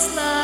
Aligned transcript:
славы 0.00 0.20
всей, 0.20 0.39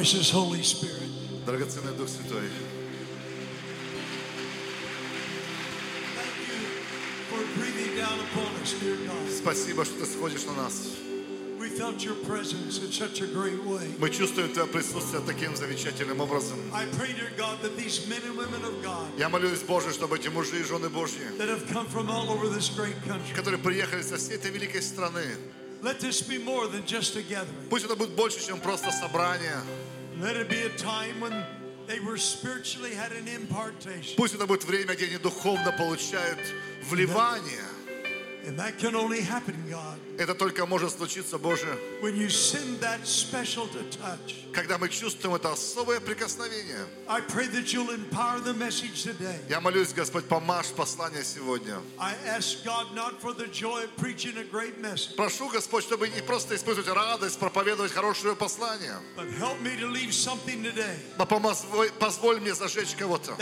Precious 0.00 0.30
Holy 0.30 0.62
Spirit, 0.62 1.10
Драгоценный 1.44 1.92
Дух 1.92 2.08
Святой, 2.08 2.48
спасибо, 9.30 9.84
что 9.84 9.98
Ты 9.98 10.06
сходишь 10.06 10.44
на 10.44 10.54
нас. 10.54 10.86
Мы 13.98 14.08
чувствуем 14.10 14.54
Твое 14.54 14.68
присутствие 14.68 15.20
таким 15.26 15.54
замечательным 15.54 16.20
образом. 16.20 16.58
I 16.72 16.86
pray, 16.96 17.12
dear 17.12 17.30
God, 17.36 17.60
that 17.60 17.76
these 17.76 18.08
men 18.08 18.22
and 18.22 18.38
women 18.38 18.64
of 18.64 18.82
God 18.82 19.06
Я 19.18 19.28
молюсь, 19.28 19.60
Боже, 19.68 19.92
чтобы 19.92 20.16
эти 20.16 20.28
мужи 20.28 20.60
и 20.60 20.62
жены 20.62 20.88
Божьи, 20.88 21.26
that 21.36 21.50
have 21.50 21.68
come 21.70 21.86
from 21.86 22.08
all 22.08 22.30
over 22.30 22.48
this 22.48 22.70
great 22.70 22.96
country, 23.06 23.34
которые 23.36 23.58
приехали 23.58 24.00
со 24.00 24.16
всей 24.16 24.36
этой 24.36 24.50
великой 24.50 24.80
страны, 24.80 25.26
let 25.82 25.98
this 26.00 26.20
be 26.20 26.38
more 26.38 26.66
than 26.68 26.84
just 26.84 27.16
a 27.16 27.22
gathering. 27.22 27.68
пусть 27.70 27.84
это 27.84 27.96
будет 27.96 28.10
больше, 28.10 28.46
чем 28.46 28.60
просто 28.60 28.90
собрание. 28.92 29.60
Пусть 34.16 34.34
это 34.34 34.46
будет 34.46 34.64
время, 34.64 34.94
где 34.94 35.06
они 35.06 35.16
духовно 35.16 35.72
получают 35.72 36.38
вливание. 36.90 37.69
Это 40.18 40.34
только 40.34 40.66
может 40.66 40.92
случиться, 40.92 41.38
Боже, 41.38 41.66
when 42.02 42.16
you 42.16 42.28
send 42.28 42.80
that 42.80 43.04
special 43.04 43.68
to 43.68 43.82
touch. 43.90 44.52
когда 44.52 44.78
мы 44.78 44.88
чувствуем 44.88 45.34
это 45.34 45.52
особое 45.52 46.00
прикосновение. 46.00 46.86
I 47.08 47.20
pray 47.20 47.46
that 47.48 47.72
you'll 47.72 47.90
empower 47.90 48.40
the 48.40 48.54
message 48.54 49.04
today. 49.04 49.38
Я 49.48 49.60
молюсь, 49.60 49.92
Господь, 49.92 50.26
помажь 50.26 50.68
послание 50.76 51.24
сегодня. 51.24 51.80
Прошу, 55.16 55.48
Господь, 55.48 55.84
чтобы 55.84 56.08
не 56.08 56.20
просто 56.22 56.56
испытывать 56.56 56.88
радость, 56.88 57.38
проповедовать 57.38 57.92
хорошее 57.92 58.34
послание, 58.34 58.96
but 59.16 59.28
help 59.38 59.60
me 59.62 59.76
to 59.76 59.86
leave 59.86 60.12
something 60.12 60.62
today 60.62 60.96
но 61.18 61.26
позволь 61.26 62.40
мне 62.40 62.54
зажечь 62.54 62.94
кого-то. 62.96 63.36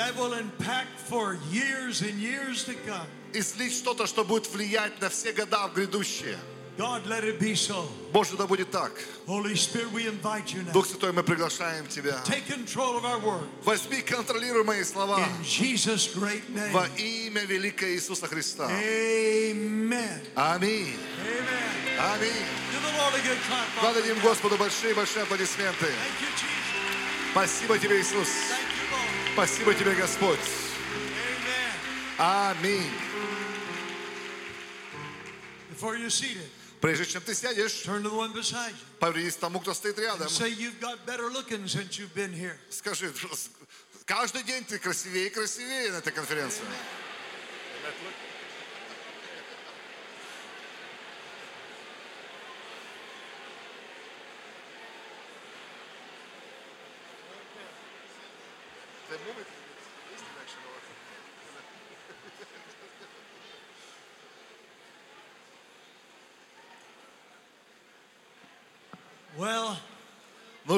И 3.32 3.42
слить 3.42 3.74
что-то, 3.74 4.06
что 4.06 4.24
будет 4.24 4.48
влиять 4.48 5.00
на 5.00 5.08
все 5.08 5.32
года 5.32 5.68
в 5.68 5.74
грядущие. 5.74 6.38
God, 6.78 7.06
let 7.08 7.24
it 7.24 7.40
be 7.40 7.56
so. 7.56 7.88
Боже, 8.12 8.36
да 8.36 8.46
будет 8.46 8.70
так. 8.70 8.92
Holy 9.26 9.56
Spirit, 9.56 9.90
we 9.92 10.06
invite 10.06 10.54
you 10.54 10.62
now. 10.64 10.72
Дух 10.72 10.86
Святой, 10.86 11.12
мы 11.12 11.24
приглашаем 11.24 11.88
Тебя. 11.88 12.22
Take 12.24 12.46
control 12.46 12.96
of 12.96 13.04
our 13.04 13.18
word. 13.18 13.48
Возьми, 13.64 14.00
контролируй 14.00 14.62
мои 14.62 14.84
слова. 14.84 15.18
In 15.18 15.42
Jesus' 15.42 16.14
great 16.14 16.48
name. 16.54 16.70
Во 16.70 16.86
имя 16.96 17.44
великое 17.46 17.94
Иисуса 17.96 18.28
Христа. 18.28 18.70
Amen. 18.70 20.20
Аминь. 20.36 20.96
Amen. 21.26 22.14
Аминь. 22.14 22.46
Give 22.70 22.82
the 22.82 22.96
Lord 22.96 23.14
a 23.14 23.22
good 23.26 23.38
clap. 23.48 23.66
offering. 23.82 23.94
Дадим 23.94 24.20
Господу 24.20 24.56
большие-большие 24.56 25.24
аплодисменты. 25.24 25.86
Thank 25.86 26.20
you, 26.20 26.30
Jesus. 26.36 27.32
Спасибо 27.32 27.78
Тебе, 27.80 28.00
Иисус. 28.00 28.28
Thank 28.28 28.60
you, 28.60 28.92
Lord. 28.92 29.32
Спасибо 29.34 29.74
Тебе, 29.74 29.94
Господь. 29.96 30.38
Аминь. 32.18 33.07
Before 35.78 35.96
you're 35.96 36.10
seated, 36.10 36.42
Прежде 36.80 37.06
чем 37.06 37.22
ты 37.22 37.34
сядешь, 37.34 37.84
turn 37.84 38.02
to 38.02 38.10
the 38.10 38.16
one 38.16 38.32
beside 38.32 38.72
you. 38.72 38.98
повернись 38.98 39.36
к 39.36 39.38
тому, 39.38 39.60
кто 39.60 39.74
стоит 39.74 39.96
рядом. 39.98 40.28
Say 40.28 40.50
you've 40.50 40.80
got 40.80 41.06
better 41.06 41.30
looking 41.30 41.68
since 41.68 41.98
you've 41.98 42.12
been 42.14 42.32
here. 42.32 42.58
Скажи, 42.68 43.12
каждый 44.04 44.42
день 44.42 44.64
ты 44.64 44.80
красивее 44.80 45.26
и 45.26 45.30
красивее 45.30 45.92
на 45.92 45.98
этой 45.98 46.12
конференции. 46.12 46.62
Well, 46.62 47.92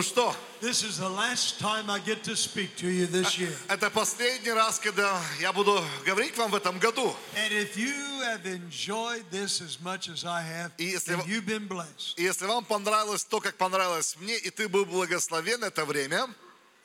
Ну 0.00 0.04
что, 0.04 0.34
this 0.62 0.82
is 0.82 0.96
the 0.96 1.10
last 1.10 1.60
time 1.60 1.90
I 1.90 1.98
get 1.98 2.24
to 2.24 2.34
speak 2.34 2.74
to 2.76 2.88
you 2.88 3.06
this 3.06 3.36
year. 3.36 3.54
это 3.68 3.90
последний 3.90 4.50
раз, 4.50 4.78
когда 4.78 5.20
я 5.40 5.52
буду 5.52 5.84
говорить 6.06 6.38
вам 6.38 6.50
в 6.50 6.54
этом 6.54 6.78
году. 6.78 7.14
And 7.36 7.52
if 7.52 7.76
you 7.76 7.92
have 8.22 8.46
enjoyed 8.46 9.30
this 9.30 9.60
as 9.60 9.78
much 9.82 10.08
as 10.08 10.24
I 10.24 10.40
have, 10.40 10.72
И 10.78 10.84
если 10.86 11.16
then 11.16 11.26
you've 11.26 11.44
been 11.44 11.68
blessed. 11.68 12.14
И 12.16 12.22
если 12.22 12.46
вам 12.46 12.64
понравилось 12.64 13.24
то, 13.24 13.40
как 13.40 13.58
понравилось 13.58 14.16
мне, 14.18 14.38
и 14.38 14.48
ты 14.48 14.70
был 14.70 14.86
благословен 14.86 15.62
это 15.62 15.84
время, 15.84 16.34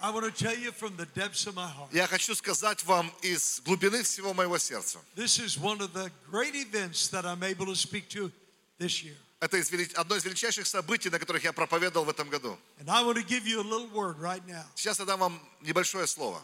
I 0.02 0.12
want 0.12 0.26
to 0.26 0.32
tell 0.32 0.54
you 0.54 0.74
from 0.74 0.98
the 0.98 1.06
depths 1.16 1.48
of 1.48 1.56
my 1.56 1.70
heart. 1.70 1.88
я 1.94 2.08
хочу 2.08 2.36
сказать 2.36 2.84
вам 2.84 3.10
из 3.22 3.62
глубины 3.62 4.04
всего 4.04 4.34
моего 4.34 4.58
сердца. 4.58 5.00
This 5.16 5.40
is 5.40 5.58
one 5.58 5.80
of 5.80 5.94
the 5.94 6.12
great 6.30 6.54
events 6.54 7.08
that 7.12 7.26
I'm 7.26 7.44
able 7.44 7.68
to 7.68 7.78
speak 7.78 8.10
to 8.10 8.30
this 8.78 9.06
year. 9.06 9.16
Это 9.46 9.58
одно 10.02 10.16
из 10.16 10.26
величайших 10.26 10.66
событий, 10.66 11.12
на 11.12 11.20
которых 11.20 11.44
я 11.44 11.54
проповедовал 11.54 12.06
в 12.06 12.10
этом 12.10 12.30
году. 12.30 12.58
Right. 12.80 14.66
Сейчас 14.74 14.98
я 14.98 15.06
дам 15.06 15.20
вам 15.20 15.40
небольшое 15.62 16.08
слово. 16.08 16.42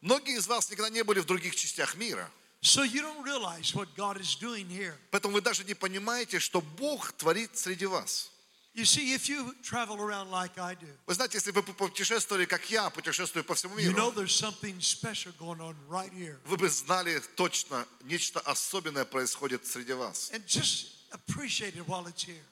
Многие 0.00 0.36
из 0.36 0.48
вас 0.48 0.70
никогда 0.70 0.90
не 0.90 1.04
были 1.04 1.20
в 1.20 1.26
других 1.26 1.54
частях 1.54 1.94
мира. 1.94 2.28
So 2.62 2.82
you 2.82 3.00
don't 3.00 3.22
realize 3.24 3.72
what 3.72 3.94
God 3.96 4.20
is 4.20 4.36
doing 4.36 4.68
here. 4.68 4.94
Поэтому 5.12 5.34
вы 5.34 5.40
даже 5.40 5.62
не 5.64 5.74
понимаете, 5.74 6.40
что 6.40 6.60
Бог 6.60 7.12
творит 7.12 7.56
среди 7.56 7.86
вас. 7.86 8.30
You 8.72 8.84
see, 8.84 9.12
if 9.14 9.28
you 9.28 9.52
travel 9.62 9.96
around 9.96 10.30
like 10.30 10.56
I 10.58 10.74
do, 10.76 10.86
Вы 11.06 11.14
знаете, 11.14 11.38
если 11.38 11.50
вы 11.50 11.62
путешествовали, 11.62 12.44
как 12.44 12.70
я, 12.70 12.88
путешествую 12.90 13.44
по 13.44 13.54
всему 13.54 13.76
you 13.78 13.90
know 13.92 14.10
миру, 14.10 14.12
there's 14.12 14.34
something 14.34 14.78
special 14.80 15.32
going 15.38 15.60
on 15.60 15.74
right 15.88 16.12
here. 16.12 16.38
вы 16.44 16.56
бы 16.56 16.68
знали 16.68 17.20
точно, 17.34 17.84
нечто 18.04 18.38
особенное 18.40 19.04
происходит 19.04 19.66
среди 19.66 19.92
вас. 19.92 20.30
And 20.32 20.46
just 20.46 20.99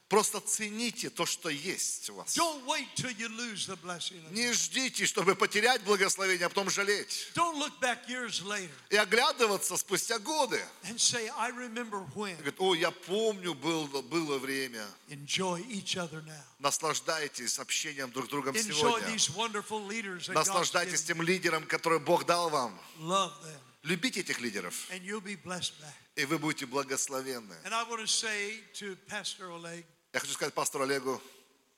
Просто 0.09 0.41
цените 0.41 1.11
то, 1.11 1.27
что 1.27 1.49
есть 1.49 2.11
у 2.11 2.15
вас. 2.15 2.37
Don't 2.37 2.65
wait 2.65 2.89
till 2.97 3.11
you 3.17 3.29
lose 3.29 3.67
the 3.67 3.77
blessing. 3.77 4.25
of 4.25 4.33
Не 4.33 4.53
ждите, 4.53 5.07
чтобы 5.07 5.35
потерять 5.35 5.83
благословение, 5.83 6.47
а 6.47 6.49
потом 6.49 6.71
жалеть. 6.71 7.31
Don't 7.35 7.59
look 7.59 7.79
back 7.81 8.09
years 8.09 8.43
later 8.43 8.71
И 8.91 8.97
оглядываться 8.97 9.77
спустя 9.77 10.19
годы. 10.19 10.61
and 10.85 10.99
say, 10.99 11.29
I 11.37 11.51
remember 11.51 12.05
when. 12.15 12.37
Говорит, 12.37 12.57
о, 12.59 12.75
я 12.75 12.91
помню, 12.91 13.55
был, 13.55 13.87
было 14.03 14.39
время. 14.39 14.87
Enjoy 15.09 15.65
each 15.69 15.97
other 15.97 16.25
now. 16.25 16.43
Наслаждайтесь 16.59 17.59
общением 17.59 18.11
друг 18.11 18.27
с 18.27 18.29
другом 18.29 18.57
сегодня. 18.57 19.15
Наслаждайтесь 20.35 21.05
тем 21.05 21.23
лидером, 21.23 21.65
который 21.67 22.01
Бог 22.01 22.25
дал 22.25 22.51
вам. 22.51 22.81
Любите 23.85 24.21
этих 24.21 24.41
лидеров, 24.41 24.89
И 26.19 26.25
вы 26.25 26.39
будете 26.39 26.67
благословенны. 26.67 27.55
Я 30.13 30.21
хочу 30.21 30.33
сказать 30.33 30.53
пастору 30.53 30.83
Олегу, 30.83 31.23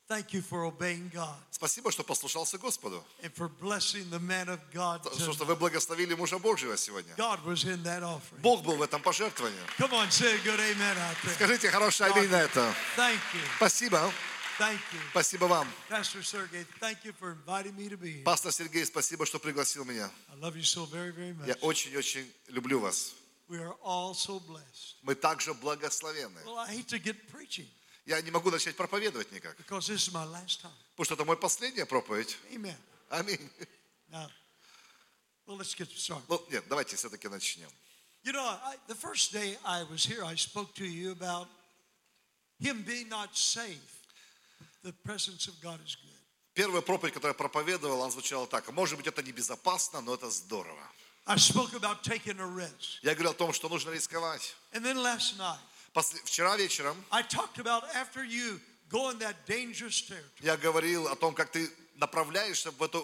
thank 0.09 0.33
you 0.33 0.43
for 0.43 0.65
obeying 0.65 1.11
God 1.13 1.37
спасибо, 1.51 1.93
что 1.93 2.03
послушался 2.03 2.57
Господу. 2.57 3.05
and 3.23 3.35
for 3.35 3.51
blessing 3.61 4.09
the 4.09 4.19
man 4.19 4.49
of 4.49 4.59
God. 4.73 5.03
Что, 5.15 5.45
вы 5.45 5.57
благословили 5.57 6.15
мужа 6.15 6.39
Божьего 6.39 6.75
сегодня. 6.79 7.15
God 7.17 7.45
was 7.45 7.65
in 7.65 7.83
that 7.83 8.03
offering. 8.03 8.41
Бог 8.41 8.63
был 8.65 8.77
в 8.77 8.83
этом 8.83 9.03
пожертвовании. 9.03 9.61
Come 9.77 9.93
on, 9.93 10.11
say 10.11 10.35
a 10.35 10.39
good 10.39 10.59
amen 10.59 10.97
out 10.97 11.17
there. 11.23 11.35
Скажите 11.35 11.71
хорошее 11.71 12.11
аминь 12.11 12.31
на 12.31 12.41
это. 12.41 12.75
Thank 12.97 13.21
you. 13.35 13.43
Спасибо. 13.59 14.11
Thank 14.59 14.81
you. 14.93 15.01
Спасибо 15.11 15.45
вам. 15.45 15.69
Pastor 15.91 16.23
Sergey, 16.23 16.67
thank 16.81 17.05
you 17.05 17.13
for 17.13 17.37
inviting 17.37 17.77
me 17.77 17.91
to 17.91 17.99
be 17.99 18.15
here. 18.15 18.25
Пастор 18.25 18.53
Сергей, 18.53 18.87
спасибо, 18.87 19.27
что 19.27 19.39
пригласил 19.39 19.85
меня. 19.85 20.11
I 20.33 20.37
love 20.41 20.57
you 20.57 20.65
so 20.65 20.87
very, 20.87 21.13
very 21.13 21.37
Я 21.47 21.55
much. 21.55 21.59
очень-очень 21.61 22.27
люблю 22.49 22.81
вас. 22.81 23.13
Мы 25.03 25.15
также 25.15 25.51
preaching 27.31 27.69
Я 28.07 28.21
не 28.23 28.31
могу 28.31 28.51
начать 28.51 28.77
проповедовать 28.77 29.33
никак, 29.33 29.57
потому 29.57 29.81
что 29.81 31.15
это 31.15 31.25
мой 31.25 31.37
последняя 31.37 31.87
проповедь. 31.87 32.37
Аминь. 33.09 33.51
Ну, 36.29 36.47
нет, 36.51 36.65
давайте 36.69 36.97
все-таки 36.97 37.29
начнем. 37.29 37.71
You 38.23 38.33
know, 38.33 38.45
I, 38.45 38.77
the 38.87 38.95
first 38.95 39.33
day 39.33 39.57
I 39.65 39.83
was 39.85 40.05
here, 40.05 40.23
I 40.23 40.37
spoke 40.37 40.75
to 40.75 40.85
you 40.85 41.11
about 41.11 41.49
him 42.61 42.83
being 42.83 43.09
not 43.09 43.35
safe. 43.35 43.81
The 44.85 44.93
presence 44.93 45.49
of 45.49 45.59
God 45.61 45.81
is 45.85 45.97
good. 45.97 46.11
Первая 46.53 46.83
проповедь, 46.83 47.15
которую 47.15 47.31
я 47.31 47.39
проповедовал, 47.39 48.03
она 48.03 48.11
звучала 48.11 48.47
так. 48.47 48.71
Может 48.73 48.99
быть, 48.99 49.07
это 49.07 49.23
небезопасно, 49.23 50.01
но 50.03 50.15
это 50.15 50.31
здорово. 50.31 50.87
I 51.27 51.37
spoke 51.37 51.75
about 51.75 52.03
taking 52.03 52.39
a 52.41 52.47
risk. 52.47 53.01
Я 53.03 53.15
говорил 53.15 53.33
о 53.33 53.35
том, 53.35 53.53
что 53.53 53.69
нужно 53.69 53.91
рисковать. 53.91 54.55
And 54.73 54.85
then 54.85 54.97
last 54.97 55.37
night, 55.39 55.59
Вчера 56.25 56.57
вечером 56.57 56.97
I 57.11 57.23
talked 57.23 57.59
about 57.59 57.83
after 57.95 58.25
you 58.25 58.61
go 58.89 59.11
in 59.11 59.19
that 59.19 59.47
dangerous 59.47 60.05
я 60.41 60.57
говорил 60.57 61.09
о 61.09 61.17
том, 61.17 61.35
как 61.35 61.51
ты 61.51 61.71
направляешься 61.97 62.71
в 62.71 62.83
это 62.83 63.03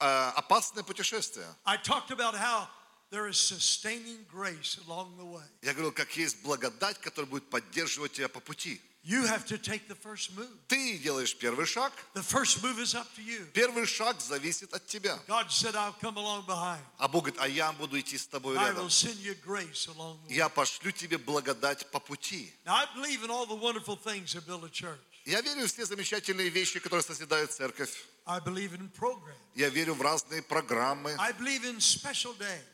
э, 0.00 0.32
опасное 0.36 0.82
путешествие. 0.82 1.46
I 1.64 1.76
talked 1.76 2.10
about 2.10 2.34
how 2.34 2.68
there 3.10 3.28
is 3.28 3.38
sustaining 3.38 4.24
grace 4.28 4.78
along 4.86 5.16
the 5.16 5.24
way. 5.24 5.44
Я 5.62 5.72
говорил, 5.72 5.92
как 5.92 6.16
есть 6.16 6.42
благодать, 6.42 6.98
которая 7.00 7.30
будет 7.30 7.48
поддерживать 7.48 8.12
тебя 8.12 8.28
по 8.28 8.40
пути. 8.40 8.80
You 9.02 9.24
have 9.26 9.46
to 9.46 9.56
take 9.56 9.88
the 9.88 9.94
first 9.94 10.36
move. 10.36 10.50
Ты 10.68 10.98
делаешь 10.98 11.34
первый 11.34 11.64
шаг. 11.64 11.90
The 12.14 12.22
first 12.22 12.62
move 12.62 12.78
is 12.78 12.94
up 12.94 13.06
to 13.16 13.22
you. 13.22 13.46
Первый 13.54 13.86
шаг 13.86 14.20
зависит 14.20 14.74
от 14.74 14.86
тебя. 14.86 15.18
God 15.26 15.50
said, 15.50 15.74
I'll 15.74 15.94
come 16.00 16.18
along 16.18 16.44
behind. 16.46 16.82
А 16.98 17.08
Бог 17.08 17.24
говорит, 17.24 17.40
а 17.40 17.48
я 17.48 17.72
буду 17.72 17.98
идти 17.98 18.18
с 18.18 18.26
тобой 18.26 18.58
I 18.58 18.68
рядом. 18.68 18.86
will 18.86 18.90
send 18.90 19.16
you 19.22 19.34
grace 19.42 19.88
along 19.88 20.18
the 20.24 20.28
way. 20.28 20.34
Я 20.36 20.48
пошлю 20.50 20.90
тебе 20.92 21.16
благодать 21.16 21.90
по 21.90 21.98
пути. 21.98 22.52
Now, 22.66 22.74
I 22.74 22.86
believe 22.94 23.24
in 23.24 23.30
all 23.30 23.46
the 23.46 23.54
wonderful 23.54 23.96
things 23.96 24.34
that 24.34 24.46
build 24.46 24.64
a 24.64 24.70
church. 24.70 24.98
Я 25.24 25.40
верю 25.40 25.66
в 25.66 25.72
все 25.72 25.86
замечательные 25.86 26.50
вещи, 26.50 26.78
которые 26.78 27.02
созидают 27.02 27.52
церковь. 27.52 27.90
I 28.26 28.38
believe 28.40 28.72
in 28.74 28.88
programs. 28.90 29.36
Я 29.54 29.68
верю 29.68 29.94
в 29.94 30.02
разные 30.02 30.42
программы. 30.42 31.16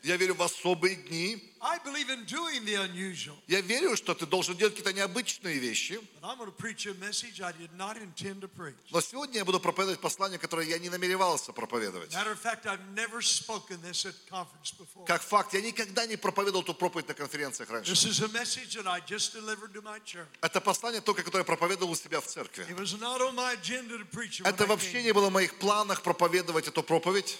Я 0.03 0.17
верю 0.17 0.35
в 0.35 0.41
особые 0.43 0.95
дни. 0.95 1.53
I 1.59 1.79
believe 1.79 2.07
in 2.09 2.23
doing 2.27 2.63
the 2.65 2.75
unusual. 2.75 3.35
Я 3.47 3.61
верю, 3.61 3.97
что 3.97 4.13
ты 4.13 4.27
должен 4.27 4.55
делать 4.55 4.75
какие-то 4.75 4.93
необычные 4.93 5.57
вещи. 5.57 5.99
But 6.21 6.29
I'm 6.29 6.37
going 6.37 6.51
to 6.51 6.55
preach 6.55 6.85
a 6.85 6.93
message 6.93 7.41
I 7.41 7.51
did 7.51 7.71
not 7.75 7.97
intend 7.97 8.41
to 8.41 8.47
preach. 8.47 8.75
Но 8.91 9.01
сегодня 9.01 9.39
я 9.39 9.45
буду 9.45 9.59
проповедовать 9.59 9.99
послание, 9.99 10.37
которое 10.37 10.67
я 10.67 10.77
не 10.77 10.89
намеревался 10.89 11.51
проповедовать. 11.53 12.13
Matter 12.13 12.33
of 12.33 12.39
fact, 12.39 12.67
I've 12.67 12.79
never 12.93 13.21
spoken 13.23 13.81
this 13.81 14.05
at 14.05 14.13
conference 14.29 14.71
before. 14.77 15.07
Как 15.07 15.23
факт, 15.23 15.55
я 15.55 15.61
никогда 15.61 16.05
не 16.05 16.15
проповедовал 16.15 16.61
эту 16.61 16.75
проповедь 16.75 17.07
на 17.07 17.15
конференциях 17.15 17.71
раньше. 17.71 17.91
This 17.91 18.05
is 18.05 18.21
a 18.23 18.29
message 18.29 18.75
that 18.75 18.87
I 18.87 19.01
just 19.01 19.33
delivered 19.33 19.73
to 19.73 19.81
my 19.81 19.99
church. 20.05 20.27
Это 20.41 20.61
послание 20.61 21.01
только, 21.01 21.23
которое 21.23 21.41
я 21.41 21.45
проповедовал 21.45 21.91
у 21.91 21.95
себя 21.95 22.21
в 22.21 22.27
церкви. 22.27 22.67
Это 24.45 24.65
вообще 24.67 25.01
не 25.01 25.11
было 25.11 25.31
моих 25.37 25.53
планах 25.59 26.01
проповедовать 26.01 26.67
эту 26.67 26.81
проповедь. 26.81 27.37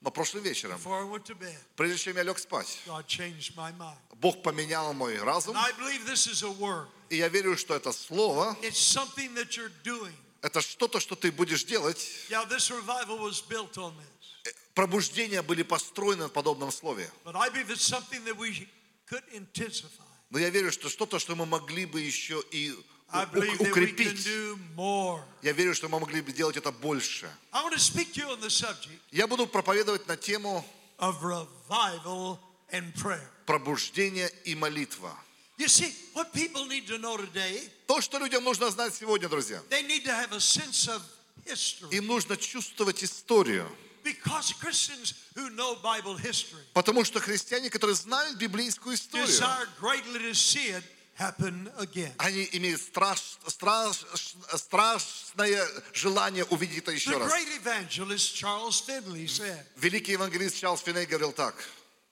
Но 0.00 0.10
прошлым 0.10 0.42
вечером, 0.42 0.80
прежде 1.76 1.96
чем 1.96 2.16
я 2.16 2.24
лег 2.24 2.38
спать. 2.40 2.80
Бог 4.16 4.42
поменял 4.42 4.92
мой 4.92 5.16
разум. 5.18 5.56
И 7.08 7.16
я 7.16 7.28
верю, 7.28 7.56
что 7.56 7.76
это 7.76 7.92
слово, 7.92 8.56
это 10.40 10.60
что-то, 10.60 10.98
что 10.98 11.14
ты 11.14 11.30
будешь 11.30 11.64
делать. 11.64 12.04
Э, 14.44 14.50
Пробуждения 14.74 15.42
были 15.42 15.62
построены 15.62 16.24
на 16.24 16.28
подобном 16.28 16.72
слове. 16.72 17.08
Но 20.30 20.38
я 20.38 20.50
верю, 20.50 20.72
что 20.72 20.88
что-то, 20.88 21.20
что 21.20 21.36
мы 21.36 21.46
могли 21.46 21.86
бы 21.86 22.00
еще 22.00 22.42
и 22.50 22.74
Укрепить. 23.58 24.26
Я 25.42 25.52
верю, 25.52 25.74
что 25.74 25.88
мы 25.88 26.00
могли 26.00 26.20
бы 26.20 26.32
делать 26.32 26.56
это 26.56 26.72
больше. 26.72 27.30
I 27.52 27.62
want 27.62 27.74
to 27.74 27.78
speak 27.78 28.12
to 28.14 28.22
you 28.22 28.30
on 28.30 28.40
the 28.40 28.48
subject 28.48 28.98
Я 29.10 29.26
буду 29.26 29.46
проповедовать 29.46 30.06
на 30.06 30.16
тему 30.16 30.64
пробуждения 33.46 34.28
и 34.44 34.54
молитва. 34.54 35.16
You 35.58 35.68
see, 35.68 35.94
what 36.14 36.32
people 36.32 36.66
need 36.66 36.86
to 36.88 36.98
know 36.98 37.16
today, 37.16 37.70
То, 37.86 38.00
что 38.00 38.18
людям 38.18 38.42
нужно 38.42 38.70
знать 38.70 38.94
сегодня, 38.94 39.28
друзья. 39.28 39.62
they 39.68 39.82
need 39.82 40.04
to 40.04 40.10
have 40.10 40.32
a 40.32 40.40
sense 40.40 40.88
of 40.88 41.02
history. 41.44 41.94
Им 41.94 42.06
нужно 42.06 42.36
чувствовать 42.36 43.04
историю. 43.04 43.68
Потому 46.72 47.04
что 47.04 47.20
христиане, 47.20 47.70
которые 47.70 47.94
знают 47.94 48.38
библейскую 48.38 48.96
историю, 48.96 49.28
desire 51.17 51.33
greatly 51.37 51.47
to 51.47 51.47
see 51.47 51.51
it 51.53 51.67
happen 51.67 51.71
again. 51.79 52.13
они 52.19 52.47
имеют 52.53 52.81
страш- 52.81 53.37
страш- 53.47 54.05
страшное 54.55 55.67
желание 55.93 56.45
увидеть 56.45 56.79
это 56.79 56.91
еще 56.91 57.11
The 57.11 57.19
раз. 57.19 57.31
great 57.31 57.61
evangelist 57.63 58.35
Charles 58.35 58.81
Finley 58.81 59.27
said, 59.27 59.63
Великий 59.77 60.13
евангелист 60.13 60.57
Чарльз 60.59 60.81
Финей 60.81 61.05
говорил 61.05 61.31
так. 61.33 61.55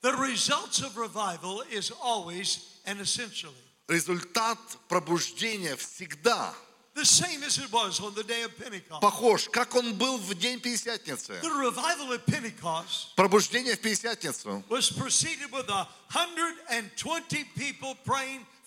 The 0.01 0.13
results 0.15 0.81
of 0.81 0.97
revival 0.97 1.61
is 1.71 1.91
always 2.01 2.59
and 2.85 2.99
essentially 3.01 3.53
Результат 3.87 4.57
пробуждения 4.87 5.75
всегда 5.75 6.53
the 6.95 7.03
same 7.05 7.43
as 7.43 7.57
it 7.59 7.69
was 7.71 7.99
on 7.99 8.13
the 8.15 8.23
day 8.23 8.41
of 8.43 8.57
Pentecost. 8.57 9.01
похож, 9.01 9.49
как 9.49 9.75
он 9.75 9.93
был 9.95 10.17
в 10.17 10.33
день 10.35 10.59
Пятидесятницы. 10.59 11.39
The 11.41 11.51
revival 11.51 12.11
at 12.13 12.25
Pentecost 12.25 13.13
Пробуждение 13.15 13.75
в 13.75 13.81
Пятидесятницу 13.81 14.63
was 14.69 14.89
preceded 14.91 15.51
with 15.51 15.69
a 15.69 15.87
120 16.09 17.43
people 17.55 17.95
praying 18.05 18.45
for 18.45 18.45
10 18.45 18.45
days 18.55 18.58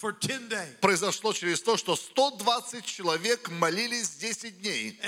произошло 0.81 1.33
через 1.33 1.61
то, 1.61 1.77
что 1.77 1.95
120 1.95 2.85
человек 2.85 3.49
молились 3.49 4.09
10 4.17 4.61
дней 4.61 4.99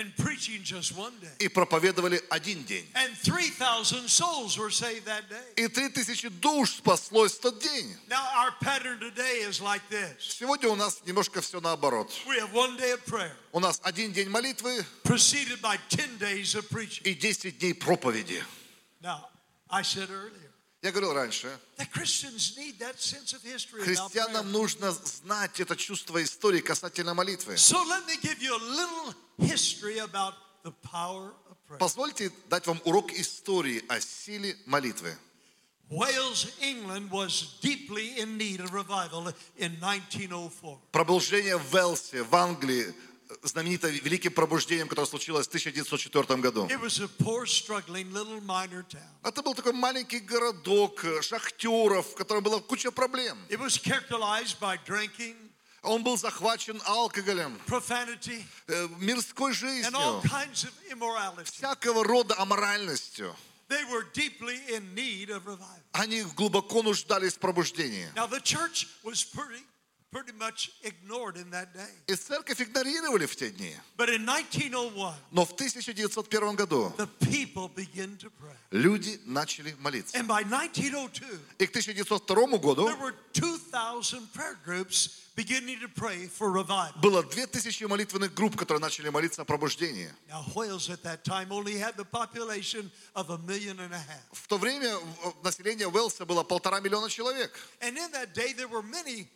и 1.39 1.47
проповедовали 1.47 2.23
один 2.29 2.63
день. 2.65 2.87
And 2.93 3.15
3,000 3.23 4.07
souls 4.07 4.57
were 4.57 4.71
saved 4.71 5.05
that 5.05 5.27
day. 5.29 5.53
И 5.55 5.67
3000 5.67 6.29
душ 6.29 6.77
спаслось 6.77 7.33
в 7.33 7.41
тот 7.41 7.59
день. 7.61 7.95
Сегодня 10.19 10.69
у 10.69 10.75
нас 10.75 11.01
немножко 11.05 11.41
все 11.41 11.59
наоборот. 11.59 12.11
У 13.51 13.59
нас 13.59 13.79
один 13.83 14.11
день 14.11 14.29
молитвы 14.29 14.85
preceded 15.03 15.61
by 15.61 15.77
10 15.89 16.17
days 16.19 16.55
of 16.55 16.67
preaching. 16.69 17.03
и 17.03 17.13
10 17.13 17.57
дней 17.59 17.73
проповеди. 17.73 18.43
Я 20.85 20.91
говорил 20.91 21.13
раньше, 21.13 21.59
христианам 23.79 24.51
нужно 24.51 24.91
знать 24.91 25.59
это 25.59 25.75
чувство 25.75 26.23
истории 26.23 26.59
касательно 26.59 27.15
молитвы. 27.15 27.55
Позвольте 31.79 32.31
дать 32.49 32.67
вам 32.67 32.79
урок 32.83 33.11
истории 33.13 33.83
о 33.87 33.99
силе 33.99 34.55
молитвы. 34.67 35.17
Wales, 35.89 36.51
England 36.61 37.09
was 37.09 37.57
deeply 37.61 38.19
in 38.19 38.37
need 38.37 38.59
of 38.59 38.71
revival 38.71 39.33
in 39.57 39.77
1904. 39.81 40.77
Пробуждение 40.91 41.57
в 41.57 41.73
Велсе, 41.73 42.21
в 42.21 42.35
Англии, 42.35 42.93
знаменито 43.43 43.89
великим 43.89 44.33
пробуждением, 44.33 44.87
которое 44.87 45.07
случилось 45.07 45.45
в 45.45 45.49
1904 45.49 46.41
году. 46.41 46.67
Это 49.23 49.41
был 49.41 49.55
такой 49.55 49.73
маленький 49.73 50.19
городок 50.19 51.03
э, 51.03 51.21
шахтеров, 51.21 52.07
в 52.11 52.15
котором 52.15 52.43
была 52.43 52.59
куча 52.59 52.91
проблем. 52.91 53.37
Он 55.81 56.03
был 56.03 56.17
захвачен 56.17 56.81
алкоголем, 56.85 57.59
э, 57.67 58.87
мирской 58.97 59.53
жизнью, 59.53 60.21
всякого 61.43 62.03
рода 62.03 62.35
аморальностью. 62.39 63.35
They 63.67 63.83
were 63.85 64.03
deeply 64.13 64.59
in 64.67 64.93
need 64.93 65.29
of 65.31 65.45
revival. 65.45 65.81
Они 65.91 66.21
глубоко 66.35 66.83
нуждались 66.83 67.33
в 67.33 67.39
пробуждении. 67.39 68.07
Now, 68.15 68.27
the 68.27 68.39
church 68.39 68.87
was 69.03 69.23
pretty, 69.23 69.63
pretty 70.15 70.31
much 70.39 70.71
ignored 70.83 71.35
in 71.35 71.49
that 71.51 71.73
day. 71.73 71.91
И 72.07 72.15
церковь 72.15 72.61
игнорировали 72.61 73.25
в 73.25 73.35
те 73.35 73.49
дни. 73.49 73.75
But 73.97 74.09
in 74.09 74.23
1901, 74.25 75.13
Но 75.31 75.43
в 75.45 75.51
1901 75.51 76.55
году 76.55 76.93
the 76.97 77.07
people 77.19 77.67
began 77.67 78.15
to 78.17 78.29
pray. 78.39 78.55
люди 78.71 79.19
начали 79.25 79.75
молиться. 79.81 80.17
And 80.17 80.25
by 80.25 80.43
1902, 80.43 81.27
И 81.59 81.65
к 81.65 81.71
1902 81.71 82.57
году 82.59 82.87
there 82.87 82.95
were 82.95 83.13
2,000 83.33 84.31
prayer 84.33 84.57
groups 84.63 85.25
beginning 85.35 85.81
to 85.81 85.89
pray 85.89 86.27
for 86.27 86.49
revival. 86.49 86.93
было 87.01 87.21
2000 87.21 87.85
молитвенных 87.89 88.33
групп, 88.33 88.55
которые 88.55 88.79
начали 88.79 89.09
молиться 89.09 89.41
о 89.41 89.45
пробуждении. 89.45 90.09
В 94.31 94.47
то 94.47 94.57
время 94.57 94.87
э, 94.87 95.31
население 95.43 95.89
Уэльса 95.89 96.25
было 96.25 96.43
полтора 96.43 96.79
миллиона 96.79 97.09
человек. 97.09 97.51
And 97.81 97.97
in 97.97 98.11
that 98.13 98.33
day, 98.33 98.53
there 98.53 98.69
were 98.69 98.81
many. 98.81 99.27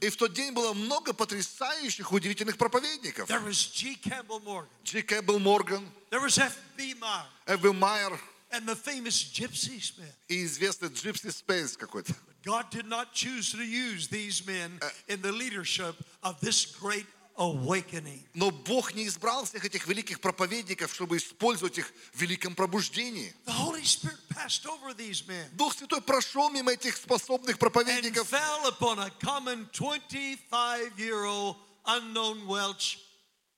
И 0.00 0.08
в 0.08 0.16
тот 0.16 0.32
день 0.32 0.52
было 0.52 0.72
много 0.72 1.12
потрясающих, 1.12 2.12
удивительных 2.12 2.58
проповедников. 2.58 3.28
There 3.28 3.44
was 3.44 3.70
G. 3.72 3.96
Campbell 4.02 4.40
Morgan, 4.42 4.68
Джи 4.84 5.02
Кэббл 5.02 5.38
Морган, 5.38 5.88
there 6.10 6.20
was 6.20 6.36
F.B. 6.38 6.94
Meyer, 6.94 7.26
Эвы 7.46 7.72
Майер 7.72 8.18
and 8.50 8.66
the 8.66 8.74
famous 8.74 9.22
Gypsy 9.22 9.80
Smith. 9.80 10.12
и 10.28 10.44
известный 10.44 10.88
Джипси 10.88 11.30
Спейс 11.30 11.76
какой-то. 11.76 12.14
God 12.42 12.70
did 12.70 12.86
not 12.86 13.12
choose 13.12 13.52
to 13.52 13.62
use 13.62 14.08
these 14.08 14.44
men 14.46 14.80
in 15.06 15.20
the 15.22 15.30
leadership 15.32 15.94
of 16.22 16.40
this 16.40 16.64
great 16.66 17.06
awakening. 17.36 18.24
Но 18.34 18.50
Бог 18.50 18.94
не 18.94 19.06
избрал 19.06 19.44
всех 19.44 19.64
этих 19.64 19.86
великих 19.86 20.20
проповедников, 20.20 20.92
чтобы 20.92 21.18
использовать 21.18 21.78
их 21.78 21.92
в 22.12 22.20
великом 22.20 22.54
пробуждении. 22.54 23.32
The 23.46 23.52
Holy 23.52 23.84
Spirit 23.84 24.17
passed 24.47 24.65
over 24.67 24.93
these 24.93 25.25
men 25.27 25.49
Дух 25.53 25.73
Святой 25.75 26.01
прошел 26.01 26.49
мимо 26.49 26.73
этих 26.73 26.97
способных 26.97 27.55
and 27.55 27.59
проповедников 27.59 28.27
fell 28.27 28.67
upon 28.67 28.99
a 28.99 29.09
common 29.21 29.67
25 29.73 30.99
year 30.99 31.25
old 31.25 31.55
unknown 31.85 32.47
Welsh 32.47 32.97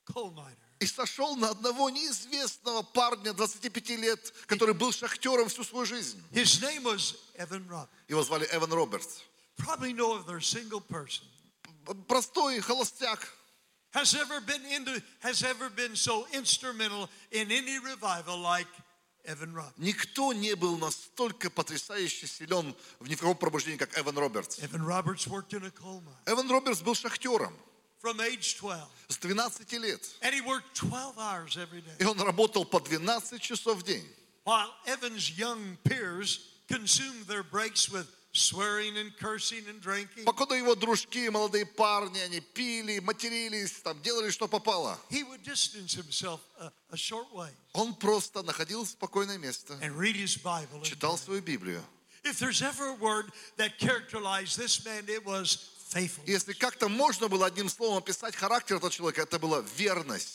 coal 0.06 0.32
miner. 0.32 0.56
и 0.80 0.86
сошел 0.88 1.36
на 1.36 1.50
одного 1.50 1.90
неизвестного 1.90 2.84
парня 2.84 3.34
25 3.34 3.90
лет, 3.98 4.34
который 4.46 4.74
был 4.74 4.92
шахтером 4.92 5.48
всю 5.50 5.64
свою 5.64 5.86
жизнь. 5.86 6.22
His 6.32 6.62
name 6.62 6.84
was 6.84 7.16
Evan 7.38 7.68
Robb. 7.68 7.88
Его 8.08 8.24
звали 8.24 8.48
Эван 8.52 8.72
Робертс. 8.72 9.22
Probably 9.58 9.94
no 9.94 10.14
other 10.14 10.42
single 10.42 10.82
person 10.82 11.25
Простой 12.08 12.60
холостяк, 12.60 13.20
has 13.92 14.16
ever 14.16 14.42
been 14.42 14.66
into 14.66 15.02
has 15.20 15.44
ever 15.44 15.70
been 15.70 15.96
so 15.96 16.28
instrumental 16.34 17.10
in 17.32 17.52
any 17.52 17.80
revival 17.80 18.38
like 18.38 18.68
Evan 18.68 18.74
Robb. 18.75 18.89
Никто 19.77 20.33
не 20.33 20.55
был 20.55 20.79
настолько 20.79 21.50
потрясающе 21.50 22.27
силен 22.27 22.75
в 22.99 23.09
каком 23.09 23.37
пробуждении, 23.37 23.79
как 23.79 23.97
Эван 23.99 24.19
Робертс. 24.19 24.59
Эван 24.59 26.50
Робертс 26.50 26.83
был 26.83 26.95
шахтером 26.95 27.57
from 28.03 28.19
age 28.21 28.57
12. 28.59 28.89
с 29.09 29.19
12 29.19 29.73
лет. 29.75 30.03
And 30.23 30.35
he 30.35 30.41
worked 30.41 30.75
12 30.75 31.19
hours 31.19 31.57
every 31.57 31.83
day. 31.83 31.97
И 31.99 32.05
он 32.05 32.21
работал 32.21 32.65
по 32.65 32.81
12 32.81 33.41
часов 33.41 33.79
в 33.79 33.83
день. 33.83 34.07
While 34.45 34.73
Evan's 34.87 35.39
young 35.39 35.77
peers 35.85 36.41
consumed 36.67 37.27
their 37.27 37.43
breaks 37.43 37.91
with 37.91 38.07
swearing 38.33 38.97
and 38.97 39.13
cursing 39.19 39.65
and 39.69 39.81
drinking, 39.81 40.25
Покуда 40.25 40.55
его 40.55 40.75
дружки, 40.75 41.29
молодые 41.29 41.67
парни, 41.67 42.19
они 42.21 42.41
пили, 42.41 42.99
матерились, 43.01 43.73
там, 43.83 44.01
делали, 44.03 44.31
что 44.31 44.47
попало. 44.49 44.99
he 45.11 45.23
would 45.25 45.43
distance 45.43 45.95
himself 45.95 46.41
a, 46.61 46.71
a 46.93 46.97
short 46.97 47.33
way 47.35 47.51
Он 47.75 47.95
просто 47.95 48.43
находил 48.43 48.87
спокойное 48.87 49.39
место, 49.39 49.75
and 49.83 49.97
read 49.97 50.15
his 50.17 50.37
Bible. 50.37 50.77
and 50.79 50.85
читал 50.85 51.19
свою 51.19 51.41
Библию. 51.43 51.83
If 52.23 52.39
there's 52.39 52.61
ever 52.63 52.89
a 52.91 52.95
word 52.95 53.33
that 53.57 53.79
characterized 53.79 54.59
this 54.59 54.85
man, 54.85 55.05
it 55.09 55.25
was 55.25 55.71
faithful. 55.89 56.23
Если 56.27 56.53
как-то 56.53 56.89
можно 56.89 57.29
было 57.29 57.47
одним 57.47 57.69
словом 57.69 57.99
описать 57.99 58.37
характер 58.37 58.77
этого 58.77 58.91
человека, 58.93 59.23
это 59.23 59.39
была 59.39 59.65
верность. 59.77 60.35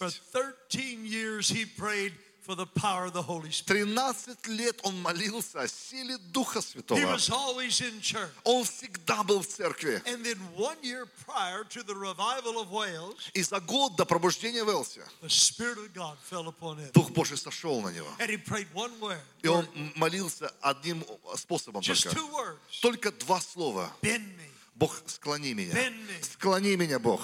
For 2.45 2.55
13 2.55 2.55
years, 2.55 2.55
he 2.55 2.55
prayed 2.55 2.55
for 2.55 2.55
the 2.55 2.65
power 2.67 3.05
of 3.05 3.13
the 3.13 3.21
Holy 3.21 3.51
Spirit. 3.51 3.87
13 3.87 4.47
лет 4.55 4.79
он 4.83 5.01
молился 5.01 5.61
о 5.61 5.67
силе 5.67 6.17
Духа 6.31 6.59
He 6.59 6.61
Святого. 6.61 7.13
was 7.13 7.29
always 7.29 7.81
in 7.81 7.99
church. 8.01 8.29
Он 8.43 8.63
всегда 8.63 9.23
был 9.23 9.41
в 9.41 9.47
церкви. 9.47 10.01
And 10.05 10.23
then 10.23 10.37
one 10.55 10.77
year 10.83 11.07
prior 11.25 11.63
to 11.65 11.83
the 11.83 11.95
revival 11.95 12.59
of 12.59 12.69
Wales, 12.71 13.15
И 13.33 13.41
за 13.43 13.59
год 13.59 13.95
до 13.95 14.05
пробуждения 14.05 14.63
в 14.63 14.69
Элсе 14.69 15.03
the 15.21 15.29
Spirit 15.29 15.77
of 15.79 15.93
God 15.93 16.17
fell 16.29 16.47
upon 16.47 16.77
him. 16.77 16.91
Дух 16.93 17.09
Божий 17.11 17.37
сошел 17.37 17.81
на 17.81 17.89
него. 17.89 18.07
And 18.19 18.29
he 18.29 18.37
prayed 18.37 18.67
one 18.73 18.91
word. 18.99 19.19
И 19.41 19.47
он 19.47 19.67
молился 19.95 20.51
одним 20.61 21.03
способом 21.35 21.81
Just 21.81 22.03
только. 22.03 22.19
two 22.19 22.31
words. 22.31 22.79
Только 22.81 23.11
два 23.11 23.39
слова. 23.41 23.91
Bend 24.01 24.21
me. 24.37 24.49
Бог, 24.75 25.01
склони 25.07 25.53
меня. 25.53 25.73
Склони 26.21 26.75
меня, 26.75 26.99
Бог. 26.99 27.21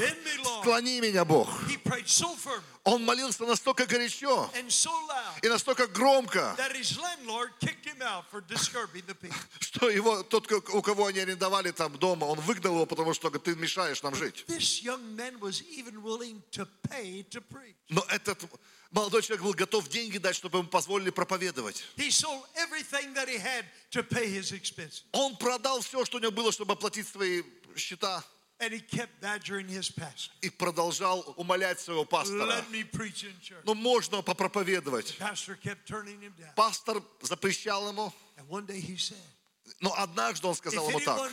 Склони 0.62 1.02
меня, 1.02 1.26
Бог. 1.26 1.50
Он 2.84 3.04
молился 3.04 3.46
настолько 3.46 3.86
горячо 3.86 4.50
и 5.42 5.50
настолько 5.50 5.88
громко, 5.88 6.56
что 9.60 9.90
его, 9.90 10.24
тот, 10.24 10.52
у 10.52 10.82
кого 10.82 11.08
они 11.08 11.20
арендовали 11.20 11.72
там 11.72 11.98
дома, 11.98 12.26
он 12.26 12.40
выгнал 12.40 12.76
его, 12.76 12.86
потому 12.86 13.14
что 13.14 13.30
ты 13.30 13.56
мешаешь 13.56 14.02
нам 14.02 14.16
жить. 14.16 14.46
Но 17.90 18.06
этот 18.10 18.40
молодой 18.92 19.22
человек 19.22 19.44
был 19.44 19.54
готов 19.54 19.88
деньги 19.90 20.18
дать, 20.18 20.36
чтобы 20.36 20.60
ему 20.60 20.68
позволили 20.68 21.10
проповедовать. 21.10 21.84
Он 25.12 25.38
продал 25.38 25.82
все, 25.82 26.06
что 26.06 26.18
у 26.18 26.20
него 26.20 26.32
было, 26.32 26.52
чтобы 26.52 26.74
оплатить 26.74 27.08
свои 27.08 27.44
счета. 27.76 28.24
And 28.62 28.72
he 28.72 28.80
kept 28.80 29.20
badgering 29.20 29.68
his 29.68 29.90
pastor. 29.90 30.32
И 30.42 30.52
продолжал 30.52 31.34
умолять 31.36 31.80
своего 31.80 32.06
пастора. 32.06 32.46
Let 32.46 32.70
me 32.70 32.84
preach 32.84 33.24
in 33.24 33.34
church. 33.42 33.64
Ну, 33.64 33.74
можно 33.74 34.22
попроповедовать. 34.22 35.18
Pastor 35.18 35.56
kept 35.56 35.88
turning 35.88 36.22
him 36.22 36.32
down. 36.38 36.54
Пастор 36.56 37.02
запрещал 37.24 37.90
ему. 37.90 38.14
And 38.38 38.48
one 38.48 38.68
day 38.68 38.80
he 38.80 38.98
said, 38.98 39.18
Но 39.80 39.94
однажды 39.96 40.48
он 40.48 40.56
сказал 40.56 40.90
ему 40.90 41.00
так. 41.00 41.32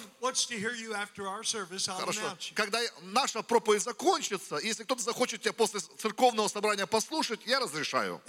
Хорошо. 1.98 2.36
Когда 2.54 2.80
наша 3.02 3.42
проповедь 3.42 3.82
закончится, 3.82 4.56
если 4.56 4.84
кто-то 4.84 5.02
захочет 5.02 5.42
тебя 5.42 5.52
после 5.52 5.80
церковного 5.80 6.48
собрания 6.48 6.86
послушать, 6.86 7.40
я 7.46 7.60
разрешаю. 7.60 8.20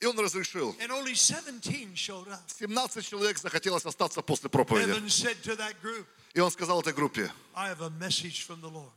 И 0.00 0.06
он 0.06 0.18
разрешил. 0.20 0.76
And 0.78 0.90
only 0.90 1.14
17 1.14 1.94
showed 1.94 2.28
up. 2.28 2.40
17 2.46 3.04
человек 3.04 3.36
захотелось 3.38 3.84
остаться 3.84 4.22
после 4.22 4.48
проповеди. 4.48 4.92
И 6.34 6.40
он 6.40 6.50
сказал 6.52 6.80
этой 6.80 6.92
группе, 6.92 7.32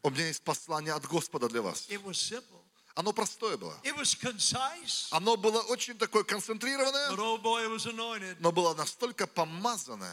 у 0.03 0.09
меня 0.11 0.27
есть 0.27 0.43
послание 0.43 0.93
от 0.93 1.05
Господа 1.07 1.47
для 1.49 1.61
вас. 1.61 1.87
Оно 2.95 3.13
простое 3.13 3.57
было. 3.57 3.75
Concise, 3.83 5.07
Оно 5.11 5.37
было 5.37 5.61
очень 5.61 5.97
такое 5.97 6.23
концентрированное, 6.23 7.11
oh 7.11 7.41
boy, 7.41 8.35
но 8.39 8.51
было 8.51 8.73
настолько 8.73 9.27
помазанное. 9.27 10.11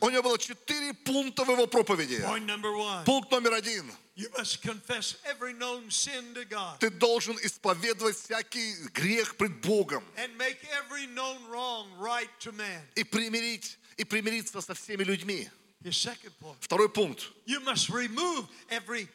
У 0.00 0.10
него 0.10 0.22
было 0.22 0.38
четыре 0.38 0.92
пункта 0.94 1.44
в 1.44 1.50
его 1.50 1.66
проповеди. 1.66 2.24
Пункт 3.04 3.30
номер 3.30 3.54
один. 3.54 3.90
Ты 6.78 6.90
должен 6.90 7.36
исповедовать 7.42 8.16
всякий 8.16 8.74
грех 8.94 9.36
пред 9.36 9.60
Богом 9.60 10.04
and 10.16 10.36
make 10.36 10.58
every 10.70 11.06
known 11.06 11.38
wrong 11.50 11.88
right 11.98 12.28
to 12.40 12.52
man. 12.52 12.80
и 12.94 13.02
примирить, 13.04 13.78
и 13.96 14.04
примириться 14.04 14.60
со 14.60 14.74
всеми 14.74 15.02
людьми. 15.02 15.50
Второй 16.60 16.88
пункт. 16.88 17.32
you 17.46 17.60
must 17.60 17.90
remove 17.90 18.46
every 18.70 19.08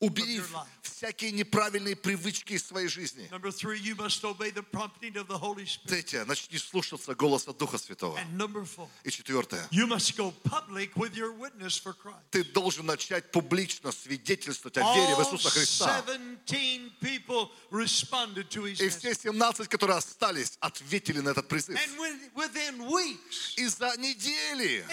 Убери 0.00 0.40
всякие 0.82 1.32
неправильные 1.32 1.96
привычки 1.96 2.52
из 2.52 2.64
своей 2.64 2.86
жизни. 2.86 3.28
Третье. 5.86 6.24
Начни 6.24 6.56
слушаться 6.56 7.16
голоса 7.16 7.52
Духа 7.52 7.78
Святого. 7.78 8.16
И 9.02 9.10
четвертое. 9.10 9.68
Ты 12.30 12.44
должен 12.44 12.86
начать 12.86 13.32
публично 13.32 13.90
свидетельствовать 13.90 14.78
о 14.78 14.94
вере 14.94 15.16
в 15.16 15.20
Иисуса 15.20 15.50
Христа. 15.50 16.04
17 16.06 17.00
people 17.00 17.50
responded 17.72 18.48
to 18.48 18.62
his 18.66 18.80
И 18.80 18.88
все 18.90 19.14
17, 19.14 19.66
которые 19.66 19.96
остались, 19.96 20.56
ответили 20.60 21.18
на 21.18 21.30
этот 21.30 21.48
призыв. 21.48 21.76
И 23.56 23.66
за 23.66 23.96
недели 23.96 24.84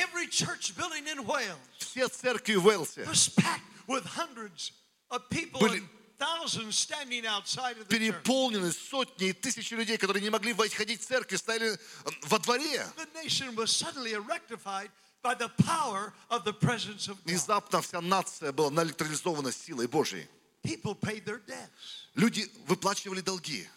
все 1.77 2.07
церкви 2.07 2.55
в 2.55 2.65
Уэлсе 2.65 3.07
was 3.87 4.01
packed 4.01 4.05
with 4.05 4.05
hundreds 4.05 4.71
of 5.09 5.29
people 5.29 5.59
Были- 5.59 5.83
переполнены 7.89 8.71
сотни 8.71 9.29
и 9.29 9.33
тысячи 9.33 9.73
людей, 9.73 9.97
которые 9.97 10.21
не 10.21 10.29
могли 10.29 10.53
входить 10.73 11.01
в 11.01 11.05
церковь, 11.05 11.39
стояли 11.39 11.73
э, 11.73 11.77
во 12.23 12.39
дворе. 12.39 12.85
Внезапно 17.25 17.81
вся 17.81 18.01
нация 18.01 18.51
была 18.51 18.69
наэлектролизована 18.69 19.51
силой 19.51 19.87
debts. 19.87 20.27
Люди 22.15 22.49
выплачивали 22.67 23.21
долги. 23.21 23.67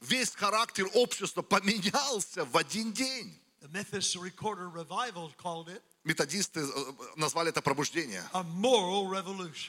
Весь 0.00 0.34
характер 0.34 0.88
общества 0.94 1.42
поменялся 1.42 2.44
в 2.44 2.56
один 2.56 2.92
день. 2.92 3.41
The 3.62 3.68
Methodist 3.68 4.16
Recorder 4.16 4.68
Revival 4.68 5.30
called 5.38 5.68
it 5.68 5.82
Методисты 6.04 6.60
э, 6.60 6.92
назвали 7.14 7.50
это 7.50 7.62
пробуждение. 7.62 8.24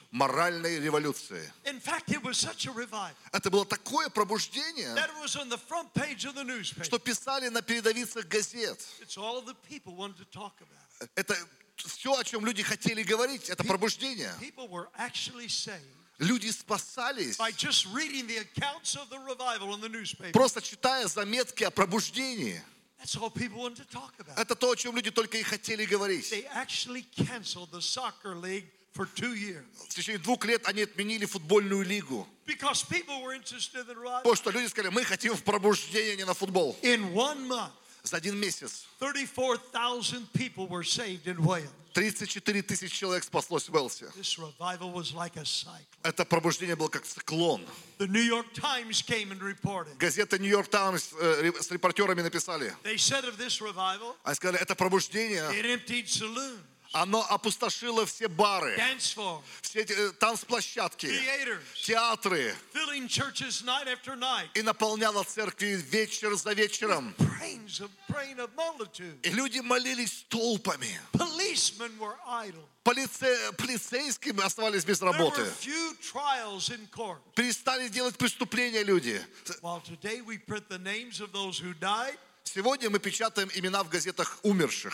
Моральной 0.09 0.79
революции. 0.79 1.53
Fact, 1.79 2.07
Это 3.31 3.51
было 3.51 3.65
такое 3.65 4.09
пробуждение, 4.09 4.95
что 6.83 6.97
писали 6.97 7.49
на 7.49 7.61
передовицах 7.61 8.25
газет. 8.25 8.83
Это 11.15 11.37
все, 11.75 12.17
о 12.17 12.23
чем 12.23 12.45
люди 12.47 12.63
хотели 12.63 13.03
говорить, 13.03 13.49
это 13.49 13.63
пробуждение. 13.63 14.33
People 14.39 14.67
Люди 16.19 16.49
спасались, 16.51 17.37
просто 20.31 20.61
читая 20.61 21.07
заметки 21.07 21.63
о 21.63 21.71
пробуждении. 21.71 22.63
That's 23.03 23.17
all 23.17 23.29
people 23.29 23.59
wanted 23.59 23.85
to 23.85 23.87
talk 23.91 24.13
about. 24.17 24.37
Это 24.39 24.55
то, 24.55 24.71
о 24.71 24.75
чем 24.77 24.95
люди 24.95 25.11
только 25.11 25.37
и 25.37 25.43
хотели 25.43 25.83
говорить. 25.83 26.31
They 26.31 26.45
actually 26.55 27.03
canceled 27.17 27.69
the 27.71 27.81
soccer 27.81 28.33
league 28.33 28.63
for 28.95 29.05
two 29.13 29.33
years 29.33 29.65
В 29.89 29.93
течение 29.93 30.19
двух 30.19 30.45
лет 30.45 30.65
они 30.69 30.83
отменили 30.83 31.25
футбольную 31.25 31.83
лигу. 31.83 32.25
because 32.45 32.81
people 32.83 33.21
were 33.21 33.33
interested 33.33 33.81
in 33.81 33.87
the 33.87 33.95
revival. 33.95 34.21
Потому 34.21 34.35
что 34.35 34.51
люди 34.51 34.67
сказали, 34.67 34.93
мы 34.93 35.03
хотим 35.03 35.35
в 35.35 35.43
пробуждение, 35.43 36.15
не 36.15 36.23
на 36.23 36.33
футбол. 36.33 36.77
In 36.81 37.13
one 37.13 37.45
month, 37.45 37.71
За 38.03 38.17
один 38.17 38.37
месяц 38.37 38.85
34,000 38.99 40.27
people 40.33 40.67
were 40.67 40.83
saved 40.83 41.25
in 41.25 41.37
Wales. 41.37 41.69
34 41.93 42.61
тысяч 42.63 42.91
человек 42.91 43.23
спаслось 43.23 43.69
в 43.69 43.73
Уэлсе. 43.73 44.11
Это 46.03 46.25
пробуждение 46.25 46.75
было 46.75 46.89
как 46.89 47.05
циклон. 47.05 47.65
Газета 49.99 50.39
«Нью-Йорк 50.39 50.67
Таймс» 50.67 51.11
с 51.13 51.71
репортерами 51.71 52.21
написали. 52.21 52.75
Они 52.83 52.97
сказали, 54.35 54.59
это 54.59 54.75
пробуждение, 54.75 55.49
оно 56.93 57.25
опустошило 57.29 58.05
все 58.05 58.27
бары, 58.27 58.75
все 59.61 59.81
эти 59.81 59.93
э, 59.93 60.11
танцплощадки, 60.13 61.07
театры 61.85 62.55
и 64.53 64.61
наполняло 64.61 65.23
церкви 65.23 65.75
вечер 65.91 66.35
за 66.35 66.53
вечером. 66.53 67.13
И 69.23 69.29
люди 69.31 69.59
молились 69.59 70.25
толпами. 70.29 70.99
Полице- 72.83 73.51
Полицейские 73.57 74.33
оставались 74.43 74.85
без 74.85 75.01
работы. 75.01 75.41
Перестали 77.35 77.87
делать 77.89 78.17
преступления 78.17 78.83
люди. 78.83 79.19
Сегодня 82.43 82.89
мы 82.89 82.99
печатаем 82.99 83.49
имена 83.55 83.83
в 83.83 83.89
газетах 83.89 84.37
умерших. 84.43 84.93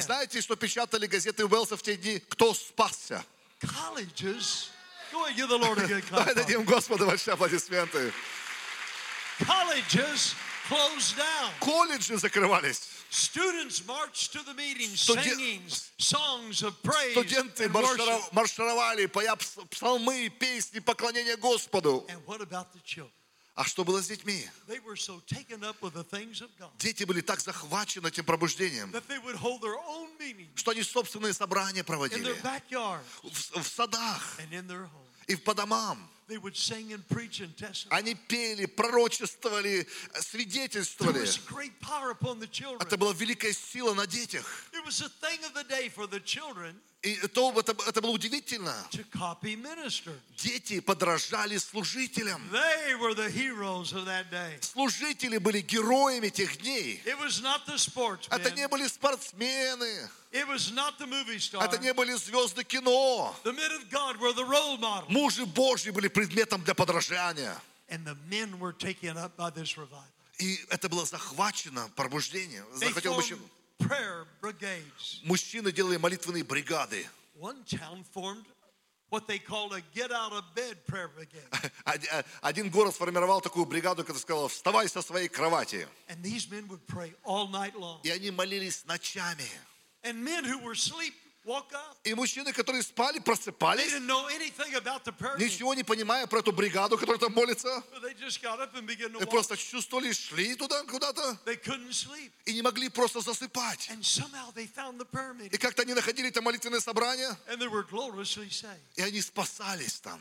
Знаете, 0.00 0.40
что 0.40 0.56
печатали 0.56 1.06
газеты 1.06 1.44
Уэлса 1.44 1.76
в 1.76 1.82
те 1.82 1.96
дни? 1.96 2.18
Кто 2.28 2.54
спасся? 2.54 3.24
Давай 6.10 6.34
дадим 6.34 6.64
Господу 6.64 7.06
большие 7.06 7.34
аплодисменты. 7.34 8.12
Колледжи 11.60 12.16
закрывались. 12.16 12.88
Students 13.10 13.84
marched 13.86 14.32
to 14.32 14.42
the 14.44 14.54
meetings, 14.54 15.00
Студен- 15.00 15.36
singing 15.36 15.68
songs 15.98 16.62
of 16.62 16.74
praise 16.82 17.10
Студенты 17.12 17.68
маршировали, 18.30 19.06
поя 19.06 19.34
пс- 19.34 19.66
псалмы, 19.68 20.28
песни, 20.28 20.78
поклонения 20.78 21.36
Господу. 21.36 22.06
And 22.08 22.24
what 22.24 22.40
about 22.40 22.72
the 22.72 22.80
children? 22.84 23.10
А 23.60 23.64
что 23.64 23.84
было 23.84 24.00
с 24.00 24.06
детьми? 24.06 24.48
Дети 26.78 27.04
были 27.04 27.20
так 27.20 27.40
захвачены 27.40 28.08
этим 28.08 28.24
пробуждением, 28.24 28.90
что 30.54 30.70
они 30.70 30.82
собственные 30.82 31.34
собрания 31.34 31.84
проводили 31.84 32.32
в, 33.22 33.62
в 33.62 33.68
садах 33.68 34.38
и 35.26 35.36
по 35.36 35.54
домам. 35.54 36.10
Они 37.90 38.14
пели, 38.14 38.66
пророчествовали, 38.66 39.86
свидетельствовали. 40.20 41.28
Это 42.80 42.96
была 42.96 43.12
великая 43.12 43.52
сила 43.52 43.94
на 43.94 44.06
детях. 44.06 44.46
It 44.80 44.86
was 44.86 45.02
a 45.02 45.10
thing 45.10 45.44
of 45.44 45.52
the 45.52 45.64
day 45.64 45.90
for 45.90 46.06
the 46.06 46.20
children 46.20 46.74
И 47.02 47.16
то, 47.28 47.52
это, 47.58 47.74
это 47.86 48.00
было 48.02 48.10
удивительно. 48.10 48.74
to 48.90 49.04
copy 49.10 49.56
ministers. 49.56 50.18
Дети 50.36 50.80
подражали 50.80 51.56
служителям. 51.58 52.42
They 52.50 52.94
were 52.94 53.14
the 53.14 53.30
heroes 53.30 53.92
of 53.92 54.04
that 54.06 54.30
day. 54.30 54.58
Служители 54.60 55.38
были 55.38 55.60
героями 55.60 56.28
тех 56.28 56.58
дней. 56.58 57.02
It 57.06 57.18
was 57.18 57.40
not 57.42 57.66
the 57.66 57.78
sportsmen. 57.78 58.38
Это 58.38 58.50
не 58.50 58.68
были 58.68 58.86
спортсмены. 58.86 60.10
It 60.32 60.46
was 60.46 60.70
not 60.72 60.98
the 60.98 61.06
movie 61.06 61.38
star. 61.38 61.62
Это 61.62 61.78
не 61.78 61.92
были 61.92 62.12
звезды 62.14 62.64
кино. 62.64 63.34
Мужи 65.08 65.46
Божьи 65.46 65.90
были 65.90 66.08
предметом 66.08 66.62
для 66.64 66.74
подражания. 66.74 67.56
И 70.38 70.60
это 70.68 70.88
было 70.88 71.04
захвачено, 71.04 71.90
пробуждение. 71.96 72.64
They 72.74 72.86
Захватил 72.88 73.12
formed 73.12 73.16
мужчин. 73.16 73.38
prayer 73.79 74.25
brigades. 74.41 75.21
Мужчины 75.23 75.71
делали 75.71 75.97
молитвенные 75.97 76.43
бригады. 76.43 77.05
One 77.39 77.63
town 77.65 78.03
formed 78.13 78.45
what 79.09 79.27
they 79.27 79.37
called 79.39 79.73
a 79.73 79.81
get 79.93 80.11
out 80.11 80.31
of 80.33 80.43
bed 80.55 80.77
prayer 80.87 81.09
brigade. 81.09 81.43
Од- 81.85 82.05
э, 82.11 82.23
Один 82.41 82.69
город 82.69 82.95
сформировал 82.95 83.41
такую 83.41 83.65
бригаду, 83.65 84.03
которая 84.03 84.21
сказала, 84.21 84.47
вставай 84.49 84.87
со 84.89 85.01
своей 85.01 85.27
кровати. 85.27 85.87
And 86.07 86.21
these 86.23 86.49
men 86.49 86.67
would 86.69 86.85
pray 86.87 87.13
all 87.23 87.47
night 87.49 87.75
long. 87.75 87.99
И 88.03 88.09
они 88.09 88.31
молились 88.31 88.85
ночами. 88.85 89.47
And 90.03 90.23
men 90.23 90.43
who 90.45 90.59
were 90.59 90.71
asleep 90.73 91.13
woke 91.13 91.13
up. 91.13 91.15
И 92.04 92.14
мужчины, 92.14 92.52
которые 92.52 92.82
спали, 92.82 93.18
просыпались, 93.18 93.92
ничего 95.38 95.74
не 95.74 95.82
понимая 95.82 96.26
про 96.26 96.40
эту 96.40 96.52
бригаду, 96.52 96.98
которая 96.98 97.18
там 97.18 97.32
молится. 97.32 97.82
И 99.20 99.26
просто 99.26 99.56
чувствовали, 99.56 100.12
шли 100.12 100.54
туда 100.54 100.82
куда-то 100.84 101.38
и 102.44 102.52
не 102.54 102.62
могли 102.62 102.88
просто 102.90 103.20
засыпать. 103.20 103.90
И 105.50 105.56
как-то 105.58 105.82
они 105.82 105.94
находили 105.94 106.30
там 106.30 106.44
молитвенное 106.44 106.80
собрание, 106.80 107.36
и 108.96 109.02
они 109.02 109.20
спасались 109.22 110.00
там. 110.00 110.20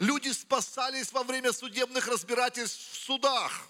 Люди 0.00 0.32
спасались 0.32 1.12
во 1.12 1.22
время 1.22 1.52
судебных 1.52 2.06
разбирательств 2.08 2.92
в 2.92 2.96
судах. 3.04 3.66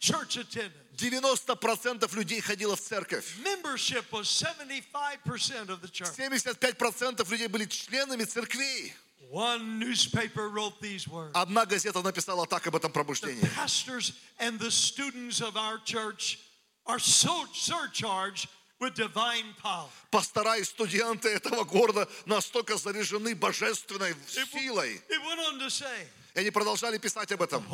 There 0.00 0.16
was 0.18 0.26
90% 0.26 0.30
church 0.30 0.36
attendance. 0.36 0.74
90% 0.96 2.14
людей 2.14 2.40
ходило 2.40 2.76
в 2.76 2.80
церковь. 2.80 3.24
Membership 3.44 4.04
was 4.12 4.28
75% 4.28 5.70
of 5.70 5.80
the 5.80 5.88
church. 5.88 6.10
75% 6.16 7.30
людей 7.30 7.48
были 7.48 7.64
членами 7.66 8.24
церквей. 8.24 8.92
One 9.30 9.78
newspaper 9.78 10.48
wrote 10.48 10.80
these 10.80 11.06
words. 11.06 11.30
Одна 11.34 11.64
газета 11.64 12.02
написала 12.02 12.46
так 12.46 12.66
об 12.66 12.76
этом 12.76 12.90
The 12.90 12.94
пробуждении. 12.94 13.44
pastors 13.54 14.12
and 14.38 14.58
the 14.58 14.70
students 14.70 15.40
of 15.40 15.56
our 15.56 15.78
church 15.84 16.38
are 16.86 16.98
so 16.98 17.46
surcharged 17.54 18.48
with 18.80 18.94
divine 18.94 19.54
power. 19.62 19.88
Пастора 20.10 20.56
и 20.58 20.64
студенты 20.64 21.28
этого 21.28 21.64
города 21.64 22.08
настолько 22.26 22.76
заряжены 22.76 23.34
божественной 23.36 24.14
силой. 24.26 25.00
it 25.08 25.20
went 25.24 25.38
on 25.38 25.58
to 25.60 25.70
say, 25.70 26.08
И 26.34 26.40
они 26.40 26.50
продолжали 26.50 26.98
писать 26.98 27.32
об 27.32 27.42
этом. 27.42 27.64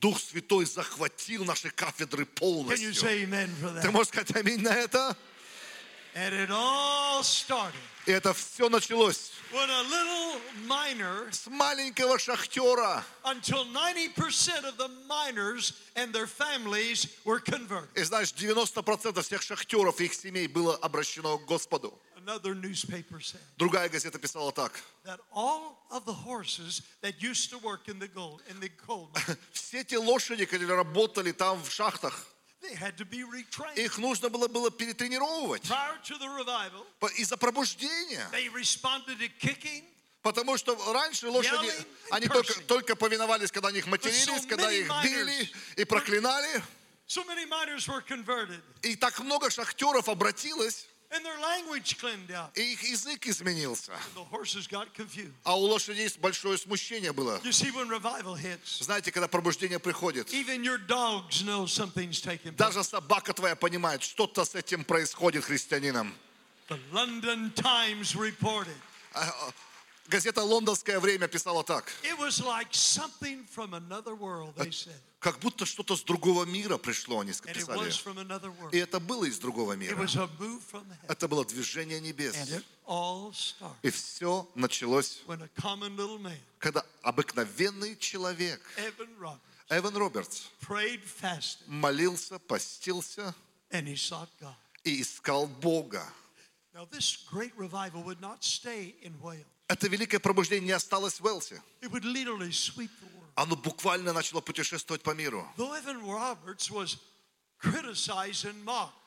Дух 0.00 0.20
Святой 0.20 0.64
захватил 0.64 1.44
наши 1.44 1.70
кафедры 1.70 2.24
полностью. 2.24 2.94
Ты 2.94 3.90
можешь 3.90 4.08
сказать 4.08 4.36
аминь 4.36 4.60
на 4.60 4.74
это? 4.74 5.16
И 8.06 8.10
это 8.10 8.32
все 8.32 8.68
началось 8.68 9.32
с 11.30 11.46
маленького 11.46 12.18
шахтера. 12.18 13.04
until 13.24 13.64
90% 13.66 14.64
of 14.64 14.76
the 14.78 14.88
miners 15.06 15.74
and 15.94 16.12
their 16.12 16.26
families 16.26 17.06
were 17.24 17.38
converted. 17.38 17.88
И 17.94 18.02
знаешь, 18.02 18.32
90% 18.32 19.22
всех 19.22 19.42
шахтеров 19.42 20.00
и 20.00 20.06
их 20.06 20.14
семей 20.14 20.48
было 20.48 20.76
обращено 20.76 21.38
к 21.38 21.46
Господу. 21.46 21.98
Другая 23.56 23.88
газета 23.88 24.18
писала 24.18 24.52
так. 24.52 24.72
Все 29.52 29.84
те 29.84 29.98
лошади, 29.98 30.44
которые 30.44 30.74
работали 30.76 31.32
там 31.32 31.62
в 31.62 31.70
шахтах. 31.70 32.26
Их 33.76 33.98
нужно 33.98 34.28
было, 34.28 34.48
было 34.48 34.70
перетренировывать 34.70 35.62
из-за 37.16 37.36
пробуждения. 37.36 38.28
Потому 40.22 40.58
что 40.58 40.74
раньше 40.92 41.28
лошади, 41.28 41.72
они 42.10 42.26
только, 42.26 42.52
только 42.66 42.96
повиновались, 42.96 43.52
когда 43.52 43.70
них 43.70 43.86
матерились, 43.86 44.26
so 44.44 44.48
когда 44.48 44.70
их 44.72 44.88
били 45.04 45.50
и 45.76 45.84
проклинали. 45.84 46.62
И 48.82 48.96
так 48.96 49.18
много 49.20 49.48
шахтеров 49.50 50.08
обратилось, 50.08 50.86
и 52.54 52.72
их 52.72 52.82
язык 52.82 53.26
изменился. 53.26 53.92
А 55.44 55.56
у 55.56 55.60
лошадей 55.62 56.10
большое 56.18 56.58
смущение 56.58 57.12
было. 57.12 57.40
Знаете, 58.80 59.10
когда 59.10 59.28
пробуждение 59.28 59.78
приходит, 59.78 60.28
даже 62.56 62.84
собака 62.84 63.32
твоя 63.32 63.56
понимает, 63.56 64.02
что-то 64.02 64.44
с 64.44 64.54
этим 64.54 64.84
происходит 64.84 65.44
христианином. 65.44 66.14
Times 67.54 68.14
reported 68.14 68.76
Газета 70.08 70.42
«Лондонское 70.42 71.00
время» 71.00 71.28
писала 71.28 71.62
так. 71.62 71.92
Как 75.20 75.40
будто 75.40 75.66
что-то 75.66 75.96
с 75.96 76.02
другого 76.04 76.44
мира 76.44 76.78
пришло, 76.78 77.18
они 77.20 77.32
писали. 77.32 77.90
И 78.72 78.78
это 78.78 79.00
было 79.00 79.24
из 79.24 79.38
другого 79.38 79.72
мира. 79.72 80.08
Это 81.08 81.26
было 81.26 81.44
движение 81.44 82.00
небес. 82.00 82.36
И 83.82 83.90
все 83.90 84.48
началось, 84.54 85.22
когда 86.58 86.86
обыкновенный 87.02 87.96
человек, 87.96 88.60
Эван 89.70 89.96
Робертс, 89.96 90.44
молился, 91.66 92.38
постился 92.38 93.34
и 94.84 95.02
искал 95.02 95.46
Бога. 95.48 96.06
Это 99.66 99.88
великое 99.88 100.18
пробуждение 100.20 100.66
не 100.66 100.72
осталось 100.72 101.20
в 101.20 101.24
Уэлсе. 101.24 101.60
Оно 103.38 103.54
буквально 103.54 104.12
начало 104.12 104.40
путешествовать 104.40 105.02
по 105.04 105.14
миру. 105.14 105.48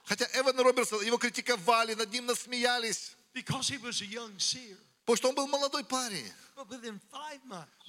Хотя 0.06 0.26
Эван 0.34 0.58
Робертс, 0.60 0.92
его 0.94 1.18
критиковали, 1.18 1.96
над 1.96 2.12
ним 2.14 2.26
насмеялись, 2.28 3.16
потому 3.34 5.18
что 5.18 5.30
он 5.30 5.36
был 5.36 5.48
молодой 5.48 5.84
парень. 5.84 6.32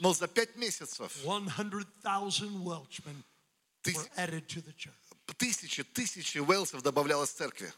Но 0.00 0.12
за 0.14 0.26
пять 0.26 0.56
месяцев 0.56 1.12
100,000 1.24 2.64
Welshmen 2.64 3.22
тыс- 3.84 3.94
were 3.94 4.10
added 4.16 4.46
to 4.48 4.60
the 4.62 4.74
church. 4.76 4.98
тысячи, 5.38 5.84
тысячи 5.84 6.38
уэлсов 6.38 6.82
добавлялось 6.82 7.30
в 7.30 7.34
церкви. 7.36 7.72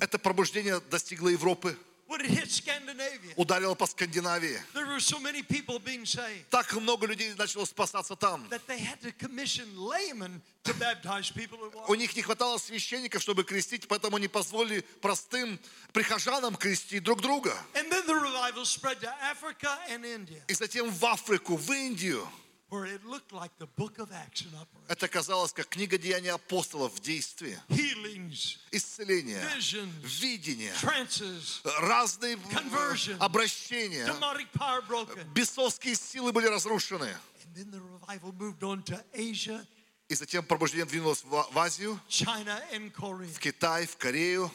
Это 0.00 0.18
пробуждение 0.18 0.80
достигло 0.80 1.28
Европы, 1.28 1.76
Ударило 3.36 3.74
по 3.74 3.86
Скандинавии. 3.86 4.60
Так 6.50 6.72
много 6.74 7.06
людей 7.06 7.34
начало 7.34 7.66
спасаться 7.66 8.16
там. 8.16 8.48
У 11.86 11.94
них 11.94 12.16
не 12.16 12.22
хватало 12.22 12.58
священников, 12.58 13.22
чтобы 13.22 13.44
крестить, 13.44 13.88
поэтому 13.88 14.16
они 14.16 14.28
позволили 14.28 14.80
простым 15.00 15.58
прихожанам 15.92 16.56
крестить 16.56 17.02
друг 17.02 17.20
друга. 17.20 17.54
And 17.74 17.90
then 17.90 18.06
the 18.06 18.14
revival 18.14 18.64
spread 18.64 19.00
to 19.00 19.12
Africa 19.22 19.78
and 19.90 20.04
India, 20.04 20.42
И 20.48 20.54
затем 20.54 20.90
в 20.90 21.04
Африку, 21.04 21.56
в 21.56 21.70
Индию. 21.72 22.26
Это 24.88 25.08
казалось 25.08 25.52
как 25.52 25.68
книга 25.68 25.96
деяний 25.96 26.30
апостолов 26.30 26.92
в 26.94 27.00
действии. 27.00 27.58
Исцеление, 28.70 29.42
видение, 30.02 30.74
разные 31.80 32.38
обращения. 33.18 34.06
Бесовские 35.34 35.94
силы 35.94 36.32
были 36.32 36.46
разрушены. 36.46 37.16
И 40.08 40.14
затем 40.14 40.44
пробуждение 40.44 40.86
двинулось 40.86 41.22
в 41.24 41.58
Азию, 41.58 42.00
в 42.08 43.38
Китай, 43.38 43.86
в 43.86 43.96
Корею, 43.96 44.50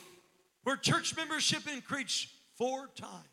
where 0.63 0.77
church 0.77 1.15
membership 1.15 1.67
increased 1.67 2.27
four 2.57 2.87
times. 2.95 3.32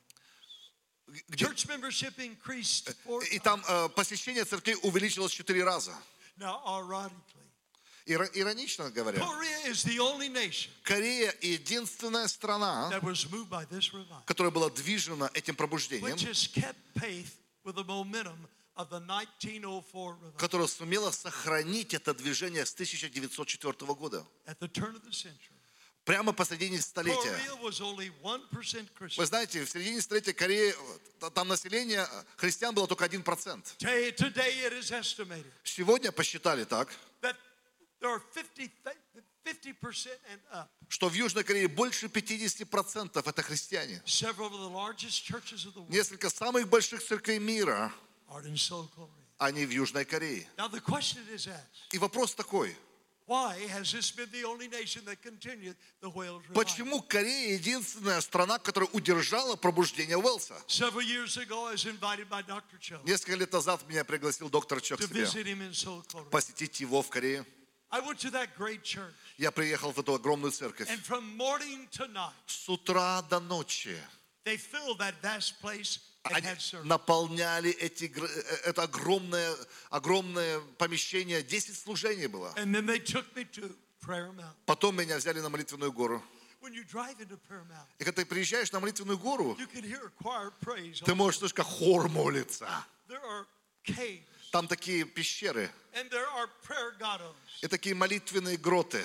Church 1.34 1.66
membership 1.66 2.14
increased 2.18 2.94
four 3.04 3.22
и 3.30 3.38
там 3.38 3.62
э, 3.68 3.88
посещение 3.90 4.44
церквей 4.44 4.76
увеличилось 4.82 5.32
четыре 5.32 5.64
раза. 5.64 5.92
Now, 6.38 6.60
ironically, 6.66 7.12
Ира- 8.06 8.30
Иронично 8.34 8.90
говоря, 8.90 9.18
Korea 9.20 9.66
is 9.66 9.84
the 9.84 9.98
only 9.98 10.28
nation 10.28 10.70
Корея 10.84 11.34
единственная 11.42 12.26
страна, 12.28 12.88
that 12.90 13.02
was 13.02 13.28
moved 13.30 13.50
by 13.50 13.64
this 13.66 13.92
revival, 13.92 14.22
которая 14.26 14.50
была 14.50 14.70
движена 14.70 15.30
этим 15.34 15.54
пробуждением, 15.54 16.14
which 16.16 16.24
has 16.24 16.46
kept 16.48 16.76
pace 16.94 17.32
with 17.64 17.74
the 17.76 17.84
momentum 17.84 18.48
of 18.76 18.88
the 18.88 18.98
1904 19.00 20.14
revival. 20.14 20.32
которая 20.38 20.66
сумела 20.66 21.10
сохранить 21.10 21.92
это 21.92 22.14
движение 22.14 22.64
с 22.64 22.72
1904 22.72 23.94
года. 23.94 24.26
Прямо 26.04 26.32
посредине 26.32 26.80
столетия. 26.80 27.30
Korea 27.30 27.62
was 27.62 27.80
only 27.80 28.12
1% 28.22 29.16
Вы 29.16 29.26
знаете, 29.26 29.64
в 29.64 29.70
середине 29.70 30.00
столетия 30.00 30.32
Кореи, 30.32 30.74
э, 31.20 31.30
там 31.30 31.48
население 31.48 32.06
э, 32.10 32.24
христиан 32.36 32.74
было 32.74 32.86
только 32.88 33.04
1%. 33.04 33.22
Today, 33.78 34.10
today 34.16 34.66
it 34.66 34.72
is 34.72 34.90
estimated 34.90 35.44
Сегодня 35.62 36.10
посчитали 36.10 36.64
так, 36.64 36.88
that 37.20 37.36
there 38.00 38.10
are 38.10 38.22
50, 38.34 38.70
50% 39.44 40.18
and 40.32 40.40
up. 40.52 40.68
что 40.88 41.08
в 41.08 41.14
Южной 41.14 41.44
Корее 41.44 41.68
больше 41.68 42.06
50% 42.06 43.22
это 43.24 43.42
христиане. 43.42 44.02
Несколько 45.88 46.30
самых 46.30 46.68
больших 46.68 47.02
церквей 47.04 47.38
мира, 47.38 47.92
они 49.38 49.66
в 49.66 49.70
Южной 49.70 50.04
Корее. 50.04 50.48
И 51.92 51.98
вопрос 51.98 52.34
такой, 52.34 52.76
почему 56.54 57.02
Корея 57.02 57.54
единственная 57.54 58.20
страна, 58.20 58.58
которая 58.58 58.90
удержала 58.92 59.56
пробуждение. 59.56 60.16
Cho 60.66 60.90
Несколько 63.04 63.36
лет 63.36 63.52
назад 63.52 63.88
меня 63.88 64.04
пригласил 64.04 64.50
доктор 64.50 64.80
Чок 64.80 65.00
себе 65.00 65.26
посетить 66.30 66.80
его 66.80 67.02
в 67.02 67.08
Корее. 67.08 67.46
Я 69.38 69.50
приехал 69.50 69.92
в 69.92 69.98
эту 69.98 70.14
огромную 70.14 70.52
церковь. 70.52 70.88
С 72.46 72.68
утра 72.68 73.22
до 73.22 73.40
ночи 73.40 73.96
they 74.44 74.56
filled 74.56 74.98
that 74.98 75.14
vast 75.22 75.60
place 75.60 75.98
and 75.98 76.09
они 76.22 76.46
наполняли 76.84 77.70
эти, 77.70 78.04
гр- 78.04 78.30
э, 78.30 78.54
это 78.70 78.82
огромное, 78.82 79.54
огромное 79.90 80.60
помещение. 80.78 81.42
10 81.42 81.76
служений 81.78 82.26
было. 82.26 82.52
Потом 84.66 84.96
меня 84.96 85.16
взяли 85.18 85.40
на 85.40 85.48
молитвенную 85.48 85.92
гору. 85.92 86.22
И 87.98 88.04
когда 88.04 88.22
ты 88.22 88.26
приезжаешь 88.26 88.70
на 88.72 88.80
молитвенную 88.80 89.18
гору, 89.18 89.56
ты 91.06 91.14
можешь 91.14 91.38
слышать, 91.38 91.56
как 91.56 91.66
хор 91.66 92.08
молится. 92.08 92.68
Там 94.50 94.66
такие 94.66 95.04
пещеры. 95.04 95.70
И 97.62 97.68
такие 97.68 97.94
молитвенные 97.94 98.56
гроты, 98.56 99.04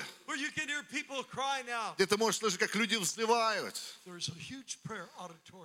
где 1.96 2.06
ты 2.06 2.16
можешь 2.16 2.38
слышать, 2.38 2.60
как 2.60 2.74
люди 2.74 2.96
auditorium 2.96 3.04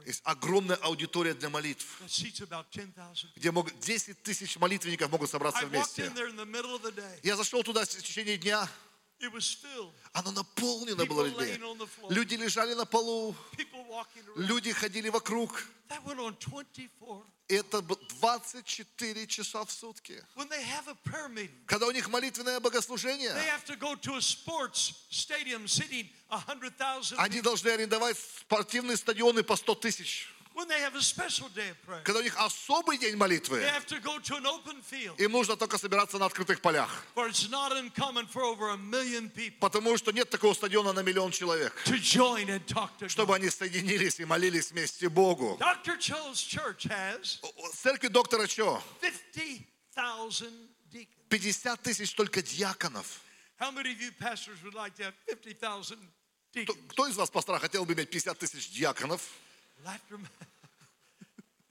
Есть 0.05 0.21
огромная 0.23 0.77
аудитория 0.77 1.33
для 1.33 1.49
молитв, 1.49 2.01
that 2.01 2.09
seats 2.09 2.41
about 2.41 2.65
10,000. 2.71 3.33
где 3.35 3.51
могут 3.51 3.79
10 3.79 4.23
тысяч 4.23 4.57
молитвенников 4.57 5.11
могут 5.11 5.29
собраться 5.29 5.65
вместе. 5.65 6.11
Я 7.23 7.35
зашел 7.35 7.63
туда 7.63 7.85
в 7.85 7.87
течение 7.87 8.37
дня, 8.37 8.67
оно 10.13 10.31
наполнено 10.31 11.05
было 11.05 11.25
людьми. 11.25 11.59
Люди 12.09 12.35
лежали 12.35 12.73
на 12.73 12.85
полу, 12.85 13.35
люди 14.35 14.73
ходили 14.73 15.09
вокруг. 15.09 15.63
That 17.51 17.51
went 17.51 17.51
on 17.51 17.51
24. 17.51 17.55
И 17.55 17.55
это 17.55 17.81
б- 17.81 17.95
24 18.19 19.27
часа 19.27 19.63
в 19.65 19.71
сутки. 19.71 20.23
Когда 21.65 21.87
у 21.87 21.91
них 21.91 22.07
молитвенное 22.09 22.59
богослужение, 22.59 23.31
have 23.31 23.65
to 23.65 23.75
go 23.77 23.95
to 23.95 24.15
a 24.15 24.21
sports 24.21 24.93
stadium 25.11 25.67
seating 25.67 26.09
100,000 26.29 27.15
они 27.17 27.41
должны 27.41 27.69
арендовать 27.69 28.17
спортивные 28.17 28.97
стадионы 28.97 29.43
по 29.43 29.55
100 29.55 29.75
тысяч. 29.75 30.27
Когда 32.03 32.19
у 32.19 32.23
них 32.23 32.35
особый 32.37 32.97
день 32.97 33.15
молитвы, 33.15 33.63
им 35.17 35.31
нужно 35.31 35.55
только 35.55 35.77
собираться 35.77 36.17
на 36.17 36.25
открытых 36.25 36.61
полях. 36.61 37.05
Потому 39.59 39.97
что 39.97 40.11
нет 40.11 40.29
такого 40.29 40.53
стадиона 40.53 40.93
на 40.93 41.01
миллион 41.01 41.31
человек, 41.31 41.73
чтобы 43.07 43.35
они 43.35 43.49
соединились 43.49 44.19
и 44.19 44.25
молились 44.25 44.71
вместе 44.71 45.09
Богу. 45.09 45.59
Церковь 47.73 48.11
доктора 48.11 48.47
Чо 48.47 48.81
50,000 49.01 50.51
deacons. 50.91 51.07
50 51.29 51.81
тысяч 51.81 52.13
только 52.13 52.41
диаконов. 52.41 53.21
How 53.59 53.71
many 53.71 53.91
of 53.91 54.01
you 54.01 54.11
pastors 54.11 54.57
would 54.63 54.73
like 54.73 54.95
to 54.95 55.03
have 55.03 55.13
50,000 55.27 55.97
Кто, 56.51 56.59
deacons? 56.59 56.87
кто 56.89 57.07
из 57.07 57.15
вас, 57.15 57.29
пастора, 57.29 57.59
хотел 57.59 57.85
бы 57.85 57.93
иметь 57.93 58.09
50 58.09 58.37
тысяч 58.39 58.69
диаконов? 58.69 59.21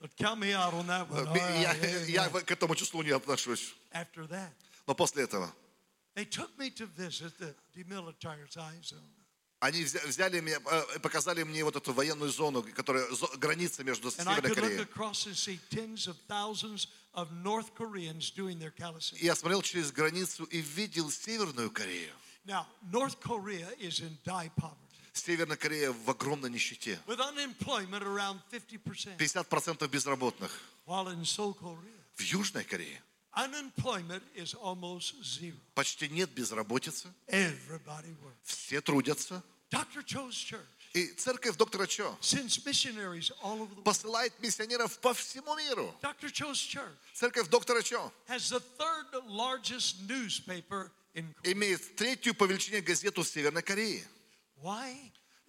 But 0.00 0.16
count 0.16 0.40
me 0.40 0.52
out 0.52 0.74
on 0.74 0.86
that 0.88 1.08
one. 1.10 1.26
All 1.26 1.34
Я, 1.36 1.72
right, 1.72 2.08
я 2.08 2.26
amen. 2.26 2.44
к 2.44 2.50
этому 2.50 2.74
числу 2.74 3.02
не 3.02 3.10
отношусь. 3.10 3.74
After 3.92 4.26
that, 4.28 4.50
Но 4.86 4.94
после 4.94 5.24
этого 5.24 5.52
they 6.14 6.24
took 6.24 6.50
me 6.58 6.70
to 6.70 6.86
visit 6.86 7.32
the 7.38 7.54
demilitarized 7.74 8.52
zone. 8.84 9.02
они 9.60 9.82
взя- 9.84 10.06
взяли 10.06 10.40
меня, 10.40 10.58
э, 10.64 10.98
показали 11.00 11.42
мне 11.42 11.64
вот 11.64 11.76
эту 11.76 11.92
военную 11.92 12.30
зону, 12.30 12.62
которая 12.62 13.06
зо- 13.10 13.36
граница 13.38 13.82
между 13.84 14.08
And 14.08 14.28
I 14.28 14.36
Северной 14.36 14.50
could 14.50 14.56
look 14.56 14.64
Кореей. 14.68 14.82
across 14.84 15.26
and 15.26 15.34
see 15.36 15.58
tens 15.70 16.06
of 16.06 16.16
thousands 16.28 16.88
of 17.14 17.32
North 17.42 17.74
Koreans 17.74 18.30
doing 18.30 18.58
their 18.58 18.70
calisthenics. 18.70 19.22
И 19.22 19.26
я 19.26 19.34
смотрел 19.34 19.62
через 19.62 19.90
границу 19.92 20.44
и 20.44 20.60
видел 20.60 21.10
Северную 21.10 21.70
Корею. 21.70 22.12
Now, 22.44 22.66
North 22.92 23.18
Korea 23.20 23.68
is 23.80 24.00
in 24.00 24.16
dire 24.24 24.50
poverty 24.56 24.89
Северная 25.13 25.57
Корея 25.57 25.91
в 25.91 26.09
огромной 26.09 26.49
нищете. 26.49 26.99
with 27.07 27.19
unemployment 27.19 28.03
around 28.03 28.39
50%, 28.51 29.17
50% 29.17 29.87
безработных. 29.87 30.51
В 30.85 32.21
Южной 32.21 32.63
Корее 32.63 33.01
почти 35.73 36.09
нет 36.09 36.29
безработицы. 36.31 37.13
Все 38.43 38.81
трудятся. 38.81 39.43
И 40.93 41.07
церковь 41.13 41.55
доктора 41.55 41.87
Чо 41.87 42.17
посылает 43.85 44.37
миссионеров 44.41 44.99
по 44.99 45.13
всему 45.13 45.55
миру. 45.55 45.95
Церковь 47.13 47.47
доктора 47.47 47.81
Чо 47.81 48.11
имеет 51.43 51.95
третью 51.95 52.35
по 52.35 52.43
величине 52.43 52.81
газету 52.81 53.23
в 53.23 53.27
Северной 53.27 53.61
Корее. 53.63 54.05
Why 54.61 54.95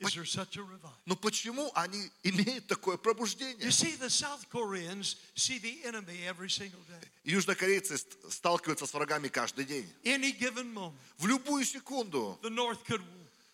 is 0.00 0.14
there 0.14 0.24
such 0.24 0.56
a 0.56 0.62
revival? 0.62 0.90
Но 1.06 1.14
почему 1.16 1.70
они 1.74 2.10
имеют 2.24 2.66
такое 2.66 2.96
пробуждение? 2.96 3.64
You 3.64 3.70
see, 3.70 3.96
the 3.96 4.08
South 4.10 4.48
Koreans 4.50 5.16
see 5.36 5.58
the 5.58 5.84
enemy 5.84 6.24
every 6.26 6.48
single 6.50 6.80
day. 6.88 7.08
Южнокорейцы 7.24 7.98
ст- 7.98 8.16
сталкиваются 8.32 8.86
с 8.86 8.94
врагами 8.94 9.28
каждый 9.28 9.64
день. 9.64 9.88
Any 10.04 10.32
given 10.32 10.72
moment, 10.72 10.94
В 11.18 11.26
любую 11.26 11.64
секунду 11.64 12.38
the 12.42 12.50
North 12.50 12.84
could 12.84 13.02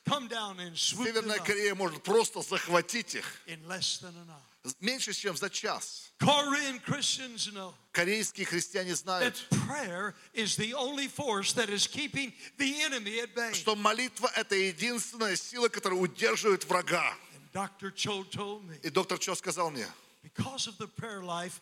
come 0.07 0.29
down 0.29 0.59
and 0.61 0.75
swoop 0.77 1.07
Северная 1.07 1.39
Корея 1.41 1.75
может 1.75 2.03
просто 2.03 2.41
захватить 2.43 3.15
их 3.15 3.25
in 3.47 3.61
less 3.67 3.99
than 4.01 4.15
an 4.17 4.29
hour. 4.31 4.43
Меньше, 4.81 5.13
чем 5.13 5.37
за 5.37 5.51
час. 5.51 6.13
Korean 6.19 6.81
Christians 6.81 7.53
know 7.53 7.75
Корейские 7.93 8.47
христиане 8.47 8.93
that 8.93 8.97
знают, 8.97 9.47
prayer 9.67 10.15
is 10.35 10.57
the 10.57 10.75
only 10.75 11.09
force 11.09 11.53
that 11.53 11.69
is 11.69 11.87
keeping 11.87 12.33
the 12.59 12.83
enemy 12.83 13.21
at 13.21 13.35
bay. 13.35 13.53
что 13.53 13.75
молитва– 13.77 14.31
это 14.37 14.55
единственная 14.55 15.37
сила, 15.37 15.69
которая 15.69 15.99
удерживает 15.99 16.65
врага. 16.65 17.15
And 17.35 17.53
Dr. 17.53 17.91
Cho 17.91 18.25
told 18.25 18.67
me, 18.69 18.79
И 18.83 18.91
доктор 18.91 19.19
Чо 19.19 19.35
сказал 19.35 19.71
мне, 19.71 19.87
because 20.23 20.67
of 20.67 20.77
the 20.79 20.87
prayer 20.89 21.23
life 21.23 21.61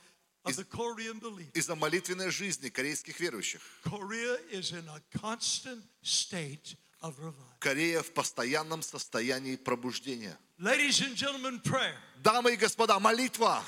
из-за 1.55 1.75
молитвенной 1.75 2.31
жизни 2.31 2.69
корейских 2.69 3.19
верующих, 3.19 3.61
Korea 3.83 4.39
is 4.51 4.73
in 4.73 4.87
a 4.89 5.01
constant 5.19 5.83
state. 6.03 6.77
Корея 7.59 8.03
в 8.03 8.13
постоянном 8.13 8.83
состоянии 8.83 9.57
пробуждения. 9.57 10.39
Дамы 12.17 12.55
и 12.55 12.57
господа, 12.57 12.99
молитва 12.99 13.63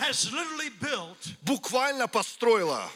буквально 1.43 2.09
построила 2.09 2.91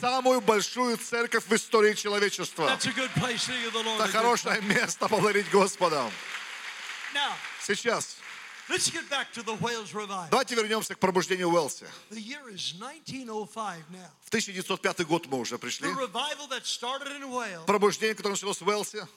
самую 0.00 0.40
большую 0.40 0.96
церковь 0.98 1.46
в 1.46 1.52
истории 1.52 1.94
человечества. 1.94 2.78
Это 2.78 4.08
хорошее 4.08 4.60
место 4.62 5.08
поблагодарить 5.08 5.50
Господа. 5.50 6.10
Сейчас 7.66 8.19
давайте 10.30 10.54
вернемся 10.54 10.94
к 10.94 10.98
пробуждению 10.98 11.48
Уэлси. 11.50 11.86
The 12.10 12.20
year 12.20 12.48
is 12.48 12.74
1905 12.78 13.90
now. 13.90 14.08
В 14.22 14.28
1905 14.28 15.06
год 15.06 15.26
мы 15.26 15.38
уже 15.38 15.58
пришли. 15.58 15.88
Пробуждение, 17.66 18.14
которое 18.14 18.34
началось 18.34 18.60
в 18.60 18.66
Уэлсе, 18.66 19.08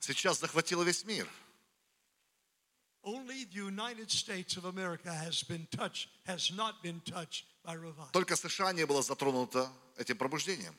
сейчас 0.00 0.40
захватило 0.40 0.82
весь 0.82 1.04
мир. 1.04 1.28
Only 3.04 3.44
the 3.44 3.58
United 3.58 4.10
States 4.10 4.56
of 4.56 4.64
America 4.64 5.12
has 5.12 5.42
been 5.42 5.66
touched, 5.72 6.08
has 6.24 6.52
not 6.52 6.82
been 6.82 7.00
touched 7.00 7.44
by 7.44 7.50
revival. 7.50 7.51
Только 8.12 8.36
США 8.36 8.72
не 8.72 8.84
было 8.86 9.02
затронуто 9.02 9.72
этим 9.96 10.16
пробуждением. 10.16 10.74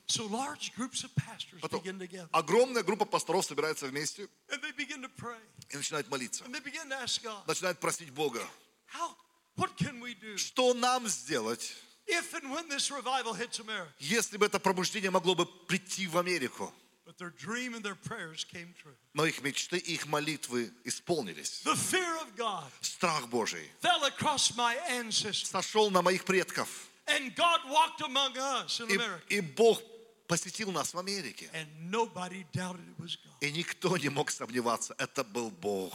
Потом 1.62 1.82
огромная 2.32 2.84
группа 2.84 3.06
пасторов 3.06 3.46
собирается 3.46 3.88
вместе 3.88 4.28
и 5.70 5.78
начинает 5.78 6.10
молиться. 6.10 6.46
Начинает 7.48 7.80
просить 7.80 8.10
Бога, 8.12 8.46
что 10.36 10.74
нам 10.74 11.08
сделать, 11.08 11.74
если 14.00 14.38
бы 14.38 14.46
это 14.46 14.60
пробуждение 14.60 15.12
могло 15.12 15.36
бы 15.36 15.46
прийти 15.46 16.08
в 16.08 16.18
Америку. 16.18 16.74
Но 19.14 19.26
их 19.26 19.42
мечты 19.42 19.78
и 19.78 19.94
их 19.94 20.06
молитвы 20.08 20.72
исполнились. 20.86 21.64
Страх 22.82 23.28
Божий 23.28 23.70
сошел 25.46 25.92
на 25.92 26.02
моих 26.02 26.24
предков. 26.26 26.70
И, 29.30 29.36
и 29.36 29.42
Бог 29.42 29.82
посетил 30.28 30.72
нас 30.72 30.94
в 30.94 31.00
Америке. 31.00 31.50
И 33.42 33.52
никто 33.52 33.98
не 33.98 34.10
мог 34.10 34.32
сомневаться, 34.32 34.96
это 34.98 35.24
был 35.24 35.52
Бог. 35.52 35.94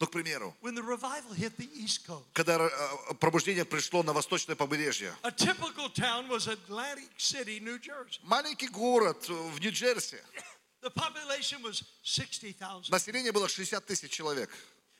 Ну, 0.00 0.06
к 0.06 0.10
примеру, 0.10 0.54
when 0.60 0.74
the 0.74 0.82
revival 0.82 1.32
hit 1.34 1.56
the 1.56 1.68
East 1.74 2.04
Coast, 2.06 2.24
когда 2.32 2.56
э, 2.58 3.14
пробуждение 3.20 3.64
пришло 3.64 4.02
на 4.02 4.12
восточное 4.12 4.56
побережье, 4.56 5.14
a 5.22 5.30
typical 5.30 5.88
town 5.94 6.28
was 6.28 6.48
Atlantic 6.48 7.10
City, 7.16 7.60
New 7.60 7.78
Jersey. 7.78 8.18
маленький 8.22 8.68
город 8.68 9.28
в 9.28 9.60
Нью-Джерси, 9.60 10.18
The 10.82 10.90
population 10.90 11.62
was 11.62 11.82
60,000. 12.02 12.90
население 12.90 13.32
было 13.32 13.48
60 13.48 13.86
тысяч 13.86 14.10
человек. 14.10 14.50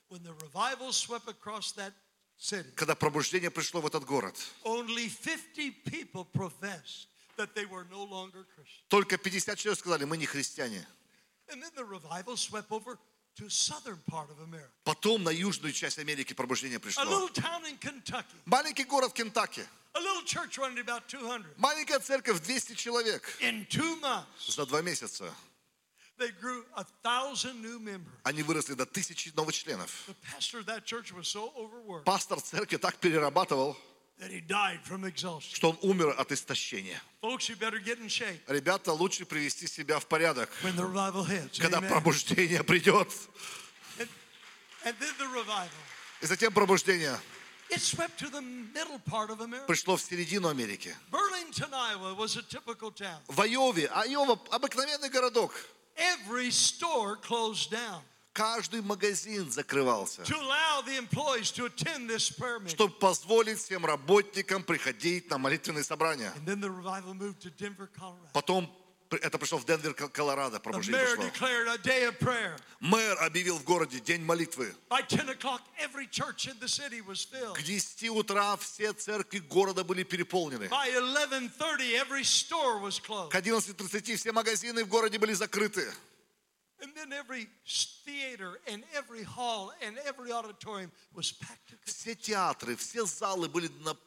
When 0.08 0.22
the 0.22 0.32
revival 0.34 0.92
swept 0.92 1.28
across 1.28 1.72
that 1.72 1.92
city, 2.38 2.70
Когда 2.76 2.94
пробуждение 2.94 3.50
пришло 3.50 3.80
в 3.80 3.86
этот 3.86 4.04
город, 4.04 4.36
only 4.62 5.08
50 5.08 5.70
people 5.84 6.24
professed 6.32 7.08
that 7.36 7.52
they 7.54 7.66
were 7.66 7.84
no 7.90 8.04
longer 8.04 8.46
Christians. 8.54 8.84
только 8.88 9.18
50 9.18 9.58
человек 9.58 9.78
сказали, 9.80 10.04
мы 10.04 10.16
не 10.16 10.26
христиане. 10.26 10.86
Потом 14.84 15.22
на 15.24 15.30
южную 15.30 15.72
часть 15.72 15.98
Америки 15.98 16.32
пробуждение 16.34 16.78
пришло. 16.78 17.28
Маленький 18.44 18.84
город 18.84 19.10
в 19.10 19.14
Кентаки, 19.14 19.66
a 19.94 20.00
little 20.00 20.24
church 20.24 20.58
running 20.58 20.84
about 20.84 21.06
200. 21.08 21.44
маленькая 21.56 21.98
церковь 22.00 22.40
200 22.40 22.74
человек. 22.74 23.38
За 24.46 24.66
два 24.66 24.82
месяца 24.82 25.32
они 28.22 28.42
выросли 28.42 28.74
до 28.74 28.86
тысячи 28.86 29.32
новых 29.34 29.54
членов. 29.54 29.90
Пастор 32.04 32.40
церкви 32.40 32.76
так 32.76 32.96
перерабатывал, 32.98 33.76
that 34.18 34.30
he 34.30 34.40
died 34.40 34.80
from 34.84 35.04
exhaustion. 35.04 35.54
что 35.56 35.70
он 35.70 35.78
умер 35.82 36.14
от 36.18 36.30
истощения. 36.32 37.00
Folks, 37.22 37.48
you 37.48 37.56
better 37.56 37.78
get 37.78 37.98
in 37.98 38.08
shape 38.08 38.40
Ребята, 38.46 38.92
лучше 38.92 39.24
привести 39.26 39.66
себя 39.66 39.98
в 39.98 40.06
порядок, 40.06 40.48
when 40.62 40.76
the 40.76 40.84
revival 40.84 41.24
hits. 41.24 41.58
когда 41.58 41.78
Amen. 41.78 41.88
пробуждение 41.88 42.62
придет. 42.62 43.08
And, 43.98 44.08
and 44.84 44.94
then 45.00 45.14
the 45.18 45.26
revival. 45.28 45.70
И 46.20 46.26
затем 46.26 46.52
пробуждение 46.52 47.18
It 47.70 47.80
swept 47.80 48.18
to 48.18 48.28
the 48.30 48.42
middle 48.42 49.00
part 49.00 49.30
of 49.30 49.40
America. 49.40 49.66
пришло 49.66 49.96
в 49.96 50.02
середину 50.02 50.48
Америки. 50.48 50.94
Burlington, 51.10 51.72
Iowa 51.72 52.14
was 52.14 52.36
a 52.36 52.42
typical 52.42 52.92
town. 52.92 53.20
В 53.28 53.40
Айове, 53.40 53.86
Айова 53.88 54.38
обыкновенный 54.50 55.08
городок. 55.08 55.52
Every 55.96 56.50
store 56.50 57.16
closed 57.16 57.70
down 57.70 58.02
Каждый 58.34 58.82
магазин 58.82 59.48
закрывался, 59.52 60.24
чтобы 62.66 62.94
позволить 62.98 63.60
всем 63.60 63.86
работникам 63.86 64.64
приходить 64.64 65.30
на 65.30 65.38
молитвенные 65.38 65.84
собрания. 65.84 66.32
Потом 68.32 68.68
это 69.10 69.38
пришло 69.38 69.58
в 69.58 69.64
Денвер, 69.64 69.94
Кол- 69.94 70.08
Колорадо, 70.08 70.58
пробуждение 70.58 71.16
пришло. 71.16 72.58
Мэр 72.80 73.22
объявил 73.22 73.58
в 73.58 73.62
городе 73.62 74.00
день 74.00 74.24
молитвы. 74.24 74.74
By 74.90 75.06
10 75.06 75.28
o'clock, 75.28 75.60
every 75.78 76.08
church 76.10 76.48
in 76.48 76.58
the 76.58 76.66
city 76.66 77.00
was 77.02 77.22
filled. 77.24 77.54
К 77.56 77.62
10 77.62 78.08
утра 78.10 78.56
все 78.56 78.92
церкви 78.94 79.38
города 79.38 79.84
были 79.84 80.02
переполнены. 80.02 80.64
By 80.64 80.90
11:30, 80.90 81.92
every 81.94 82.24
store 82.24 82.80
was 82.80 82.98
closed. 83.00 83.30
К 83.30 83.36
11.30 83.36 84.16
все 84.16 84.32
магазины 84.32 84.84
в 84.84 84.88
городе 84.88 85.20
были 85.20 85.34
закрыты. 85.34 85.94
And 86.83 86.95
then 86.95 87.11
every 87.11 87.49
theater 88.05 88.59
and 88.67 88.83
every 88.95 89.23
hall 89.23 89.73
and 89.81 89.97
every 90.05 90.31
auditorium 90.31 90.91
was 91.13 91.31
packed 91.31 91.67
to 91.69 91.75
Все 91.85 92.15
театры, 92.15 92.75
все 92.77 93.05
залы 93.05 93.49
были 93.49 93.67
на- 93.83 93.97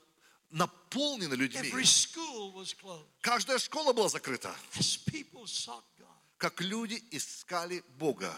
наполнены 0.50 1.34
людьми. 1.34 1.68
Every 1.68 1.84
school 1.84 2.52
was 2.54 2.72
closed 2.74 3.06
Каждая 3.20 3.58
школа 3.58 3.92
была 3.92 4.08
закрыта. 4.08 4.54
as 4.78 4.96
people 4.96 5.46
sought 5.46 5.84
God. 5.98 6.08
Как 6.37 6.61
люди 6.61 7.03
искали 7.11 7.83
Бога. 7.97 8.31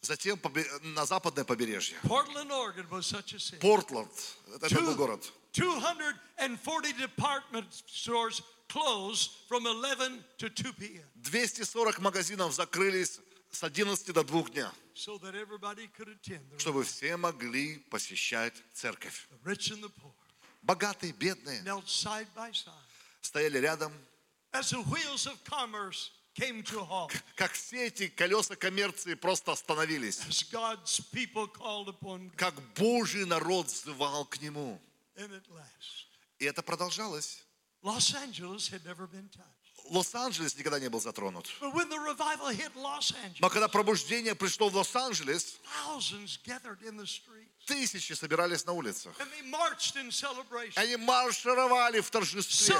Затем 0.00 0.40
на 0.82 1.04
западное 1.04 1.44
побережье. 1.44 1.98
Портланд. 3.60 4.10
Это 4.62 4.74
был 4.80 4.94
город. 4.94 5.32
240 5.52 6.98
department 6.98 7.70
stores 7.86 8.42
closed 8.68 9.32
from 9.48 9.66
11 9.66 10.24
to 10.38 10.48
2 10.48 10.72
p.m. 10.72 11.04
240 11.16 12.00
магазинов 12.00 12.54
закрылись 12.54 13.20
с 13.50 13.62
11 13.62 14.14
до 14.14 14.24
2 14.24 14.42
дня, 14.44 14.72
чтобы 16.56 16.84
все 16.84 17.16
могли 17.18 17.78
посещать 17.90 18.54
церковь. 18.72 19.28
Богатые, 20.62 21.12
бедные 21.12 21.62
стояли 23.20 23.58
рядом. 23.58 23.92
as 24.54 24.70
the 24.70 24.82
wheels 24.82 25.26
of 25.26 25.42
commerce 25.44 26.10
came 26.34 26.62
to 26.62 26.80
a 26.80 26.84
halt, 26.84 27.22
Как 27.36 27.52
все 27.52 27.86
эти 27.88 28.08
колеса 28.08 28.56
коммерции 28.56 29.14
просто 29.14 29.52
остановились. 29.52 30.20
as 30.28 30.42
God's 30.50 31.00
people 31.12 31.46
called 31.46 31.88
upon 31.88 32.30
God. 32.30 32.36
Как 32.36 32.54
Божий 32.74 33.24
народ 33.24 33.66
взывал 33.66 34.24
к 34.24 34.40
Нему. 34.40 34.80
And 35.16 35.42
И 36.38 36.44
это 36.44 36.62
продолжалось. 36.62 37.44
Лос-Анджелес 39.90 40.56
никогда 40.56 40.78
не 40.80 40.88
был 40.88 41.00
затронут. 41.00 41.50
Но 43.40 43.50
когда 43.50 43.68
пробуждение 43.68 44.34
пришло 44.34 44.68
в 44.68 44.76
Лос-Анджелес, 44.76 45.58
тысячи 47.66 48.12
собирались 48.14 48.64
на 48.64 48.72
улицах. 48.72 49.14
Они 50.76 50.96
маршировали 50.96 52.00
в 52.00 52.10
торжестве. 52.10 52.76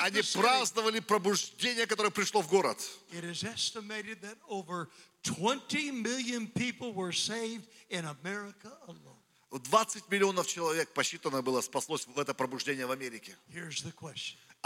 Они 0.00 0.22
праздновали 0.22 1.00
пробуждение, 1.00 1.86
которое 1.86 2.10
пришло 2.10 2.40
в 2.42 2.48
город. 2.48 2.78
It 3.12 3.24
is 3.24 3.44
estimated 3.44 4.20
that 4.22 4.38
over 4.48 4.88
20 5.22 5.92
million 6.02 6.46
people 6.48 6.92
were 6.92 7.12
saved 7.12 7.66
in 7.90 8.04
America 8.04 8.72
alone. 8.86 9.16
20 9.50 10.10
миллионов 10.10 10.46
человек 10.46 10.92
посчитано 10.92 11.40
было 11.40 11.60
спаслось 11.60 12.06
в 12.06 12.18
это 12.18 12.34
пробуждение 12.34 12.86
в 12.86 12.90
Америке. 12.90 13.36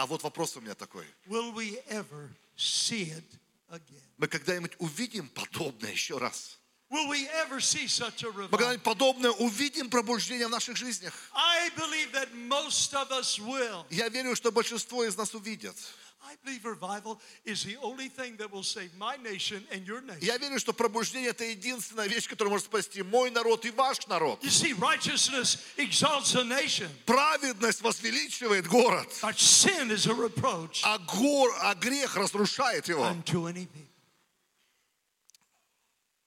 А 0.00 0.06
вот 0.06 0.22
вопрос 0.22 0.56
у 0.56 0.62
меня 0.62 0.74
такой. 0.74 1.04
Will 1.26 1.52
we 1.52 1.78
ever 1.90 2.30
see 2.56 3.12
it 3.12 3.22
again? 3.68 4.00
Мы 4.16 4.28
когда-нибудь 4.28 4.72
увидим 4.78 5.28
подобное 5.28 5.90
еще 5.92 6.16
раз? 6.16 6.58
Will 6.90 7.06
we 7.10 7.28
ever 7.28 7.60
see 7.60 7.86
such 7.86 8.22
a 8.24 8.28
Мы 8.32 8.44
revival? 8.44 8.48
когда-нибудь 8.48 8.82
подобное 8.82 9.30
увидим 9.32 9.90
пробуждение 9.90 10.46
в 10.46 10.50
наших 10.50 10.78
жизнях? 10.78 11.12
I 11.34 11.68
believe 11.76 12.12
that 12.12 12.32
most 12.32 12.94
of 12.94 13.10
us 13.10 13.38
will. 13.38 13.84
Я 13.90 14.08
верю, 14.08 14.34
что 14.34 14.50
большинство 14.50 15.04
из 15.04 15.18
нас 15.18 15.34
увидят. 15.34 15.76
I 16.22 16.36
believe 16.44 16.64
revival 16.64 17.18
is 17.44 17.64
the 17.64 17.76
only 17.82 18.08
thing 18.08 18.36
that 18.36 18.52
will 18.52 18.62
save 18.62 18.90
my 18.98 19.16
nation 19.16 19.64
and 19.72 19.86
your 19.86 20.00
nation. 20.02 20.20
Я 20.20 20.36
верю, 20.38 20.58
что 20.58 20.72
пробуждение– 20.72 21.30
это 21.30 21.44
единственная 21.44 22.08
вещь, 22.08 22.28
которая 22.28 22.50
может 22.52 22.66
спасти 22.66 23.02
мой 23.02 23.30
народ 23.30 23.64
и 23.64 23.70
ваш 23.70 24.06
народ. 24.06 24.42
You 24.44 24.50
see, 24.50 24.74
righteousness 24.74 25.58
exalts 25.78 26.34
a 26.34 26.44
nation, 26.44 26.88
Праведность 27.06 27.80
возвеличивает 27.80 28.66
город, 28.66 29.08
but 29.22 29.38
sin 29.38 29.90
is 29.90 30.06
a 30.06 30.14
reproach 30.14 30.82
а, 30.84 30.98
гор, 30.98 31.50
а 31.62 31.74
грех 31.74 32.16
разрушает 32.16 32.88
его. 32.88 33.04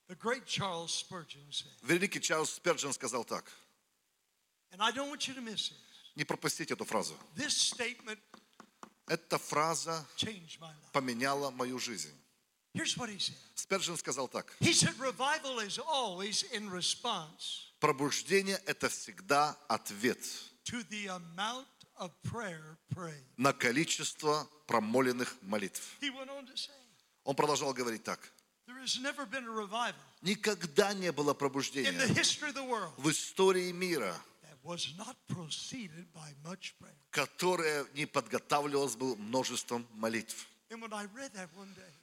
The 0.06 0.16
great 0.16 0.44
Charles 0.44 0.92
Spurgeon 0.92 1.50
said, 1.50 1.72
Великий 1.82 2.20
Чарльз 2.20 2.50
Сперджин 2.50 2.92
сказал 2.92 3.24
так. 3.24 3.44
and 4.72 4.82
I 4.82 4.90
don't 4.90 5.08
want 5.08 5.28
you 5.28 5.34
to 5.34 5.40
miss 5.40 5.70
it. 5.70 5.76
Не 6.16 6.24
пропустите 6.24 6.74
эту 6.74 6.84
фразу. 6.84 7.16
Эта 9.06 9.38
фраза 9.38 10.06
поменяла 10.92 11.50
мою 11.50 11.78
жизнь. 11.78 12.12
Сперджин 13.54 13.96
сказал 13.96 14.28
так. 14.28 14.56
Пробуждение– 17.80 18.60
это 18.66 18.88
всегда 18.88 19.56
ответ 19.68 20.18
на 23.36 23.52
количество 23.52 24.48
промоленных 24.66 25.36
молитв. 25.42 25.82
Он 27.24 27.36
продолжал 27.36 27.72
говорить 27.74 28.02
так. 28.02 28.32
Никогда 30.22 30.94
не 30.94 31.12
было 31.12 31.34
пробуждения 31.34 31.92
в 32.96 33.10
истории 33.10 33.70
мира, 33.72 34.16
that 34.64 34.68
was 34.68 34.94
not 34.96 35.16
preceded 35.28 36.06
by 36.14 36.32
much 36.42 36.74
prayer. 36.78 36.94
которое 37.10 37.86
не 37.94 38.06
подготавливалось 38.06 38.96
бы 38.96 39.16
множеством 39.16 39.86
молитв. 39.92 40.46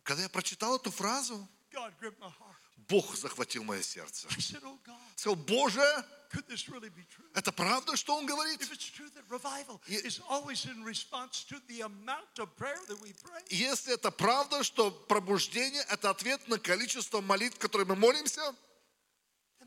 Когда 0.03 0.23
я 0.23 0.29
прочитал 0.29 0.77
эту 0.77 0.91
фразу. 0.91 1.47
Бог 2.87 3.15
захватил 3.15 3.63
мое 3.63 3.81
сердце. 3.81 4.27
Сказал, 5.15 5.35
Боже, 5.35 6.05
это 7.33 7.51
правда, 7.51 7.95
что 7.95 8.15
Он 8.15 8.25
говорит? 8.25 8.61
Если 13.49 13.93
это 13.93 14.11
правда, 14.11 14.63
что 14.63 14.91
пробуждение– 14.91 15.85
это 15.89 16.09
ответ 16.09 16.47
на 16.47 16.59
количество 16.59 17.21
молитв, 17.21 17.59
которые 17.59 17.87
мы 17.87 17.95
молимся, 17.95 18.55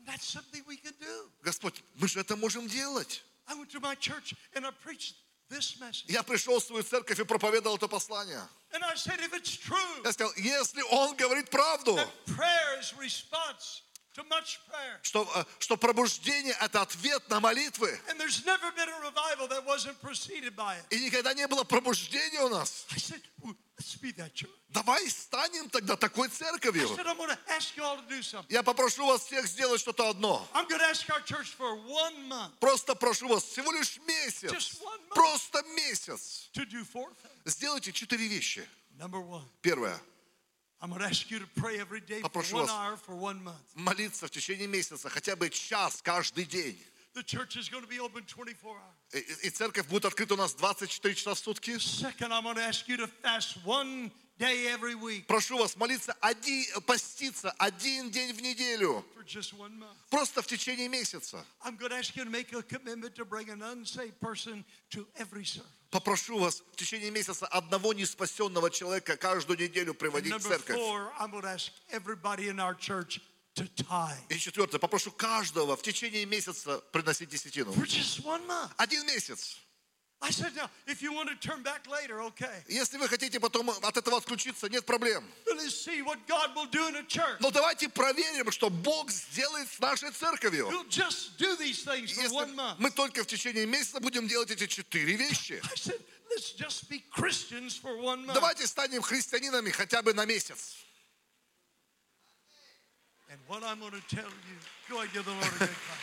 that's 0.05 0.25
something 0.25 0.63
we 0.67 0.77
can 0.77 0.93
do. 0.99 1.31
Господь, 1.43 1.83
мы 1.95 2.07
же 2.07 2.19
это 2.19 2.35
можем 2.35 2.67
делать. 2.67 3.23
I 3.47 3.55
went 3.55 3.69
to 3.71 3.79
my 3.79 3.95
church 3.95 4.33
and 4.53 4.65
I 4.65 4.71
preached 4.71 5.15
this 5.49 5.79
message. 5.79 6.05
Я 6.07 6.23
пришел 6.23 6.59
в 6.59 6.63
свою 6.63 6.83
церковь 6.83 7.19
и 7.19 7.23
проповедовал 7.23 7.77
это 7.77 7.87
послание. 7.87 8.41
And 8.71 8.83
I 8.83 8.95
said, 8.95 9.19
if 9.19 9.33
it's 9.33 9.55
true 9.55 10.01
Я 10.03 10.11
сказал, 10.11 10.33
если 10.35 10.81
Он 10.91 11.15
говорит 11.15 11.49
правду, 11.49 11.95
that 11.95 12.09
prayer 12.25 12.79
is 12.79 12.93
response 12.97 13.83
to 14.15 14.23
much 14.23 14.59
prayer, 14.69 14.99
что, 15.01 15.29
э, 15.35 15.43
что 15.59 15.77
пробуждение– 15.77 16.55
это 16.61 16.81
ответ 16.81 17.27
на 17.29 17.39
молитвы, 17.39 17.99
and 18.09 18.17
there's 18.19 18.45
never 18.45 18.71
been 18.71 18.89
a 18.89 18.99
revival 19.01 19.47
that 19.47 19.65
wasn't 19.65 19.99
preceded 20.01 20.55
by 20.55 20.75
it. 20.77 20.85
и 20.89 21.05
никогда 21.05 21.33
не 21.33 21.47
было 21.47 21.63
пробуждения 21.63 22.41
у 22.41 22.49
нас, 22.49 22.85
I 22.91 22.97
said, 22.97 23.21
давай 24.69 25.09
станем 25.09 25.69
тогда 25.69 25.95
такой 25.95 26.29
церковью. 26.29 26.87
Я 28.49 28.63
попрошу 28.63 29.05
вас 29.07 29.25
всех 29.25 29.47
сделать 29.47 29.81
что-то 29.81 30.09
одно. 30.09 30.47
Просто 32.59 32.95
прошу 32.95 33.27
вас, 33.27 33.43
всего 33.43 33.71
лишь 33.71 33.97
месяц, 34.07 34.79
просто 35.09 35.63
месяц. 35.75 36.49
Сделайте 37.45 37.91
четыре 37.91 38.27
вещи. 38.27 38.67
Первое. 39.61 39.99
Попрошу 42.21 42.57
вас. 42.57 42.69
Молиться 43.73 44.27
в 44.27 44.29
течение 44.31 44.67
месяца, 44.67 45.09
хотя 45.09 45.35
бы 45.35 45.49
час 45.49 46.01
каждый 46.01 46.45
день. 46.45 46.81
The 47.15 47.23
church 47.23 47.55
is 47.55 47.69
going 47.69 47.81
to 47.83 47.89
be 47.89 47.99
open 47.99 48.23
24 48.25 48.71
hours. 48.75 48.81
И, 49.13 49.47
и- 49.47 49.49
церковь 49.49 49.87
будет 49.87 50.03
открыта 50.05 50.33
у 50.33 50.37
нас 50.37 50.53
24 50.53 51.15
часа 51.15 51.33
в 51.33 51.39
сутки. 51.39 51.71
Second, 51.77 52.31
I'm 52.33 52.43
going 52.43 52.55
to 52.55 52.61
ask 52.61 52.87
you 52.89 52.97
to 52.97 53.07
fast 53.23 53.57
one 53.65 54.11
day 54.37 54.67
every 54.67 54.95
week 54.95 55.25
Прошу 55.27 55.57
вас 55.57 55.77
молиться, 55.77 56.13
один, 56.19 56.65
поститься 56.85 57.51
один 57.57 58.11
день 58.11 58.33
в 58.33 58.41
неделю. 58.41 59.05
for 59.15 59.23
just 59.23 59.53
one 59.53 59.79
month. 59.79 59.95
Просто 60.09 60.41
в 60.41 60.47
течение 60.47 60.89
месяца. 60.89 61.45
I'm 61.63 61.77
going 61.77 61.91
to 61.91 61.95
ask 61.97 62.17
you 62.17 62.25
to 62.25 62.29
make 62.29 62.51
a 62.51 62.61
commitment 62.61 63.15
to 63.15 63.23
bring 63.23 63.49
an 63.49 63.61
unsaved 63.61 64.19
person 64.19 64.65
to 64.91 65.07
every 65.17 65.45
service. 65.45 65.71
Попрошу 65.91 66.37
вас 66.39 66.61
в 66.73 66.75
течение 66.75 67.11
месяца 67.11 67.47
одного 67.47 67.93
неспасенного 67.93 68.69
человека 68.69 69.15
каждую 69.15 69.57
неделю 69.57 69.93
приводить 69.93 70.33
в 70.33 70.35
number 70.35 70.49
церковь. 70.49 70.75
four, 70.75 71.13
I'm 71.17 71.31
going 71.31 71.43
to 71.43 71.47
ask 71.47 71.71
everybody 71.91 72.49
in 72.49 72.59
our 72.59 72.73
church 72.73 73.13
to 73.13 73.21
tithe 73.21 73.34
И 74.29 74.37
четвертое, 74.37 74.79
попрошу 74.79 75.11
каждого 75.11 75.75
в 75.77 75.81
течение 75.81 76.25
месяца 76.25 76.79
приносить 76.91 77.29
десятину. 77.29 77.73
Один 78.77 79.05
месяц. 79.05 79.57
Если 82.67 82.97
вы 82.97 83.07
хотите 83.07 83.39
потом 83.39 83.69
от 83.69 83.97
этого 83.97 84.17
отключиться, 84.17 84.69
нет 84.69 84.85
проблем. 84.85 85.23
Но 87.39 87.51
давайте 87.51 87.89
проверим, 87.89 88.51
что 88.51 88.69
Бог 88.69 89.11
сделает 89.11 89.69
с 89.71 89.79
нашей 89.79 90.11
церковью. 90.11 90.71
Если 92.07 92.81
мы 92.81 92.91
только 92.91 93.23
в 93.23 93.27
течение 93.27 93.65
месяца 93.65 93.99
будем 93.99 94.27
делать 94.27 94.51
эти 94.51 94.67
четыре 94.67 95.15
вещи, 95.15 95.61
давайте 98.33 98.67
станем 98.67 99.01
христианинами 99.01 99.69
хотя 99.69 100.01
бы 100.01 100.13
на 100.13 100.25
месяц. 100.25 100.84
And 103.35 103.41
what 103.47 103.63
I'm 103.65 103.79
going 103.81 103.91
to 103.91 104.15
tell 104.15 104.23
you, 104.23 104.55
go 104.89 105.01
and 105.01 105.11
give 105.11 105.25
the 105.25 105.31
Lord 105.31 105.43
a 105.43 105.59
good 105.59 105.67
clap. 105.67 105.99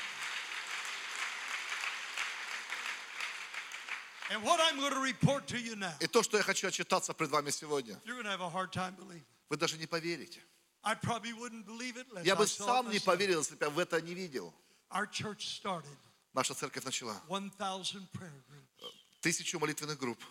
And 4.31 4.43
what 4.43 4.61
I'm 4.63 4.79
going 4.79 4.93
to 4.93 5.01
report 5.01 5.47
to 5.49 5.59
you 5.59 5.77
now, 5.77 5.95
И 6.01 6.07
то, 6.07 6.23
что 6.23 6.37
я 6.37 6.43
хочу 6.43 6.69
отчитаться 6.69 7.15
пред 7.15 7.31
вами 7.31 7.49
сегодня, 7.51 7.99
you're 8.05 8.17
going 8.17 8.25
to 8.25 8.31
have 8.31 8.43
a 8.43 8.51
hard 8.51 8.71
time 8.71 8.95
believing. 8.97 9.25
вы 9.49 9.57
даже 9.57 9.79
не 9.79 9.87
поверите. 9.87 10.43
I 10.85 10.95
probably 10.95 11.33
wouldn't 11.33 11.65
believe 11.65 11.97
it 11.97 12.07
unless 12.13 12.27
Я 12.27 12.35
I 12.35 12.37
бы 12.37 12.45
saw 12.45 12.65
it 12.65 12.67
сам 12.67 12.91
не 12.91 12.99
myself. 12.99 13.05
поверил, 13.05 13.39
если 13.41 13.55
бы 13.55 13.65
я 13.65 13.71
в 13.71 13.79
это 13.79 14.01
не 14.03 14.13
видел. 14.15 14.53
Our 14.91 15.07
church 15.11 15.41
started 15.63 15.97
наша 16.35 16.53
церковь 16.55 16.85
начала. 16.85 17.19
1,000 17.29 18.11
prayer 18.13 18.43
groups. 18.51 18.93
Тысячу 19.23 19.59
молитвенных 19.59 19.99
групп. 19.99 20.23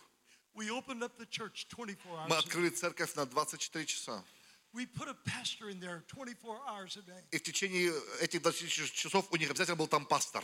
We 0.53 0.69
opened 0.69 1.01
up 1.01 1.17
the 1.17 1.25
church 1.25 1.67
24 1.69 1.97
Мы 2.05 2.19
hours 2.19 2.25
a 2.25 2.29
day. 2.29 2.37
открыли 2.39 2.69
церковь 2.69 3.15
на 3.15 3.25
24 3.25 3.85
часа. 3.87 4.23
We 4.73 4.85
put 4.85 5.09
a 5.09 5.15
pastor 5.25 5.69
in 5.69 5.81
there 5.81 6.01
24 6.07 6.61
hours 6.65 6.95
a 6.97 7.01
day. 7.01 7.21
И 7.31 7.37
в 7.37 7.43
течение 7.43 7.91
этих 8.21 8.41
24 8.41 8.87
часов 8.89 9.27
у 9.29 9.35
них 9.35 9.49
обязательно 9.49 9.75
был 9.75 9.87
там 9.87 10.05
пастор. 10.05 10.43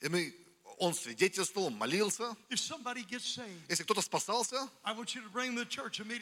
И 0.00 0.08
мы, 0.08 0.34
он 0.78 0.92
свидетельствовал, 0.94 1.70
молился. 1.70 2.34
Если 2.50 3.84
кто-то 3.84 4.02
спасался, 4.02 4.68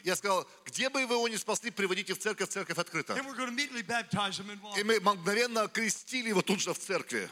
я 0.03 0.15
сказал, 0.15 0.47
где 0.65 0.89
бы 0.89 1.07
вы 1.07 1.15
его 1.15 1.27
не 1.27 1.37
спасли, 1.37 1.71
приводите 1.71 2.13
в 2.13 2.19
церковь, 2.19 2.49
церковь 2.49 2.77
открыта. 2.77 3.17
И 3.17 4.83
мы 4.83 4.99
мгновенно 4.99 5.67
крестили 5.67 6.29
его 6.29 6.43
тут 6.43 6.59
же 6.59 6.71
в 6.73 6.77
церкви. 6.77 7.27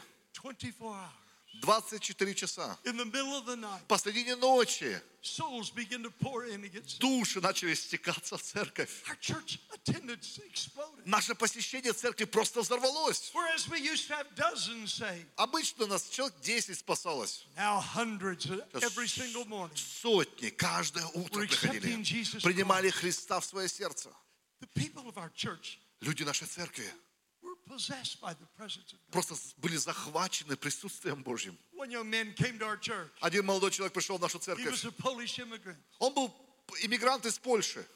24 1.60 1.60
hours. 1.60 1.62
24 1.62 2.34
часа. 2.34 2.78
Посредине 3.88 4.36
ночи 4.36 5.00
души 6.98 7.40
начали 7.40 7.74
стекаться 7.74 8.36
в 8.36 8.42
церковь. 8.42 8.90
Наше 11.04 11.34
посещение 11.34 11.92
церкви 11.92 12.24
просто 12.24 12.60
взорвалось. 12.62 13.32
Обычно 15.36 15.86
нас 15.86 16.08
человек 16.08 16.34
10 16.40 16.78
спасалось. 16.78 17.46
Сотни 19.74 20.48
каждое 20.50 21.06
утро 21.14 21.46
приходили. 21.46 22.40
Принимали 22.42 22.90
Христа 22.90 23.40
в 23.40 23.44
свое 23.44 23.68
сердце. 23.68 24.10
Люди 26.00 26.24
нашей 26.24 26.48
церкви 26.48 26.92
просто 29.10 29.34
были 29.58 29.76
захвачены 29.76 30.56
присутствием 30.56 31.22
Божьим. 31.22 31.58
One 31.74 31.90
young 31.90 32.08
man 32.08 32.34
came 32.34 32.58
to 32.58 32.66
our 32.66 32.78
church. 32.78 33.10
Один 33.20 33.44
молодой 33.46 33.70
человек 33.70 33.92
пришел 33.92 34.18
в 34.18 34.20
нашу 34.20 34.38
He 34.38 34.42
церковь. 34.42 34.66
was 34.72 34.84
a 34.84 34.92
Polish 34.92 35.38
immigrant. 35.38 35.76
Он 35.98 36.14
был 36.14 36.32
иммигрант 36.82 37.26
из 37.26 37.38
Польши. 37.38 37.86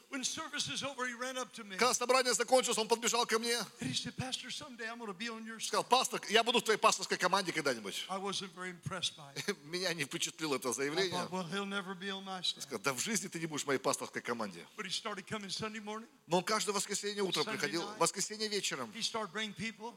Когда 1.77 1.93
собрание 1.93 2.33
закончилось, 2.33 2.77
он 2.77 2.87
подбежал 2.87 3.25
ко 3.25 3.39
мне. 3.39 3.57
Сказал, 5.59 5.83
пастор, 5.83 6.21
я 6.29 6.43
буду 6.43 6.59
в 6.59 6.63
твоей 6.63 6.79
пасторской 6.79 7.17
команде 7.17 7.51
когда-нибудь. 7.51 8.07
Меня 9.63 9.93
не 9.93 10.05
впечатлило 10.05 10.55
это 10.55 10.71
заявление. 10.71 11.27
Сказал, 12.43 12.79
да 12.79 12.93
в 12.93 12.99
жизни 12.99 13.27
ты 13.27 13.39
не 13.39 13.45
будешь 13.47 13.63
в 13.63 13.67
моей 13.67 13.79
пасторской 13.79 14.21
команде. 14.21 14.65
Но 16.27 16.37
он 16.37 16.43
каждое 16.43 16.71
воскресенье 16.71 17.23
утром 17.23 17.45
приходил, 17.45 17.83
воскресенье 17.99 18.47
вечером. 18.47 18.93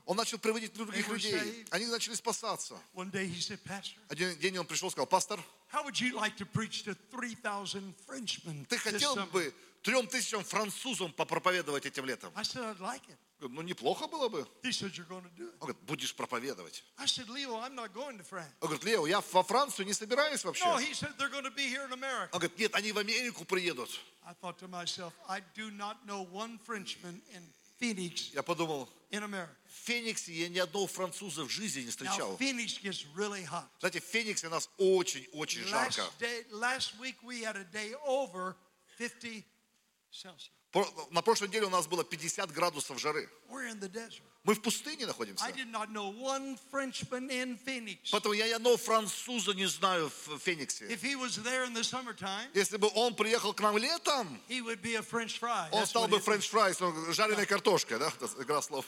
Он 0.06 0.16
начал 0.16 0.38
приводить 0.38 0.72
других 0.72 1.08
людей. 1.08 1.66
Они 1.70 1.86
начали 1.86 2.14
спасаться. 2.14 2.78
Один 4.08 4.38
день 4.38 4.58
он 4.58 4.66
пришел 4.66 4.88
и 4.88 4.90
сказал, 4.90 5.06
пастор, 5.06 5.40
how 5.72 5.84
would 5.84 6.00
you 6.00 6.14
like 6.18 6.36
to 6.36 6.44
preach 6.44 6.82
to 6.82 6.96
3,000 7.12 7.94
Frenchmen 8.06 8.66
ты 8.70 8.78
хотел 8.78 9.16
бы 9.26 9.54
трем 9.82 10.06
тысячам 10.06 10.42
французам 10.44 11.12
попроповедовать 11.12 11.84
этим 11.86 12.06
летом? 12.06 12.32
I 12.34 12.42
said, 12.42 12.62
I'd 12.64 12.80
like 12.80 13.02
it. 13.08 13.16
Говорю, 13.40 13.54
Ну, 13.56 13.62
неплохо 13.62 14.06
было 14.06 14.28
бы. 14.28 14.46
He 14.62 14.70
said, 14.70 14.92
you're 14.96 15.08
going 15.08 15.22
to 15.22 15.30
do 15.36 15.48
it. 15.48 15.54
Он 15.60 15.68
говорит, 15.68 15.82
будешь 15.82 16.14
проповедовать. 16.14 16.84
I 16.98 17.06
said, 17.06 17.28
Leo, 17.28 17.56
I'm 17.56 17.74
not 17.74 17.92
going 17.94 18.18
to 18.18 18.24
France. 18.24 18.52
Он 18.60 18.68
говорит, 18.68 18.84
Лео, 18.84 19.06
я 19.06 19.20
во 19.32 19.42
Францию 19.42 19.86
не 19.86 19.94
собираюсь 19.94 20.44
вообще. 20.44 20.64
No, 20.64 20.74
Он 20.76 20.82
he 20.82 20.92
said, 20.92 21.16
they're 21.18 21.30
going 21.30 21.44
to 21.44 21.50
be 21.50 21.66
here 21.68 21.84
in 21.86 21.92
America. 21.92 22.30
говорит, 22.32 22.58
нет, 22.58 22.74
они 22.74 22.92
в 22.92 22.98
Америку 22.98 23.44
приедут. 23.44 23.90
I 24.26 24.34
thought 24.34 24.58
to 24.58 24.68
myself, 24.68 25.12
I 25.28 25.40
do 25.56 25.70
not 25.70 25.96
know 26.06 26.26
one 26.30 26.58
Frenchman 26.64 27.20
in 27.34 27.42
Phoenix 27.80 28.30
Я 28.34 28.42
подумал, 28.42 28.88
in 29.10 29.22
America. 29.24 29.48
в 29.66 29.86
Фениксе 29.86 30.32
я 30.32 30.48
ни 30.48 30.58
одного 30.58 30.86
француза 30.86 31.44
в 31.44 31.48
жизни 31.50 31.80
не 31.80 31.86
Now, 31.86 31.90
встречал. 31.90 32.36
Phoenix 32.36 32.80
gets 32.82 33.06
really 33.16 33.44
hot. 33.46 33.64
Знаете, 33.80 34.00
в 34.00 34.04
Фениксе 34.04 34.46
у 34.46 34.50
нас 34.50 34.68
очень-очень 34.78 35.62
Last, 35.62 35.68
жарко. 35.96 36.02
day, 36.20 36.44
last 36.52 36.92
week 37.00 37.16
we 37.22 37.42
had 37.42 37.56
a 37.56 37.64
day 37.72 37.94
over 38.06 38.54
50 38.98 39.10
Celsius. 39.22 39.42
Про- 39.42 39.49
На 41.10 41.22
прошлой 41.22 41.48
неделе 41.48 41.66
у 41.66 41.70
нас 41.70 41.86
было 41.86 42.04
50 42.04 42.52
градусов 42.52 43.00
жары. 43.00 43.28
Мы 44.44 44.54
в 44.54 44.62
пустыне 44.62 45.06
находимся. 45.06 45.44
Поэтому 48.12 48.34
я 48.34 48.48
ни 48.48 48.52
одного 48.52 48.76
француза 48.76 49.52
не 49.52 49.66
знаю 49.66 50.10
в 50.26 50.38
Фениксе. 50.38 50.86
Если 52.54 52.76
бы 52.76 52.90
он 52.94 53.14
приехал 53.14 53.52
к 53.52 53.60
нам 53.60 53.76
летом, 53.78 54.40
он 55.72 55.86
стал 55.86 56.08
бы 56.08 56.16
it 56.16 56.20
is. 56.20 56.22
френч 56.22 56.48
фрайс, 56.48 56.78
жареной 57.14 57.46
картошкой, 57.46 57.98
да? 57.98 58.12
Игра 58.38 58.62
слов. 58.62 58.86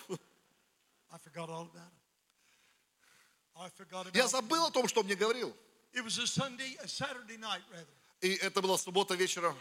Я 4.14 4.28
забыл 4.28 4.66
о 4.66 4.70
том, 4.70 4.88
что 4.88 5.00
он 5.00 5.06
мне 5.06 5.16
говорил. 5.16 5.54
It 5.92 6.02
was 6.04 6.18
a 6.18 6.26
Sunday, 6.26 6.76
a 6.82 6.88
Saturday 6.88 7.36
night 7.36 7.62
rather. 7.70 8.01
И 8.22 8.34
это 8.34 8.62
была 8.62 8.78
суббота 8.78 9.16
вечером. 9.16 9.58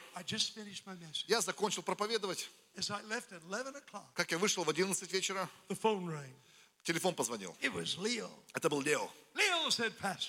Я 1.27 1.41
закончил 1.41 1.81
проповедовать. 1.81 2.47
As 2.75 2.91
I 2.91 3.01
left 3.03 3.31
at 3.31 3.41
11 3.49 3.75
o'clock, 3.75 4.05
Как 4.13 4.31
я 4.31 4.37
вышел 4.37 4.63
в 4.63 4.69
11 4.69 5.11
вечера, 5.11 5.49
телефон 6.83 7.15
позвонил. 7.15 7.57
Это 8.53 8.69
был 8.69 8.81
Лео. 8.81 9.09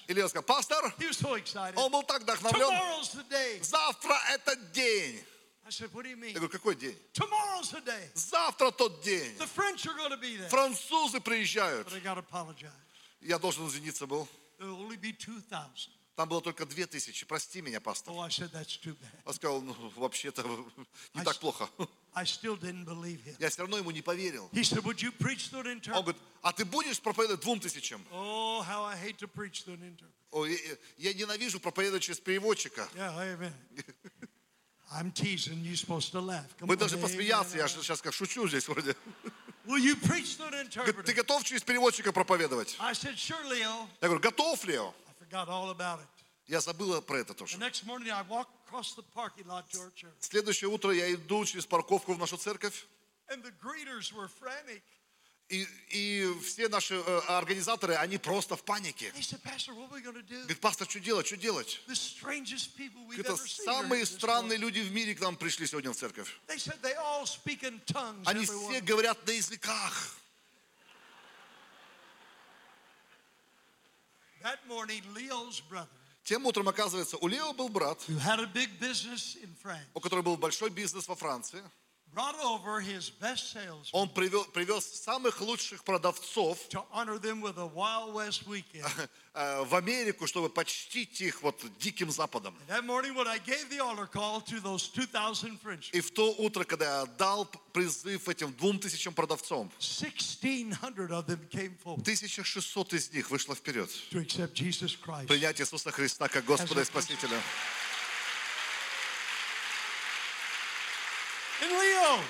И 0.09 0.15
Лео 0.15 0.29
сказал, 0.29 0.45
пастор, 0.45 0.95
он 1.77 1.93
был 1.93 2.03
так 2.05 2.23
вдохновлен. 2.23 2.71
Завтра 3.63 4.19
этот 4.31 4.73
день. 4.73 5.23
Я 5.69 6.33
говорю, 6.33 6.49
какой 6.49 6.75
день? 6.75 6.99
Завтра 8.15 8.71
тот 8.71 9.03
день. 9.03 9.37
Французы 10.49 11.21
приезжают. 11.21 11.87
Я 13.21 13.39
должен 13.39 13.69
извиниться 13.69 14.07
был. 14.07 14.27
There'll 16.17 16.17
only 16.17 16.17
be 16.17 16.17
2,000. 16.17 16.17
Там 16.17 16.29
было 16.29 16.41
только 16.43 16.67
две 16.67 16.87
тысячи. 16.87 17.25
Прости 17.27 17.63
меня, 17.63 17.81
пастор. 17.81 18.13
Oh, 18.15 18.21
I 18.21 18.29
said, 18.29 18.51
That's 18.53 18.77
too 18.77 18.95
bad. 18.95 19.11
Он 19.25 19.35
сказал, 19.35 19.63
ну, 19.63 19.75
вообще-то 19.97 20.43
не 21.15 21.21
I 21.21 21.25
так 21.25 21.39
плохо. 21.39 21.69
I 22.15 22.25
still 22.25 22.57
didn't 22.57 22.85
believe 22.85 23.23
him. 23.25 23.35
Я 23.39 23.49
все 23.49 23.63
равно 23.63 23.79
ему 23.79 23.91
не 23.91 24.03
поверил. 24.03 24.49
He 24.53 24.63
said, 24.63 24.83
Would 24.85 25.01
you 25.03 25.11
preach 25.13 25.51
to 25.51 25.61
an 25.61 25.67
Он 25.67 25.79
interpreter? 25.79 26.03
говорит, 26.03 26.23
а 26.43 26.53
ты 26.53 26.65
будешь 26.65 27.01
проповедовать 27.01 27.41
двум 27.41 27.61
тысячам? 27.61 28.05
Oh, 28.13 28.63
how 28.63 28.85
I 28.85 28.97
hate 28.97 29.17
to 29.19 29.27
preach 29.29 29.65
to 29.65 29.73
an 29.73 29.83
interpreter. 29.83 30.13
Ой, 30.33 30.79
я, 30.99 31.11
я 31.11 31.15
ненавижу 31.15 31.61
проповедовать 31.61 32.03
через 32.03 32.21
переводчика. 32.21 32.89
Yeah, 32.95 33.17
amen. 33.19 33.53
I'm 34.93 35.11
teasing. 35.13 35.63
You're 35.65 35.77
supposed 35.77 36.13
to 36.13 36.21
laugh. 36.21 36.55
Come 36.59 36.69
Вы 36.69 36.75
on, 36.75 36.79
должны 36.79 36.99
посмеяться, 36.99 37.57
я 37.57 37.67
сейчас 37.69 38.03
как 38.03 38.13
шучу 38.13 38.47
здесь 38.49 38.69
вроде. 38.69 38.95
Will 39.65 39.79
you 39.79 39.95
preach 39.95 40.37
to 40.37 40.45
an 40.49 40.69
Говорит, 40.75 41.07
Ты 41.07 41.13
interpreter? 41.13 41.15
готов 41.15 41.45
через 41.45 41.63
переводчика 41.63 42.13
проповедовать? 42.13 42.77
I 42.81 42.93
said, 42.93 43.17
Sure, 43.17 43.43
Leo. 43.49 43.89
Я 44.03 44.09
говорю, 44.09 44.21
готов, 44.21 44.63
Лео? 44.65 44.93
I 45.33 45.45
forgot 45.45 45.49
all 45.49 45.71
about 45.71 46.01
it. 46.01 46.09
Я 46.47 46.61
забыла 46.61 47.01
про 47.01 47.21
это 47.21 47.35
тоже. 47.35 47.57
Следующее 50.21 50.69
утро 50.69 50.93
я 50.93 51.15
иду 51.15 51.45
через 51.45 51.67
парковку 51.67 52.15
в 52.15 52.19
нашу 52.19 52.37
церковь, 52.37 52.85
и, 55.49 55.67
и 55.91 56.35
все 56.43 56.69
наши 56.69 56.95
э, 56.95 57.19
организаторы, 57.29 57.95
они 57.95 58.19
просто 58.19 58.57
в 58.57 58.63
панике. 58.63 59.11
Говорит, 59.11 60.61
пастор, 60.61 60.89
что 60.89 61.01
делать, 61.01 61.27
что 61.27 61.37
делать? 61.37 61.81
Это 63.19 63.37
самые 63.37 64.07
странные 64.07 64.59
morning." 64.59 64.61
люди 64.61 64.81
в 64.81 64.93
мире 64.93 65.15
к 65.15 65.21
нам 65.21 65.37
пришли 65.37 65.67
сегодня 65.67 65.93
в 65.93 65.97
церковь. 65.97 66.41
Они 68.25 68.45
все 68.45 68.81
говорят 68.81 69.27
на 69.27 69.31
языках. 69.33 70.17
That 74.43 74.59
morning, 74.69 75.03
Leo's 75.15 75.63
brother, 75.71 75.89
Тем 76.25 76.47
утром, 76.47 76.69
оказывается, 76.69 77.17
у 77.17 77.27
Лео 77.27 77.53
был 77.53 77.69
брат, 77.69 77.99
у 79.95 80.01
которого 80.01 80.23
был 80.23 80.37
большой 80.37 80.71
бизнес 80.71 81.09
во 81.09 81.17
Франции. 81.17 81.63
Он 83.93 84.09
привел, 84.11 84.45
привез 84.45 84.85
самых 84.85 85.41
лучших 85.41 85.83
продавцов 85.83 86.59
э, 89.35 89.65
в 89.65 89.75
Америку, 89.75 90.27
чтобы 90.27 90.51
почтить 90.51 91.21
их 91.23 91.43
вот 91.43 91.65
диким 91.79 92.11
западом. 92.11 92.55
that 92.69 92.85
morning, 92.85 93.15
when 93.15 93.27
I 93.27 93.39
gave 93.39 93.71
the 93.71 93.81
altar 93.81 94.07
call 94.07 94.41
to 94.43 94.61
those 94.61 94.89
2,000 94.89 95.59
Frenchmen, 95.63 95.91
И 95.93 96.01
в 96.01 96.11
то 96.11 96.35
утро, 96.39 96.65
когда 96.65 97.01
я 97.01 97.07
дал 97.07 97.47
призыв 97.73 98.29
этим 98.29 98.53
двум 98.53 98.79
тысячам 98.79 99.15
продавцам, 99.15 99.71
1,600 99.79 101.11
of 101.11 101.27
them 101.27 101.49
came 101.49 101.75
forward 101.83 102.01
1600 102.03 102.93
из 102.93 103.11
них 103.13 103.31
вышло 103.31 103.55
вперед. 103.55 103.89
Принять 104.11 105.61
Иисуса 105.61 105.91
Христа 105.91 106.29
как 106.29 106.45
Господа 106.45 106.83
и 106.83 106.85
Спасителя. 106.85 107.41
And 111.63 111.71
Leo, 111.71 112.21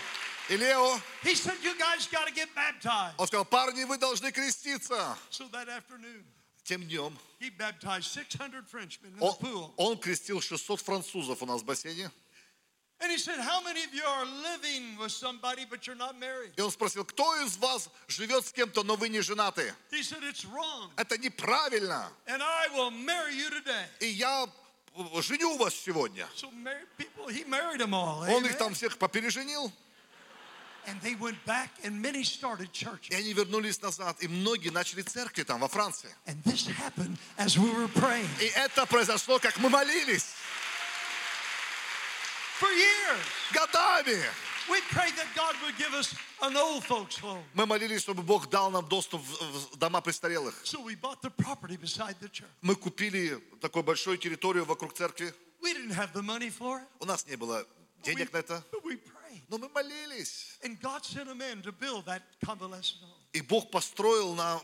И 0.49 0.57
Лео, 0.57 1.01
he 1.23 1.35
said, 1.35 1.55
You 1.63 1.75
guys 1.79 2.07
got 2.11 2.27
to 2.27 2.33
get 2.35 2.49
baptized. 2.55 3.15
он 3.19 3.27
сказал, 3.27 3.45
парни, 3.45 3.85
вы 3.85 3.97
должны 3.99 4.33
креститься. 4.33 5.17
So 5.31 5.49
that 5.53 5.69
afternoon, 5.69 6.25
Тем 6.65 6.83
днем 6.83 7.17
he 7.41 7.51
baptized 7.51 8.05
600 8.13 8.69
Frenchmen 8.69 9.15
in 9.17 9.21
он, 9.21 9.33
the 9.33 9.41
pool. 9.41 9.75
он 9.77 9.99
крестил 9.99 10.41
600 10.41 10.81
французов 10.81 11.43
у 11.43 11.47
нас 11.47 11.61
в 11.63 11.65
бассейне. 11.65 12.11
And 13.01 13.11
he 13.11 13.19
said, 13.19 13.41
How 13.41 13.61
many 13.63 13.83
of 13.83 13.93
you 13.93 14.05
are 14.05 14.25
living 14.25 14.97
with 14.97 15.11
somebody 15.11 15.65
but 15.69 15.87
you're 15.87 15.97
not 15.97 16.17
married? 16.19 16.53
И 16.57 16.61
он 16.61 16.71
спросил, 16.71 17.05
кто 17.05 17.35
из 17.45 17.57
вас 17.57 17.89
живет 18.07 18.47
с 18.47 18.53
кем-то, 18.53 18.85
но 18.85 18.95
вы 18.97 19.09
не 19.09 19.21
женаты? 19.21 19.75
He 19.91 20.03
said, 20.03 20.23
It's 20.23 20.45
wrong. 20.45 20.91
Это 20.97 21.19
неправильно. 21.19 22.09
And 22.27 22.41
I 22.43 22.69
will 22.69 22.91
marry 22.93 23.35
you 23.35 23.51
today. 23.51 23.87
И 24.01 24.07
я 24.07 24.47
э, 24.95 25.23
женю 25.23 25.57
вас 25.57 25.75
сегодня. 25.75 26.29
So 26.37 26.51
married 26.53 26.87
people, 26.97 27.27
he 27.29 27.45
married 27.45 27.81
them 27.81 27.93
all. 27.93 28.29
Он 28.29 28.45
их 28.47 28.57
там 28.57 28.73
всех 28.75 28.97
попереженил, 28.99 29.73
и 30.87 32.67
churches. 32.73 33.15
они 33.15 33.33
вернулись 33.33 33.81
назад, 33.83 34.17
и 34.23 34.29
многие 34.29 34.71
начали 34.71 35.03
церкви 35.03 35.43
там, 35.43 35.61
во 35.61 35.69
Франции. 35.69 36.15
And 36.27 36.43
this 36.45 36.67
happened 36.67 37.17
as 37.37 37.57
we 37.59 37.71
were 37.73 37.89
praying 37.89 38.29
И 38.41 38.47
это 38.55 38.87
произошло, 38.87 39.39
как 39.39 39.59
мы 39.59 39.69
молились, 39.69 40.35
for 42.59 42.71
years. 42.73 43.21
годами. 43.53 44.23
We 44.69 44.81
prayed 44.93 45.15
that 45.17 45.27
God 45.35 45.57
would 45.65 45.77
give 45.77 45.93
us 45.93 46.15
an 46.41 46.57
old 46.57 46.85
folks 46.85 47.19
home. 47.19 47.45
Мы 47.55 47.67
молились, 47.67 48.01
чтобы 48.03 48.23
Бог 48.23 48.49
дал 48.49 48.71
нам 48.71 48.87
доступ 48.89 49.21
в 49.21 49.77
дома 49.77 50.01
престарелых. 50.01 50.55
So 50.65 50.81
we 50.81 50.95
bought 50.95 51.21
the 51.21 51.31
property 51.31 51.77
beside 51.77 52.17
the 52.21 52.29
church. 52.29 52.49
Мы 52.61 52.77
купили 52.77 53.43
такую 53.61 53.83
большую 53.83 54.19
территорию 54.19 54.65
вокруг 54.65 54.95
церкви. 54.95 55.35
We 55.61 55.75
didn't 55.75 55.95
have 55.95 56.13
the 56.13 56.23
money 56.23 56.51
for 56.51 56.79
it. 56.79 56.87
У 57.01 57.05
нас 57.07 57.27
не 57.27 57.37
было 57.37 57.67
денег 58.05 58.33
на 58.33 58.39
это. 58.39 58.65
Но 59.53 59.59
мы 59.59 59.69
молились. 59.69 60.59
And 60.63 60.81
God 60.81 61.05
sent 61.05 61.29
a 61.29 61.35
man 61.35 61.61
to 61.63 61.73
build 61.73 62.07
that 62.07 62.23
convalescent 62.43 63.03
home. 63.03 63.21
И 63.35 63.43
Бог 63.43 63.71
построил 63.71 64.35
нам, 64.35 64.63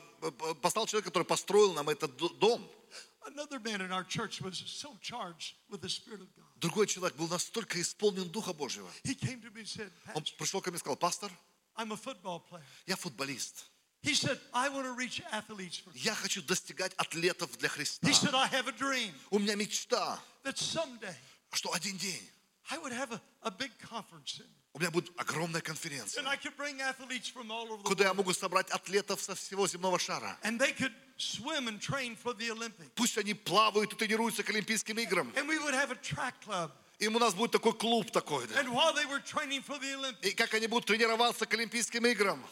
послал 0.63 0.87
человека, 0.87 1.11
который 1.11 1.25
построил 1.25 1.75
нам 1.75 1.91
этот 1.91 2.17
дом. 2.39 2.67
Another 3.27 3.61
man 3.61 3.83
in 3.83 3.93
our 3.93 4.05
church 4.05 4.41
was 4.41 4.57
so 4.67 4.97
charged 5.03 5.57
with 5.69 5.83
the 5.83 5.91
Spirit 5.91 6.23
of 6.23 6.35
God. 6.35 6.47
Другой 6.57 6.87
человек 6.87 7.17
был 7.17 7.29
настолько 7.29 7.79
исполнен 7.83 8.31
Духа 8.31 8.55
Божьего. 8.55 8.91
He 9.05 9.15
came 9.15 9.43
to 9.43 9.51
me 9.51 9.61
and 9.61 9.69
said, 9.69 9.93
Он 10.15 10.25
пришел 10.39 10.63
ко 10.63 10.71
мне 10.71 10.77
и 10.77 10.81
сказал, 10.81 10.97
пастор, 10.97 11.31
I'm 11.77 11.93
a 11.93 11.97
football 11.97 12.41
player. 12.49 12.65
я 12.87 12.97
футболист. 12.97 13.67
He 14.03 14.15
said, 14.15 14.41
I 14.55 14.71
want 14.71 14.87
to 14.87 14.93
reach 14.95 15.21
athletes 15.33 15.77
for 15.77 15.93
Я 15.95 16.15
хочу 16.15 16.41
достигать 16.43 16.95
атлетов 16.95 17.59
для 17.59 17.69
Христа. 17.69 18.09
He 18.09 18.15
said, 18.15 18.35
I 18.35 18.47
have 18.49 18.69
a 18.69 18.73
dream 18.73 19.13
У 19.31 19.39
меня 19.39 19.55
мечта, 19.55 20.19
that 20.45 20.57
someday 20.57 21.15
что 21.53 21.75
один 21.75 21.99
день 21.99 22.27
I 22.71 22.79
would 22.79 22.93
have 22.93 23.13
a, 23.13 23.21
a 23.43 23.51
big 23.51 23.73
conference 23.79 24.41
in, 24.41 24.47
у 24.75 24.79
меня 24.79 24.91
будет 24.91 25.11
огромная 25.17 25.61
конференция, 25.61 26.23
куда 27.85 28.05
я 28.05 28.15
могу 28.15 28.33
собрать 28.33 28.71
атлетов 28.71 29.21
со 29.21 29.35
всего 29.35 29.67
земного 29.67 29.99
шара. 29.99 30.39
Пусть 32.95 33.19
они 33.19 33.35
плавают 33.35 33.93
и 33.93 33.97
тренируются 33.97 34.43
к 34.43 34.51
Олимпийским 34.51 34.99
играм. 34.99 35.33
И 36.99 37.07
у 37.07 37.19
нас 37.19 37.35
будет 37.35 37.53
такой 37.53 37.75
клуб 37.75 38.11
такой. 38.11 38.47
да. 38.49 38.61
And 38.61 38.73
while 38.73 38.93
they 38.93 39.07
were 39.07 39.21
training 39.21 39.63
for 39.63 39.79
the 39.79 39.95
Olympics, 39.95 40.29
И 40.29 40.33
как 40.33 40.53
они 40.55 40.67
будут 40.67 40.87
тренироваться 40.87 41.47
к 41.47 41.55
Олимпийским 41.55 42.05
играм, 42.07 42.45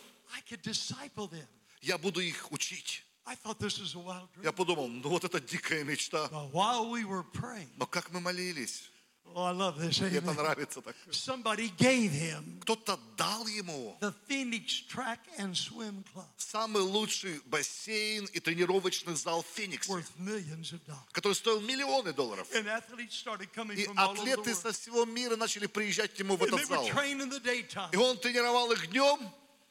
я 1.82 1.98
буду 1.98 2.20
их 2.20 2.50
учить. 2.52 3.02
I 3.28 3.34
thought 3.34 3.58
this 3.58 3.80
was 3.80 3.96
a 3.96 3.98
wild 3.98 4.28
dream. 4.34 4.44
Я 4.44 4.52
подумал, 4.52 4.86
ну 4.86 5.08
вот 5.08 5.24
это 5.24 5.40
дикая 5.40 5.82
мечта. 5.82 6.28
But 6.30 6.52
while 6.52 6.88
we 6.88 7.04
were 7.04 7.24
praying, 7.24 7.68
Но 7.76 7.86
как 7.86 8.10
мы 8.12 8.20
молились, 8.20 8.88
oh, 9.34 9.42
I 9.44 9.52
love 9.52 9.78
this. 9.78 10.00
мне 10.00 10.18
это 10.18 10.32
нравится 10.32 10.80
так. 10.80 10.94
Somebody 11.10 11.68
gave 11.76 12.10
him 12.12 12.60
Кто-то 12.62 12.98
дал 13.16 13.46
ему 13.46 13.96
the 14.00 14.14
Phoenix 14.28 14.82
Track 14.88 15.18
and 15.38 15.54
Swim 15.54 16.04
Club 16.14 16.26
самый 16.36 16.82
лучший 16.82 17.40
бассейн 17.46 18.24
и 18.26 18.40
тренировочный 18.40 19.14
зал 19.14 19.42
в 19.42 19.46
Фениксе, 19.56 19.90
worth 19.92 20.10
millions 20.18 20.72
of 20.72 20.80
dollars. 20.86 21.04
который 21.12 21.34
стоил 21.34 21.60
миллионы 21.60 22.12
долларов. 22.12 22.46
And 22.54 22.66
athletes 22.66 23.14
started 23.14 23.52
coming 23.54 23.76
И 23.78 23.84
from 23.86 23.96
all 23.98 24.10
over 24.10 24.14
the 24.24 24.32
атлеты 24.32 24.50
world. 24.50 24.62
со 24.62 24.72
всего 24.72 25.04
мира 25.04 25.36
начали 25.36 25.66
приезжать 25.66 26.14
к 26.14 26.18
нему 26.18 26.36
в 26.36 26.42
And 26.42 26.50
they 26.52 26.56
этот 26.62 26.68
зал. 26.68 26.88
train 26.88 27.20
in 27.20 27.30
the 27.30 27.40
daytime. 27.42 27.90
И 27.92 27.96
он 27.96 28.18
тренировал 28.18 28.70
их 28.72 28.88
днем, 28.88 29.18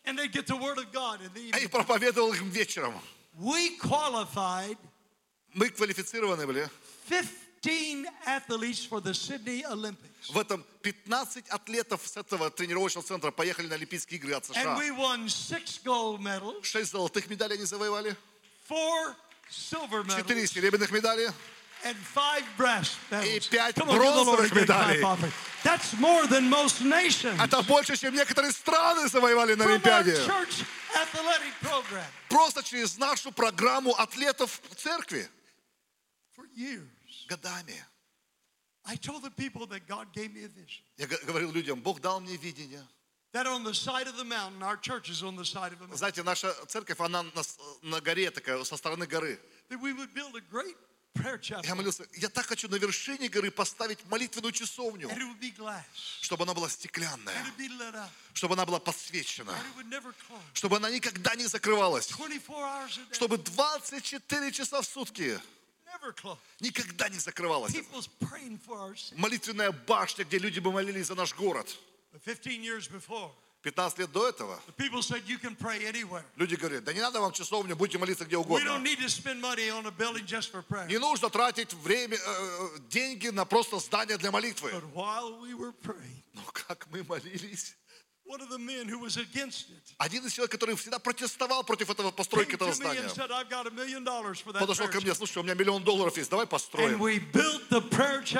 And 0.05 0.17
they'd 0.19 0.31
get 0.31 0.45
the 0.45 0.55
word 0.55 0.77
of 0.77 0.91
God 0.91 1.19
in 1.21 1.33
the 1.33 1.49
а 1.53 1.59
и 1.59 1.67
проповедовал 1.67 2.31
им 2.33 2.49
вечером. 2.49 2.93
We 3.37 3.77
qualified 3.79 4.77
Мы 5.53 5.69
квалифицированы 5.69 6.45
были. 6.45 6.69
15 7.09 7.29
В 10.29 10.37
этом 10.37 10.65
15 10.81 11.49
атлетов 11.49 12.01
с 12.05 12.17
этого 12.17 12.49
тренировочного 12.49 13.05
центра 13.07 13.31
поехали 13.31 13.67
на 13.67 13.75
Олимпийские 13.75 14.19
игры 14.19 14.33
от 14.33 14.43
And 14.49 14.53
США. 14.53 14.77
we 14.77 14.91
won 14.91 15.27
six 15.27 15.79
gold 15.83 16.19
medals, 16.19 16.63
Шесть 16.63 16.91
золотых 16.91 17.27
медалей 17.29 17.55
они 17.55 17.65
завоевали, 17.65 18.15
четыре 20.17 20.47
серебряных 20.47 20.91
медали. 20.91 21.31
and 21.83 21.95
five 22.15 22.43
brass 22.57 22.97
medals. 23.11 23.25
И 23.27 23.39
пять 23.49 23.77
Come 23.77 23.93
бронзовых 23.93 24.51
медалей. 24.53 25.01
That's 25.63 25.93
more 25.99 26.25
than 26.27 26.49
most 26.49 26.81
nations. 26.81 27.39
Это 27.41 27.61
больше, 27.63 27.95
чем 27.97 28.13
некоторые 28.15 28.51
страны 28.51 29.07
завоевали 29.07 29.55
на 29.55 29.65
Олимпиаде. 29.65 30.17
Просто 32.29 32.63
через 32.63 32.97
нашу 32.97 33.31
программу 33.31 33.93
атлетов 33.95 34.61
в 34.71 34.75
церкви. 34.75 35.29
for 36.35 36.45
years. 36.55 36.87
Годами. 37.27 37.75
I 38.87 38.95
told 38.97 39.23
the 39.23 39.31
people 39.31 39.65
that 39.67 39.87
God 39.87 40.13
gave 40.13 40.31
me 40.33 40.43
a 40.43 40.47
vision. 40.47 40.83
Я 40.97 41.07
говорил 41.07 41.51
людям, 41.51 41.81
Бог 41.81 42.01
дал 42.01 42.19
мне 42.19 42.37
видение. 42.37 42.85
That 43.33 43.47
on 43.47 43.63
the 43.63 43.73
side 43.73 44.07
of 44.07 44.15
the 44.15 44.23
mountain, 44.23 44.63
our 44.63 44.77
church 44.77 45.09
is 45.09 45.21
on 45.23 45.35
the 45.35 45.43
side 45.43 45.73
of 45.73 45.81
a 45.81 45.87
mountain, 45.87 45.97
Знаете, 45.97 46.23
наша 46.23 46.53
церковь, 46.67 46.99
она 46.99 47.23
на, 47.23 47.41
на 47.81 47.99
горе 47.99 48.31
такая, 48.31 48.63
со 48.63 48.77
стороны 48.77 49.05
горы. 49.07 49.39
that 49.69 49.81
we 49.81 49.91
would 49.93 50.13
build 50.13 50.35
a 50.37 50.41
great 50.41 50.75
prayer 51.15 51.37
chapel. 51.39 51.65
Я 51.65 51.75
молился, 51.75 52.05
я 52.13 52.29
так 52.29 52.45
хочу 52.45 52.69
на 52.69 52.75
вершине 52.75 53.27
горы 53.27 53.49
поставить 53.51 54.05
молитвенную 54.05 54.51
часовню, 54.53 55.09
And 55.09 55.17
it 55.17 55.23
would 55.27 55.39
be 55.41 55.51
glass. 55.57 55.83
чтобы 56.21 56.43
она 56.43 56.53
была 56.53 56.67
And 56.67 56.71
стеклянная, 56.71 57.33
it 57.33 57.45
would 57.45 57.57
be 57.57 57.67
lit 57.77 57.95
up. 57.95 58.09
чтобы 58.33 58.53
она 58.53 58.65
была 58.65 58.79
подсвечена, 58.79 59.49
And 59.51 59.65
it 59.65 59.75
would 59.75 59.89
never 59.89 60.13
close. 60.29 60.39
чтобы 60.53 60.77
она 60.77 60.89
никогда 60.91 61.35
не 61.35 61.45
закрывалась, 61.47 62.07
24 62.09 62.57
hours 62.59 62.97
a 62.99 63.01
day. 63.09 63.13
чтобы 63.15 63.37
24 63.39 64.51
часа 64.53 64.81
в 64.81 64.85
сутки. 64.85 65.41
Никогда 66.59 67.09
не 67.09 67.19
закрывалась. 67.19 67.73
Молитвенная 69.15 69.71
башня, 69.71 70.25
где 70.25 70.37
люди 70.37 70.59
бы 70.59 70.71
молились 70.71 71.07
за 71.07 71.15
наш 71.15 71.33
город. 71.35 71.67
But 72.13 72.21
15 72.23 72.61
years 72.63 72.87
before, 72.89 73.31
15 73.61 73.97
лет 73.99 74.11
до 74.11 74.27
этого 74.29 74.59
люди 76.37 76.55
говорят, 76.55 76.83
да 76.83 76.93
не 76.93 77.01
надо 77.01 77.19
вам 77.19 77.31
часовню, 77.33 77.75
будете 77.75 77.97
молиться 77.97 78.23
где 78.25 78.37
угодно. 78.37 78.63
Не 80.87 80.99
нужно 80.99 81.29
тратить 81.29 81.73
время, 81.73 82.15
э, 82.17 82.69
деньги 82.89 83.29
на 83.29 83.43
просто 83.45 83.79
здание 83.79 84.17
для 84.17 84.31
молитвы. 84.31 84.71
Но 86.33 86.41
как 86.53 86.87
мы 86.91 87.03
молились? 87.03 87.75
Один 89.97 90.25
из 90.25 90.33
человек, 90.33 90.51
который 90.51 90.75
всегда 90.75 90.97
протестовал 90.99 91.63
против 91.63 91.89
этого 91.91 92.11
постройки 92.11 92.55
этого 92.55 92.73
здания, 92.73 93.01
подошел 94.59 94.87
ко 94.87 94.99
мне, 94.99 95.11
chapel." 95.11 95.15
слушай, 95.15 95.37
у 95.37 95.43
меня 95.43 95.53
миллион 95.53 95.83
долларов 95.83 96.17
есть, 96.17 96.29
давай 96.31 96.47
построим. 96.47 96.93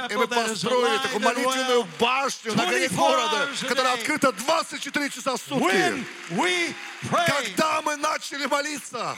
И 0.10 0.16
мы 0.16 0.28
построили 0.28 0.98
такую 1.04 1.22
молитвенную 1.22 1.88
башню 2.00 2.56
на 2.56 2.66
горе 2.66 2.90
24 2.90 2.90
города, 2.90 3.50
которая 3.70 3.94
открыта 3.94 4.32
24 4.32 5.10
часа 5.12 5.38
в 5.38 5.42
сутки. 5.42 6.06
Когда 7.10 7.82
мы 7.84 7.96
начали 7.96 8.46
молиться, 8.48 9.18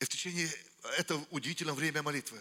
и 0.00 0.04
в 0.04 0.08
течение 0.08 0.48
этого 0.98 1.24
удивительного 1.30 1.76
время 1.76 2.02
молитвы, 2.02 2.40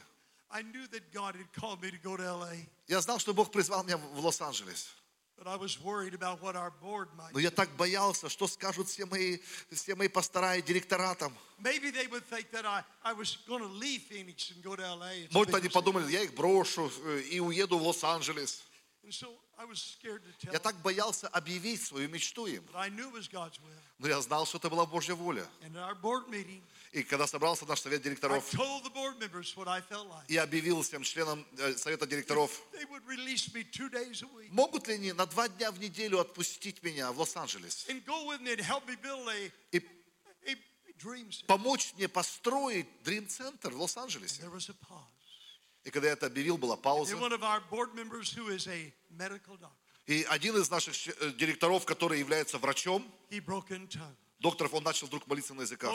I 0.51 0.61
knew 0.63 0.87
that 0.91 1.11
God 1.13 1.35
had 1.35 1.51
called 1.53 1.81
me 1.81 1.91
to 1.91 1.97
go 1.97 2.17
to 2.17 2.23
LA, 2.23 2.67
я 2.87 3.01
знал, 3.01 3.19
что 3.19 3.33
Бог 3.33 3.51
призвал 3.51 3.83
меня 3.83 3.97
в 3.97 4.19
Лос-Анджелес. 4.19 4.95
but 5.43 5.49
I 5.49 5.55
was 5.55 5.81
worried 5.81 6.13
about 6.13 6.39
what 6.43 6.55
our 6.55 6.71
board 6.83 7.07
might 7.17 7.33
Но 7.33 7.39
я 7.39 7.49
так 7.49 7.69
боялся, 7.75 8.29
что 8.29 8.47
скажут 8.47 8.87
все 8.89 9.05
мои, 9.05 9.39
все 9.71 9.95
мои 9.95 10.07
пастора 10.07 10.57
и 10.57 10.61
директора 10.61 11.15
там. 11.15 11.35
Maybe 11.59 11.89
they 11.89 12.05
would 12.07 12.23
think 12.29 12.51
that 12.51 12.65
I, 12.65 12.83
I 13.03 13.13
was 13.13 13.37
going 13.47 13.61
to 13.61 13.67
leave 13.67 14.01
Phoenix 14.03 14.51
and 14.51 14.61
go 14.63 14.75
to 14.75 14.83
LA. 14.83 15.25
It's 15.25 15.31
a 15.31 15.33
Может, 15.33 15.55
они 15.55 15.69
подумали, 15.69 16.11
я 16.11 16.21
их 16.21 16.35
брошу 16.35 16.91
э, 17.05 17.21
и 17.31 17.39
уеду 17.39 17.79
в 17.79 17.83
Лос-Анджелес. 17.87 18.61
Я 20.41 20.59
так 20.59 20.75
боялся 20.81 21.27
объявить 21.27 21.81
свою 21.81 22.07
мечту 22.09 22.45
им. 22.45 22.63
Но 23.97 24.07
я 24.07 24.21
знал, 24.21 24.45
что 24.45 24.57
это 24.57 24.69
была 24.69 24.85
Божья 24.85 25.15
воля. 25.15 25.47
И 26.91 27.03
когда 27.03 27.27
собрался 27.27 27.65
наш 27.65 27.81
совет 27.81 28.01
директоров, 28.01 28.51
я 30.27 30.43
объявил 30.43 30.81
всем 30.81 31.03
членам 31.03 31.45
э, 31.57 31.75
совета 31.75 32.05
директоров, 32.05 32.51
могут 34.51 34.87
ли 34.87 34.93
они 34.95 35.13
на 35.13 35.25
два 35.25 35.47
дня 35.49 35.71
в 35.71 35.79
неделю 35.79 36.19
отпустить 36.19 36.83
меня 36.83 37.11
в 37.11 37.19
Лос-Анджелес 37.19 37.87
и 39.71 39.81
помочь 41.47 41.93
мне 41.95 42.07
построить 42.07 42.87
Dream 43.03 43.27
Center 43.27 43.71
в 43.71 43.81
Лос-Анджелесе. 43.81 44.43
There 44.43 44.51
was 44.51 44.69
a 44.69 44.73
pause. 44.73 45.21
И 45.83 45.89
когда 45.89 46.07
я 46.07 46.13
это 46.13 46.27
объявил, 46.27 46.57
была 46.57 46.77
пауза. 46.77 47.15
И 50.07 50.23
один 50.23 50.57
из 50.57 50.69
наших 50.69 51.07
э, 51.07 51.31
директоров, 51.31 51.85
который 51.85 52.19
является 52.19 52.57
врачом, 52.57 53.11
докторов, 54.39 54.73
он 54.73 54.83
начал 54.83 55.07
вдруг 55.07 55.27
молиться 55.27 55.53
на 55.53 55.61
языках. 55.61 55.91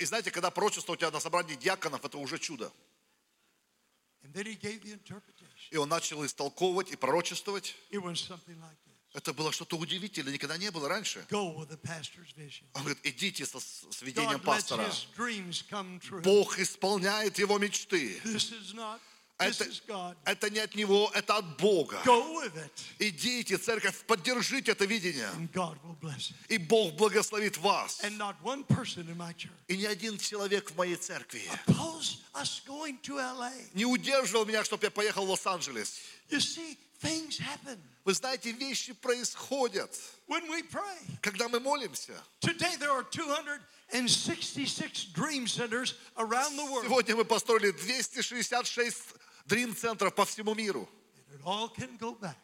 И 0.00 0.04
знаете, 0.04 0.30
когда 0.30 0.50
пророчество 0.50 0.92
у 0.92 0.96
тебя 0.96 1.10
на 1.10 1.20
собрании 1.20 1.56
диаконов, 1.56 2.04
это 2.04 2.18
уже 2.18 2.38
чудо. 2.38 2.72
И 5.70 5.76
он 5.76 5.88
начал 5.88 6.24
истолковывать 6.24 6.92
и 6.92 6.96
пророчествовать. 6.96 7.74
Like. 7.90 8.91
Это 9.14 9.34
было 9.34 9.52
что-то 9.52 9.76
удивительное, 9.76 10.32
никогда 10.32 10.56
не 10.56 10.70
было 10.70 10.88
раньше. 10.88 11.26
Он 11.30 12.82
говорит, 12.82 12.98
идите 13.04 13.44
со, 13.44 13.60
с 13.60 14.00
видением 14.00 14.40
пастора. 14.40 14.90
Бог 16.22 16.58
исполняет 16.58 17.38
его 17.38 17.58
мечты. 17.58 18.20
Это, 19.38 19.64
это 20.24 20.50
не 20.50 20.60
от 20.60 20.74
него, 20.76 21.10
это 21.14 21.36
от 21.38 21.56
Бога. 21.58 22.00
Идите, 23.00 23.58
церковь, 23.58 24.04
поддержите 24.06 24.70
это 24.70 24.84
видение. 24.86 25.28
И 26.48 26.58
Бог 26.58 26.94
благословит 26.94 27.58
вас. 27.58 28.00
И 29.68 29.76
ни 29.76 29.84
один 29.84 30.16
человек 30.18 30.70
в 30.70 30.76
моей 30.76 30.96
церкви 30.96 31.42
не 33.74 33.84
удерживал 33.84 34.46
меня, 34.46 34.62
чтобы 34.64 34.84
я 34.84 34.90
поехал 34.90 35.26
в 35.26 35.30
Лос-Анджелес. 35.30 36.00
Things 37.02 37.38
happen 37.38 37.78
Вы 38.04 38.14
знаете, 38.14 38.50
вещи 38.52 38.92
происходят, 38.94 39.96
when 40.28 40.48
we 40.48 40.62
pray. 40.68 41.18
когда 41.20 41.48
мы 41.48 41.60
молимся. 41.60 42.14
Today 42.40 42.76
there 42.78 42.90
are 42.90 43.04
266 43.04 45.12
dream 45.12 45.46
centers 45.46 45.94
around 46.16 46.56
the 46.56 46.64
world. 46.64 46.84
Сегодня 46.84 47.16
мы 47.16 47.24
построили 47.24 47.70
266 47.72 49.14
дрим-центров 49.46 50.14
по 50.14 50.24
всему 50.24 50.54
миру. 50.54 50.88
And 51.30 51.40
it 51.40 51.44
all 51.44 51.68
can 51.68 51.96
go 51.98 52.14
back 52.18 52.36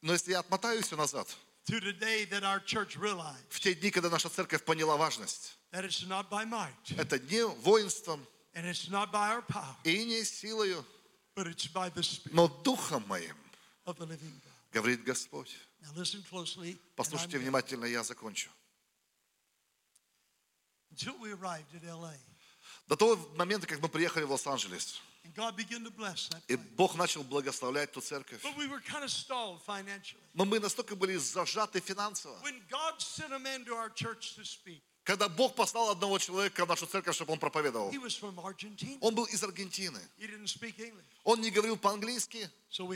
Но 0.00 0.12
если 0.12 0.32
я 0.32 0.40
отмотаю 0.40 0.82
все 0.82 0.96
назад, 0.96 1.28
to 1.66 1.78
the 1.80 1.92
day 1.92 2.24
that 2.24 2.42
our 2.42 2.60
church 2.60 2.96
realized 2.98 3.46
в 3.50 3.60
те 3.60 3.74
дни, 3.74 3.90
когда 3.90 4.10
наша 4.10 4.28
церковь 4.28 4.64
поняла 4.64 4.96
важность, 4.96 5.56
that 5.70 5.84
it's 5.84 6.02
not 6.06 6.28
by 6.28 6.44
might 6.44 6.98
это 6.98 7.18
не 7.18 7.44
воинством 7.62 8.26
and 8.54 8.66
it's 8.66 8.88
not 8.88 9.10
by 9.12 9.30
our 9.30 9.42
power, 9.42 9.76
и 9.84 10.04
не 10.04 10.24
силою, 10.24 10.84
but 11.34 11.46
it's 11.46 11.66
by 11.66 11.88
the 11.90 12.02
Spirit 12.02 12.34
но 12.34 12.48
духом 12.48 13.04
моим, 13.06 13.36
говорит 14.72 15.02
Господь. 15.04 15.56
Послушайте 16.96 17.38
внимательно, 17.38 17.84
я 17.86 18.02
закончу. 18.04 18.50
До 22.86 22.96
того 22.96 23.16
момента, 23.36 23.66
как 23.66 23.80
мы 23.80 23.88
приехали 23.88 24.24
в 24.24 24.30
Лос-Анджелес, 24.30 25.00
и. 26.48 26.56
Бог 26.56 26.96
начал 26.96 27.22
благословлять 27.22 27.92
ту 27.92 28.00
церковь. 28.00 28.42
Но 30.34 30.44
мы 30.44 30.58
настолько 30.58 30.96
были 30.96 31.16
зажаты 31.16 31.80
финансово. 31.80 32.38
Когда 35.04 35.28
Бог 35.28 35.56
послал 35.56 35.90
одного 35.90 36.18
человека 36.18 36.64
в 36.64 36.68
нашу 36.68 36.86
церковь, 36.86 37.16
чтобы 37.16 37.32
он 37.32 37.38
проповедовал, 37.40 37.92
он 39.00 39.14
был 39.14 39.24
из 39.24 39.42
Аргентины. 39.42 40.00
Он 41.24 41.40
не 41.40 41.50
говорил 41.50 41.76
по-английски, 41.76 42.48
so 42.70 42.88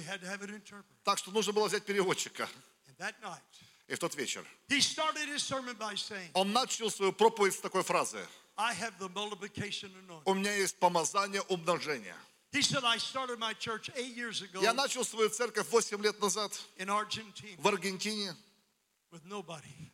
так 1.05 1.19
что 1.19 1.33
нужно 1.33 1.53
было 1.53 1.67
взять 1.67 1.85
переводчика. 1.85 2.49
Night, 2.99 3.15
И 3.89 3.95
в 3.95 3.99
тот 3.99 4.15
вечер 4.15 4.47
saying, 4.69 6.31
он 6.33 6.53
начал 6.53 6.91
свою 6.91 7.13
проповедь 7.13 7.55
с 7.55 7.61
такой 7.61 7.83
фразы. 7.83 8.25
У 10.25 10.35
меня 10.35 10.55
есть 10.55 10.79
помазание 10.79 11.43
умножения. 11.43 12.17
Я 14.63 14.73
начал 14.73 15.05
свою 15.05 15.29
церковь 15.29 15.67
8 15.69 16.03
лет 16.03 16.21
назад 16.21 16.53
в 17.59 17.69
Аргентине. 17.69 18.37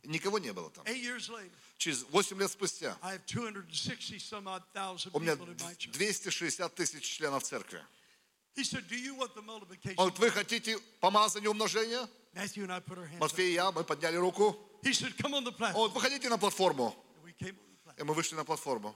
Никого 0.04 0.38
не 0.38 0.52
было 0.52 0.70
там. 0.70 0.84
Через 1.76 2.02
8 2.10 2.38
лет 2.38 2.50
спустя 2.50 2.96
I 3.02 3.16
have 3.16 3.24
260 3.26 4.20
some 4.20 4.44
odd 4.44 4.62
thousand 4.72 5.10
у 5.12 5.20
меня 5.20 5.34
people 5.34 5.48
in 5.48 5.56
my 5.58 5.76
church. 5.76 5.92
260 5.92 6.74
тысяч 6.74 7.04
членов 7.04 7.42
церкви. 7.42 7.84
Он 8.54 10.10
говорит, 10.10 10.18
вы 10.18 10.30
хотите 10.30 10.78
помазание 11.00 11.48
умножения? 11.48 12.08
Матфей 13.18 13.50
и 13.50 13.54
я, 13.54 13.72
мы 13.72 13.84
подняли 13.84 14.16
руку. 14.16 14.58
Он 14.84 14.92
говорит, 15.72 15.94
выходите 15.94 16.28
на 16.28 16.38
платформу. 16.38 16.94
И 17.98 18.02
мы 18.02 18.14
вышли 18.14 18.34
на 18.34 18.44
платформу. 18.44 18.94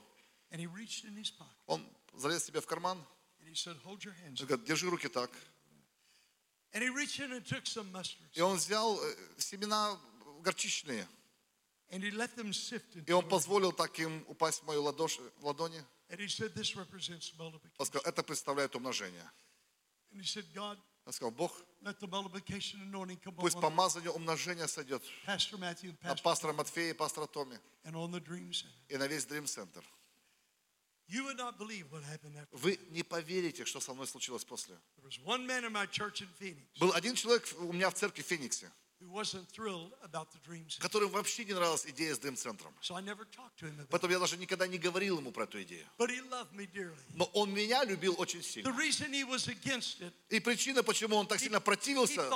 Он 1.65 1.87
залез 2.13 2.45
себе 2.45 2.61
в 2.61 2.65
карман. 2.67 3.03
Он 3.39 3.47
up." 3.47 4.45
говорит, 4.45 4.65
держи 4.65 4.89
руки 4.89 5.07
так. 5.07 5.31
And 5.31 5.35
he 5.35 5.37
reached 5.37 5.45
in 5.45 5.45
and 5.45 5.45
took 5.45 5.45
some 5.45 6.45
mustards 6.45 6.56
И 6.73 8.41
он 8.41 8.57
взял 8.57 8.99
э, 8.99 9.15
семена 9.37 9.99
горчичные. 10.41 11.07
И 11.89 13.11
он 13.11 13.27
позволил 13.27 13.71
так 13.71 13.97
им 13.99 14.25
упасть 14.27 14.61
в 14.61 14.65
мою 14.65 14.83
ладошь, 14.83 15.19
ладони. 15.41 15.83
And 16.09 16.19
he 16.21 16.27
said, 16.27 16.53
This 16.53 16.75
represents 16.75 17.33
Он 17.77 17.85
сказал, 17.85 18.05
это 18.05 18.23
представляет 18.23 18.75
умножение. 18.75 19.29
And 20.13 20.21
he 20.21 20.25
said, 20.25 20.45
God, 20.53 20.77
Он 21.05 21.13
сказал, 21.13 21.31
Бог, 21.31 21.51
let 21.81 21.99
the 21.99 22.07
multiplication 22.07 22.81
anointing 22.81 23.19
come 23.21 23.35
пусть 23.35 23.59
помазание 23.59 24.11
умножения 24.11 24.67
сойдет 24.67 25.03
Pastor 25.25 25.57
Matthew 25.57 25.97
and 26.01 26.07
на 26.07 26.15
пастора 26.15 26.53
Матфея 26.53 26.91
и 26.91 26.93
пастора 26.93 27.27
Томи 27.27 27.57
и 27.83 27.91
на 28.97 29.07
весь 29.07 29.25
Dream 29.25 29.45
Center. 29.45 29.83
You 29.83 29.85
would 29.85 29.85
not 29.85 29.85
believe 29.85 29.85
what 29.85 29.95
happened 30.57 30.85
after. 30.85 30.96
Вы 32.51 32.77
не 32.89 33.03
поверите, 33.03 33.65
что 33.65 33.79
со 33.79 33.93
мной 33.93 34.07
случилось 34.07 34.43
после. 34.45 34.77
Был 36.79 36.91
один 36.93 37.15
человек 37.15 37.47
у 37.59 37.71
меня 37.73 37.89
в 37.89 37.93
церкви 37.93 38.21
в 38.21 38.25
Фениксе, 38.25 38.71
которому 40.81 41.11
вообще 41.11 41.45
не 41.45 41.53
нравилась 41.53 41.85
идея 41.85 42.15
с 42.15 42.19
it. 42.19 43.87
Поэтому 43.89 44.11
я 44.11 44.19
даже 44.19 44.37
никогда 44.37 44.65
не 44.67 44.79
говорил 44.79 45.19
ему 45.19 45.31
про 45.31 45.43
эту 45.43 45.61
идею. 45.61 45.87
Но 47.13 47.25
он 47.33 47.53
меня 47.53 47.85
любил 47.85 48.15
очень 48.17 48.41
сильно. 48.41 48.71
И 50.29 50.39
причина, 50.39 50.81
почему 50.83 51.15
он 51.15 51.27
так 51.27 51.39
сильно 51.39 51.59
противился, 51.61 52.27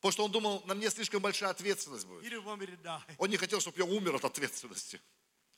потому 0.00 0.12
что 0.12 0.24
он 0.24 0.32
думал, 0.32 0.62
на 0.66 0.74
мне 0.74 0.90
слишком 0.90 1.22
большая 1.22 1.50
ответственность 1.50 2.04
будет. 2.06 2.24
Он 3.18 3.30
не 3.30 3.36
хотел, 3.36 3.60
чтобы 3.60 3.78
я 3.78 3.84
умер 3.84 4.16
от 4.16 4.24
ответственности. 4.24 5.00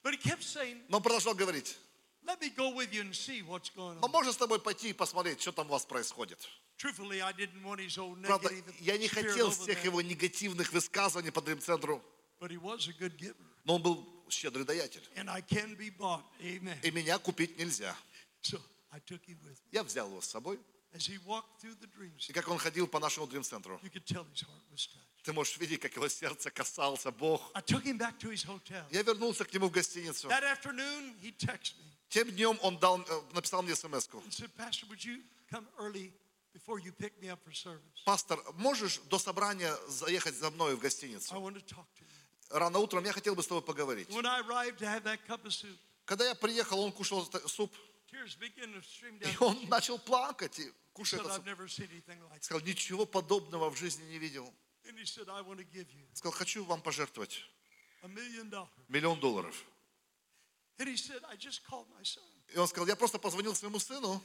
But 0.03 0.15
he 0.15 0.19
kept 0.19 0.43
saying, 0.43 0.83
Но 0.89 1.01
продолжал 1.01 1.35
говорить, 1.35 1.77
let 2.25 2.41
me 2.41 2.51
go 2.51 2.75
with 2.75 2.93
you 2.93 3.01
and 3.03 3.15
see 3.15 3.43
what's 3.43 3.71
going 3.75 3.99
on. 4.01 4.11
можно 4.11 4.33
с 4.33 4.37
тобой 4.37 4.61
пойти 4.61 4.91
и 4.91 4.93
посмотреть, 4.93 5.41
что 5.41 5.53
там 5.53 5.69
у 5.69 5.73
вас 5.73 5.85
происходит. 5.87 6.39
Truthfully, 6.77 7.21
I 7.21 7.33
didn't 7.33 7.63
want 7.65 7.81
his 7.81 7.99
old 7.99 8.25
Правда, 8.25 8.51
я 8.81 8.97
не 8.99 9.09
хотел 9.09 9.51
всех 9.51 9.85
его 9.85 10.01
негативных 10.01 10.73
высказываний 10.73 11.33
по 11.33 11.41
Дрим-центру, 11.41 12.03
but 12.41 12.51
he 12.51 12.57
was 12.57 12.89
a 12.89 12.93
good 12.93 13.17
giver. 13.17 13.35
но 13.65 13.77
он 13.77 13.83
был 13.83 14.25
щедрый 14.31 14.65
даятель. 14.65 15.03
And 15.17 15.29
I 15.29 15.43
can 15.43 15.77
be 15.77 15.91
bought. 15.91 16.23
Amen. 16.41 16.79
И 16.83 16.91
меня 16.91 17.19
купить 17.19 17.59
нельзя. 17.59 17.97
Я 19.73 19.83
взял 19.83 20.09
его 20.09 20.21
с 20.21 20.27
собой. 20.27 20.59
И 22.29 22.33
как 22.33 22.49
он 22.49 22.59
ходил 22.59 22.87
по 22.89 22.99
нашему 22.99 23.27
Дрим-центру, 23.27 23.81
ты 25.23 25.33
можешь 25.33 25.59
видеть, 25.59 25.81
как 25.81 25.95
его 25.95 26.09
сердце 26.09 26.51
касался 26.51 27.11
Бог. 27.11 27.51
I 27.55 27.61
took 27.63 27.85
him 27.85 27.99
back 27.99 28.19
to 28.19 28.31
his 28.31 28.45
hotel. 28.47 28.85
Я 28.91 29.03
вернулся 29.03 29.45
к 29.45 29.53
нему 29.53 29.69
в 29.69 29.71
гостиницу. 29.71 30.29
That 30.29 30.45
afternoon, 30.45 31.15
he 31.21 31.37
texted 31.37 31.77
me 31.79 31.93
Тем 32.09 32.31
днем 32.31 32.59
он 32.63 32.79
дал, 32.79 33.01
э, 33.03 33.23
написал 33.35 33.63
мне 33.63 33.75
смс 33.77 34.09
-ку. 34.09 34.23
and 34.25 34.33
said, 34.33 34.51
Pastor, 34.57 34.87
would 34.89 35.05
you 35.05 35.23
come 35.51 35.67
early 35.79 36.11
before 36.55 36.79
you 36.79 36.91
pick 36.93 37.13
me 37.21 37.29
up 37.29 37.39
for 37.45 37.53
service? 37.53 38.03
Пастор, 38.07 38.43
можешь 38.55 38.99
до 39.11 39.19
собрания 39.19 39.77
заехать 39.89 40.35
за 40.35 40.51
мной 40.51 40.75
в 40.75 40.79
I 40.79 40.83
гостиницу? 40.83 41.35
want 41.35 41.57
to 41.57 41.65
talk 41.67 41.87
to 41.97 42.03
you. 42.03 42.59
Рано 42.59 42.79
утром 42.79 43.05
я 43.05 43.13
хотел 43.13 43.35
бы 43.35 43.43
с 43.43 43.47
тобой 43.47 43.63
поговорить. 43.63 44.09
When 44.09 44.25
I 44.25 44.41
arrived 44.41 44.79
to 44.79 44.87
have 44.87 45.03
that 45.03 45.21
cup 45.27 45.45
of 45.45 45.51
soup, 45.53 45.77
Когда 46.07 46.27
я 46.27 46.35
приехал, 46.35 46.81
он 46.81 46.91
кушал 46.93 47.31
суп, 47.47 47.71
и 49.33 49.37
он 49.41 49.69
начал 49.69 49.99
плакать 49.99 50.59
и 50.59 50.63
He 50.63 50.75
кушать. 50.93 51.21
Сказал, 52.43 52.63
ничего 52.67 53.07
подобного 53.07 53.71
в 53.71 53.77
жизни 53.77 54.05
не 54.05 54.19
видел. 54.19 54.53
Сказал, 56.15 56.33
хочу 56.33 56.65
вам 56.65 56.81
пожертвовать 56.83 57.45
миллион 58.89 59.21
долларов. 59.21 59.65
И 62.55 62.57
он 62.59 62.67
сказал, 62.69 62.87
я 62.87 62.97
просто 62.97 63.19
позвонил 63.19 63.55
своему 63.55 63.79
сыну, 63.81 64.23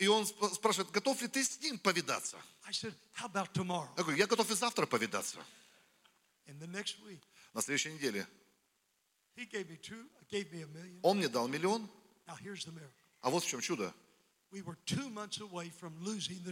и 0.00 0.06
он 0.08 0.24
сп- 0.24 0.54
спрашивает, 0.54 0.90
готов 0.90 1.20
ли 1.22 1.28
ты 1.28 1.44
с 1.44 1.60
ним 1.60 1.78
повидаться? 1.78 2.36
I 2.64 2.72
said, 2.72 2.94
How 3.20 3.28
about 3.30 3.52
tomorrow? 3.52 3.88
Я 3.96 4.02
говорю, 4.02 4.18
я 4.18 4.26
готов 4.26 4.50
и 4.50 4.54
завтра 4.54 4.86
повидаться. 4.86 5.38
На 7.52 7.62
следующей 7.62 7.92
неделе. 7.92 8.26
Он 11.02 11.16
мне 11.16 11.28
дал 11.28 11.48
миллион, 11.48 11.88
а 13.20 13.30
вот 13.30 13.44
в 13.44 13.46
чем 13.46 13.60
чудо. 13.60 13.92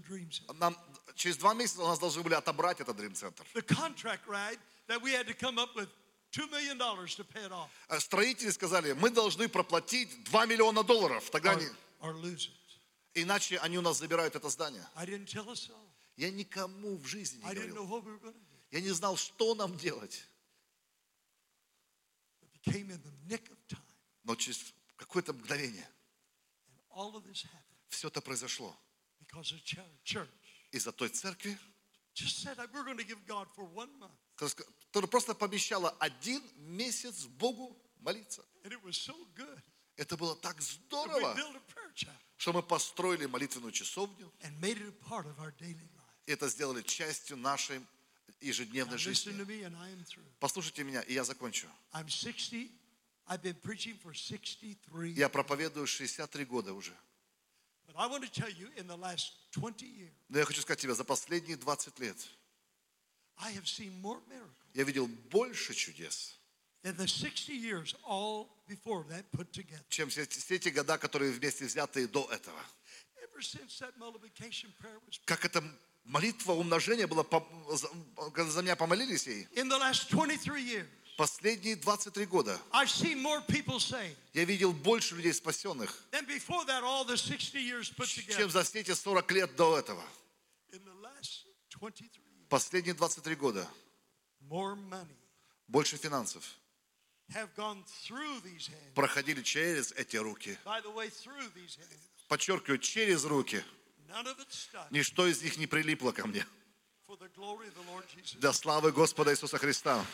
Dream 0.01 0.29
center. 0.31 0.55
Нам 0.59 0.77
через 1.15 1.37
два 1.37 1.55
месяца 1.55 1.83
у 1.83 1.87
нас 1.87 1.99
должны 1.99 2.23
были 2.23 2.35
отобрать 2.35 2.81
этот 2.81 2.99
off 2.99 3.35
А 7.89 8.01
Строители 8.01 8.51
сказали, 8.51 8.93
мы 8.95 9.11
должны 9.11 9.49
проплатить 9.49 10.25
2 10.25 10.47
миллиона 10.47 10.83
долларов, 10.83 11.31
тогда 11.31 11.53
они, 11.53 11.67
иначе 13.15 13.59
они 13.59 13.79
у 13.79 13.83
нас 13.83 13.99
забирают 13.99 14.35
это 14.35 14.49
здание. 14.49 14.87
Я 16.17 16.31
никому 16.31 16.97
в 16.97 17.07
жизни 17.07 17.37
не 17.37 17.43
говорил. 17.55 17.75
Я 18.71 18.81
не 18.81 18.91
знал, 18.91 19.17
что 19.17 19.55
нам 19.55 19.77
делать. 19.77 20.27
came 21.61 21.61
in 21.63 21.69
the 22.03 22.09
nick 22.33 22.43
of 22.43 22.43
time. 22.43 22.52
Но 24.25 24.37
через 24.37 24.73
какое-то 24.97 25.33
мгновение 25.33 25.89
And 26.69 26.79
all 26.91 27.15
of 27.15 27.25
this 27.25 27.45
happened 27.45 27.73
все 27.89 28.09
это 28.09 28.21
произошло. 28.21 28.77
из-за 30.73 30.93
той 30.93 31.09
церкви, 31.09 31.59
которая 34.87 35.11
просто 35.11 35.35
пообещала 35.35 35.91
один 35.99 36.43
месяц 36.57 37.25
Богу 37.25 37.79
молиться. 37.97 38.45
Это 39.97 40.17
было 40.17 40.35
так 40.37 40.61
здорово, 40.61 41.37
что 42.37 42.53
мы 42.53 42.63
построили 42.63 43.27
молитвенную 43.27 43.73
часовню, 43.73 44.33
и 46.27 46.33
это 46.33 46.49
сделали 46.49 46.83
частью 46.83 47.37
нашей 47.37 47.85
ежедневной 48.43 48.99
жизни. 48.99 49.33
Послушайте 50.39 50.85
меня, 50.85 51.01
и 51.03 51.15
я 51.15 51.25
закончу. 51.25 51.69
I'm 51.93 52.09
60. 52.09 52.71
I've 53.29 53.43
been 53.43 53.55
preaching 53.63 53.97
for 54.03 54.13
63 54.13 55.13
Я 55.13 55.29
проповедую 55.29 55.87
63 55.87 56.45
года 56.45 56.75
уже. 56.75 56.93
But 57.87 57.97
I 57.97 58.07
want 58.07 58.23
to 58.25 58.31
tell 58.31 58.51
you, 58.51 58.71
in 58.77 58.87
the 58.87 58.97
last 58.97 59.33
20 59.53 59.87
years, 59.87 60.13
Но 60.29 60.39
я 60.39 60.45
хочу 60.45 60.61
сказать 60.63 60.81
тебе, 60.81 60.95
за 60.95 61.05
последние 61.05 61.57
20 61.57 61.99
лет 62.01 62.17
я 64.75 64.85
видел 64.85 65.07
больше 65.31 65.75
чудес, 65.75 66.39
than 66.83 66.97
the 66.97 67.07
60 67.07 67.55
years 67.55 67.95
all 68.05 68.49
before 68.69 69.05
that 69.09 69.25
put 69.31 69.51
together. 69.53 69.85
чем 69.89 70.09
все, 70.09 70.27
все 70.27 70.57
эти 70.57 70.69
года, 70.69 70.99
которые 70.99 71.33
вместе 71.33 71.65
взятые 71.65 72.07
до 72.07 72.31
этого. 72.31 72.61
Как 75.25 75.45
эта 75.45 75.63
молитва 76.05 76.53
умножения 76.53 77.07
была, 77.07 77.25
когда 78.33 78.51
за 78.51 78.63
меня 78.63 78.77
помолились 78.77 79.27
ей, 79.27 79.47
in 79.55 79.69
the 79.69 79.79
last 79.79 80.09
23 80.11 80.63
years, 80.63 80.87
последние 81.17 81.77
23 81.77 82.27
года 82.27 82.59
I've 82.73 82.89
seen 82.91 83.21
more 83.23 83.41
people 83.47 83.79
saved 83.79 84.17
я 84.33 84.45
видел 84.45 84.73
больше 84.73 85.15
людей 85.15 85.33
спасенных, 85.33 85.95
than 86.11 86.27
before 86.27 86.65
that 86.67 86.83
all 86.83 87.05
the 87.05 87.17
60 87.17 87.59
years 87.61 87.91
put 87.95 88.09
together. 88.09 88.37
чем 88.39 88.51
за 88.51 88.63
все 88.65 88.81
эти 88.81 88.93
40 88.95 89.31
лет 89.33 89.57
до 89.57 89.79
этого. 89.79 90.03
In 90.73 90.83
the 90.85 91.01
last 91.03 91.47
23 91.71 92.09
years, 92.09 92.49
Последние 92.49 92.95
23 92.95 93.35
года 93.37 93.67
more 94.51 94.75
money 94.75 95.17
больше 95.69 95.97
финансов 95.97 96.43
have 97.33 97.49
gone 97.57 97.83
through 98.05 98.41
these 98.43 98.67
hands. 98.69 98.95
проходили 98.95 99.43
через 99.43 99.93
эти 99.93 100.17
руки. 100.17 100.59
By 100.65 100.83
the 100.83 100.93
way, 100.93 101.09
through 101.09 101.51
these 101.55 101.77
hands. 101.77 102.27
Подчеркиваю, 102.29 102.79
через 102.79 103.25
руки. 103.25 103.63
Ничто 104.91 105.27
из 105.27 105.43
них 105.43 105.57
не 105.57 105.67
прилипло 105.67 106.13
ко 106.13 106.27
мне. 106.27 106.47
Для 108.35 108.53
славы 108.53 108.93
Господа 108.93 109.33
Иисуса 109.33 109.59
Христа. 109.59 110.05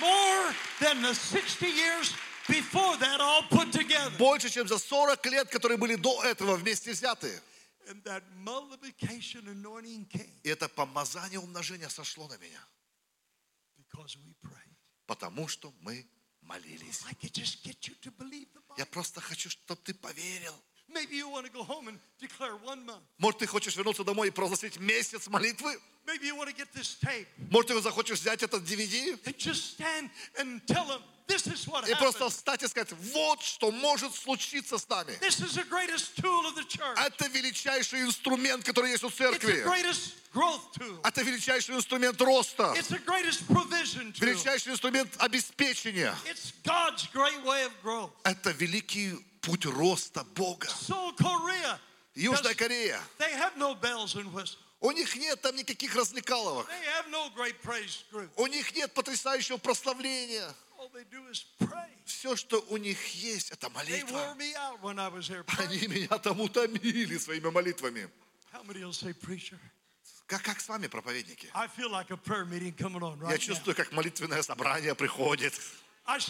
More 0.00 0.54
than 0.80 1.02
the 1.02 1.14
60 1.14 1.66
years 1.66 2.14
before 2.46 2.96
that 2.98 3.20
all 3.20 3.42
put 3.48 3.72
together. 3.72 4.16
Больше, 4.18 4.48
чем 4.50 4.68
за 4.68 4.78
40 4.78 5.26
лет, 5.26 5.48
которые 5.48 5.76
были 5.78 5.96
до 5.96 6.22
этого 6.24 6.56
вместе 6.56 6.92
came 8.92 9.22
И 10.42 10.48
это 10.48 10.68
помазание 10.68 11.40
умножения 11.40 11.88
сошло 11.88 12.28
на 12.28 12.36
меня. 12.36 12.60
Потому 15.06 15.48
что 15.48 15.72
мы 15.80 16.06
молились. 16.48 17.04
Я 18.76 18.86
просто 18.86 19.20
хочу, 19.20 19.50
чтобы 19.50 19.80
ты 19.82 19.94
поверил. 19.94 20.54
Может, 23.18 23.38
ты 23.38 23.46
хочешь 23.46 23.76
вернуться 23.76 24.04
домой 24.04 24.28
и 24.28 24.30
провозгласить 24.30 24.78
месяц 24.78 25.28
молитвы? 25.28 25.78
Может, 27.50 27.68
ты 27.68 27.80
захочешь 27.82 28.18
взять 28.20 28.42
этот 28.42 28.62
DVD 28.62 29.18
и 31.86 31.94
просто 31.94 32.30
встать 32.30 32.62
и 32.62 32.68
сказать, 32.68 32.92
вот 33.12 33.42
что 33.42 33.70
может 33.70 34.14
случиться 34.14 34.78
с 34.78 34.88
нами. 34.88 35.12
Это 36.96 37.28
величайший 37.28 38.00
инструмент, 38.00 38.64
который 38.64 38.90
есть 38.92 39.04
у 39.04 39.10
церкви. 39.10 39.62
Это 41.04 41.22
величайший 41.22 41.74
инструмент 41.74 42.18
роста. 42.22 42.74
Величайший 44.20 44.72
инструмент 44.72 45.14
обеспечения. 45.18 46.14
Это 48.24 48.50
великий 48.52 49.18
путь 49.48 49.64
роста 49.66 50.24
Бога. 50.24 50.68
Южная 52.14 52.54
Корея. 52.54 53.00
У 54.80 54.90
них 54.92 55.16
нет 55.16 55.40
там 55.40 55.56
никаких 55.56 55.94
развлекаловок. 55.96 56.68
У 58.36 58.46
них 58.46 58.74
нет 58.74 58.92
потрясающего 58.92 59.56
прославления. 59.56 60.54
Все, 62.04 62.36
что 62.36 62.64
у 62.68 62.76
них 62.76 62.98
есть, 63.14 63.50
это 63.50 63.70
молитва. 63.70 64.36
Они 65.58 65.86
меня 65.86 66.18
там 66.18 66.40
утомили 66.40 67.18
своими 67.18 67.50
молитвами. 67.50 68.08
Как, 70.26 70.42
как 70.42 70.60
с 70.60 70.68
вами, 70.68 70.88
проповедники? 70.88 71.50
Я 73.30 73.38
чувствую, 73.38 73.74
как 73.74 73.92
молитвенное 73.92 74.42
собрание 74.42 74.94
приходит. 74.94 75.54
Как 76.08 76.22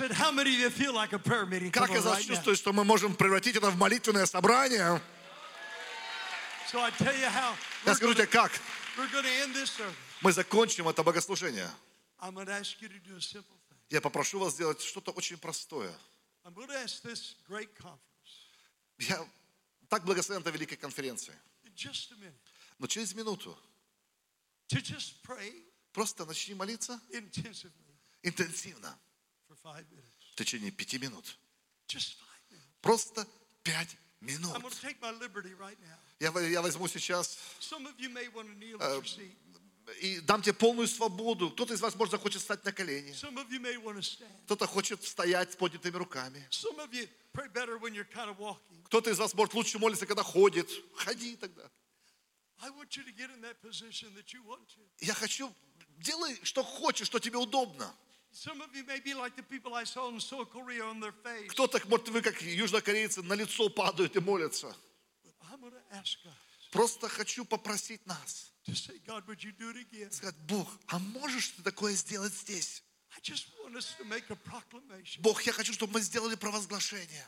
я 1.91 1.99
on 1.99 2.03
right 2.03 2.19
now? 2.19 2.27
чувствую, 2.27 2.57
что 2.57 2.73
мы 2.73 2.83
можем 2.83 3.15
превратить 3.15 3.55
это 3.55 3.71
в 3.71 3.77
молитвенное 3.77 4.27
собрание. 4.27 5.01
Я 6.73 7.95
скажу 7.95 8.15
тебе, 8.15 8.27
как. 8.27 8.51
Мы 10.21 10.33
закончим 10.33 10.89
это 10.89 11.05
богослужение. 11.05 11.71
Я 13.89 14.01
попрошу 14.01 14.41
вас 14.41 14.55
сделать 14.55 14.83
что-то 14.83 15.13
очень 15.13 15.39
простое. 15.39 15.95
I'm 16.45 16.55
going 16.55 16.67
to 16.67 16.83
ask 16.83 17.01
this 17.05 17.37
great 17.49 17.73
conference 17.77 18.01
Я 18.99 19.25
так 19.89 20.05
благословен 20.05 20.43
этой 20.43 20.53
великой 20.53 20.77
конференции. 20.77 21.39
Но 22.79 22.89
через 22.89 23.15
минуту 23.15 23.57
просто 25.93 26.27
начни 26.27 26.55
молиться 26.55 27.01
интенсивно. 28.23 28.99
В 30.33 30.35
течение 30.37 30.71
пяти 30.71 30.99
минут. 30.99 31.39
Просто 32.81 33.27
пять 33.63 33.97
минут. 34.21 34.53
Я, 36.21 36.31
возьму 36.63 36.89
сейчас 36.89 37.39
seat. 39.03 39.35
и 40.01 40.21
дам 40.21 40.43
тебе 40.43 40.53
полную 40.55 40.87
свободу. 40.89 41.51
Кто-то 41.51 41.75
из 41.75 41.81
вас, 41.81 41.95
может, 41.95 42.13
захочет 42.13 42.41
встать 42.41 42.65
на 42.65 42.73
колени. 42.73 43.13
Кто-то 44.45 44.67
хочет 44.67 45.03
стоять 45.05 45.53
с 45.53 45.57
поднятыми 45.57 45.97
руками. 45.97 46.47
Кто-то 48.87 49.11
из 49.11 49.19
вас, 49.19 49.35
может, 49.35 49.55
лучше 49.55 49.79
молиться, 49.79 50.07
когда 50.07 50.23
ходит. 50.23 50.69
Ходи 50.97 51.37
тогда. 51.37 51.71
Я 55.01 55.15
хочу, 55.15 55.55
делай, 55.99 56.39
что 56.43 56.63
хочешь, 56.65 57.07
что 57.07 57.19
тебе 57.19 57.39
удобно. 57.39 57.95
Кто-то, 61.49 61.81
может, 61.89 62.09
вы, 62.09 62.21
как 62.23 62.41
южнокорейцы, 62.43 63.23
на 63.23 63.35
лицо 63.35 63.69
падают 63.71 64.17
и 64.17 64.21
молятся. 64.21 64.75
Просто 66.71 67.09
хочу 67.09 67.45
попросить 67.45 68.05
нас. 68.07 68.53
Сказать, 70.13 70.37
Бог, 70.47 70.69
а 70.89 70.99
можешь 70.99 71.49
ты 71.49 71.63
такое 71.63 71.95
сделать 71.95 72.35
здесь? 72.35 72.83
Бог, 75.21 75.43
я 75.43 75.53
хочу, 75.53 75.73
чтобы 75.73 75.95
мы 75.95 76.01
сделали 76.03 76.35
провозглашение. 76.37 77.27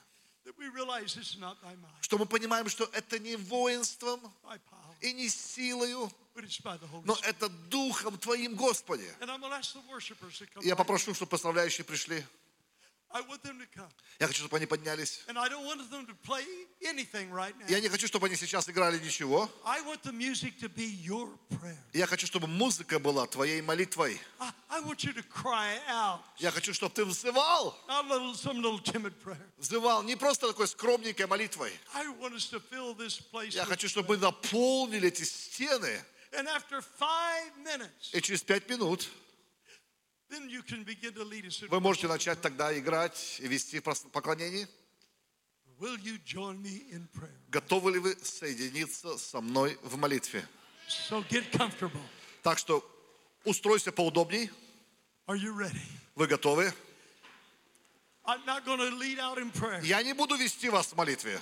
Что 2.01 2.18
мы 2.18 2.26
понимаем, 2.26 2.68
что 2.68 2.84
это 2.92 3.18
не 3.18 3.36
воинством 3.36 4.20
и 5.01 5.12
не 5.12 5.28
силою, 5.28 6.11
но 7.05 7.16
это 7.22 7.48
Духом 7.48 8.18
Твоим, 8.18 8.55
Господи. 8.55 9.12
Я 10.62 10.76
попрошу, 10.76 11.14
чтобы 11.14 11.30
прославляющие 11.30 11.84
пришли. 11.84 12.24
Я 14.20 14.26
хочу, 14.26 14.40
чтобы 14.40 14.56
они 14.58 14.66
поднялись. 14.66 15.20
And 15.26 15.38
I 15.38 15.48
don't 15.48 15.64
want 15.64 15.80
them 15.90 16.06
to 16.06 16.14
play 16.22 16.44
anything 16.82 17.30
right 17.30 17.54
now. 17.58 17.68
Я 17.68 17.80
не 17.80 17.88
хочу, 17.88 18.06
чтобы 18.06 18.26
они 18.26 18.36
сейчас 18.36 18.68
играли 18.68 18.98
ничего. 18.98 19.50
I 19.64 19.80
want 19.80 20.02
the 20.02 20.12
music 20.12 20.58
to 20.61 20.68
be 20.68 20.86
your 21.04 21.36
prayer. 21.48 21.76
Я 21.92 22.06
хочу, 22.06 22.26
чтобы 22.26 22.46
музыка 22.46 22.98
была 22.98 23.26
твоей 23.26 23.62
молитвой. 23.62 24.20
I, 24.38 24.52
I 24.68 24.80
want 24.82 25.02
you 25.02 25.12
to 25.14 25.22
cry 25.22 25.78
out. 25.88 26.20
Я 26.38 26.50
хочу, 26.50 26.72
чтобы 26.72 26.94
ты 26.94 27.04
взывал. 27.04 27.76
Prayer. 27.88 29.50
Взывал 29.58 30.02
не 30.04 30.16
просто 30.16 30.48
такой 30.48 30.68
скромненькой 30.68 31.26
молитвой. 31.26 31.72
Я 33.50 33.64
хочу, 33.64 33.88
чтобы 33.88 34.11
мы 34.11 34.16
наполнили 34.18 35.08
эти 35.08 35.24
стены. 35.24 36.04
И 38.12 38.20
через 38.20 38.42
пять 38.42 38.68
минут 38.68 39.08
вы 41.68 41.81
можете 41.81 42.09
начать 42.09 42.41
тогда 42.41 42.76
играть 42.78 43.39
и 43.41 43.49
вести 43.49 43.81
поклонение. 43.81 44.68
Готовы 47.49 47.93
ли 47.93 47.99
вы 47.99 48.16
соединиться 48.22 49.18
со 49.18 49.41
мной 49.41 49.78
в 49.83 49.97
молитве? 49.97 50.47
So. 50.89 51.24
Так 52.43 52.59
что 52.59 52.85
устройся 53.45 53.91
поудобней. 53.93 54.51
Вы 56.14 56.26
готовы? 56.26 56.72
Я 59.83 60.03
не 60.03 60.12
буду 60.12 60.37
вести 60.37 60.68
вас 60.68 60.93
в 60.93 60.97
молитве. 60.97 61.41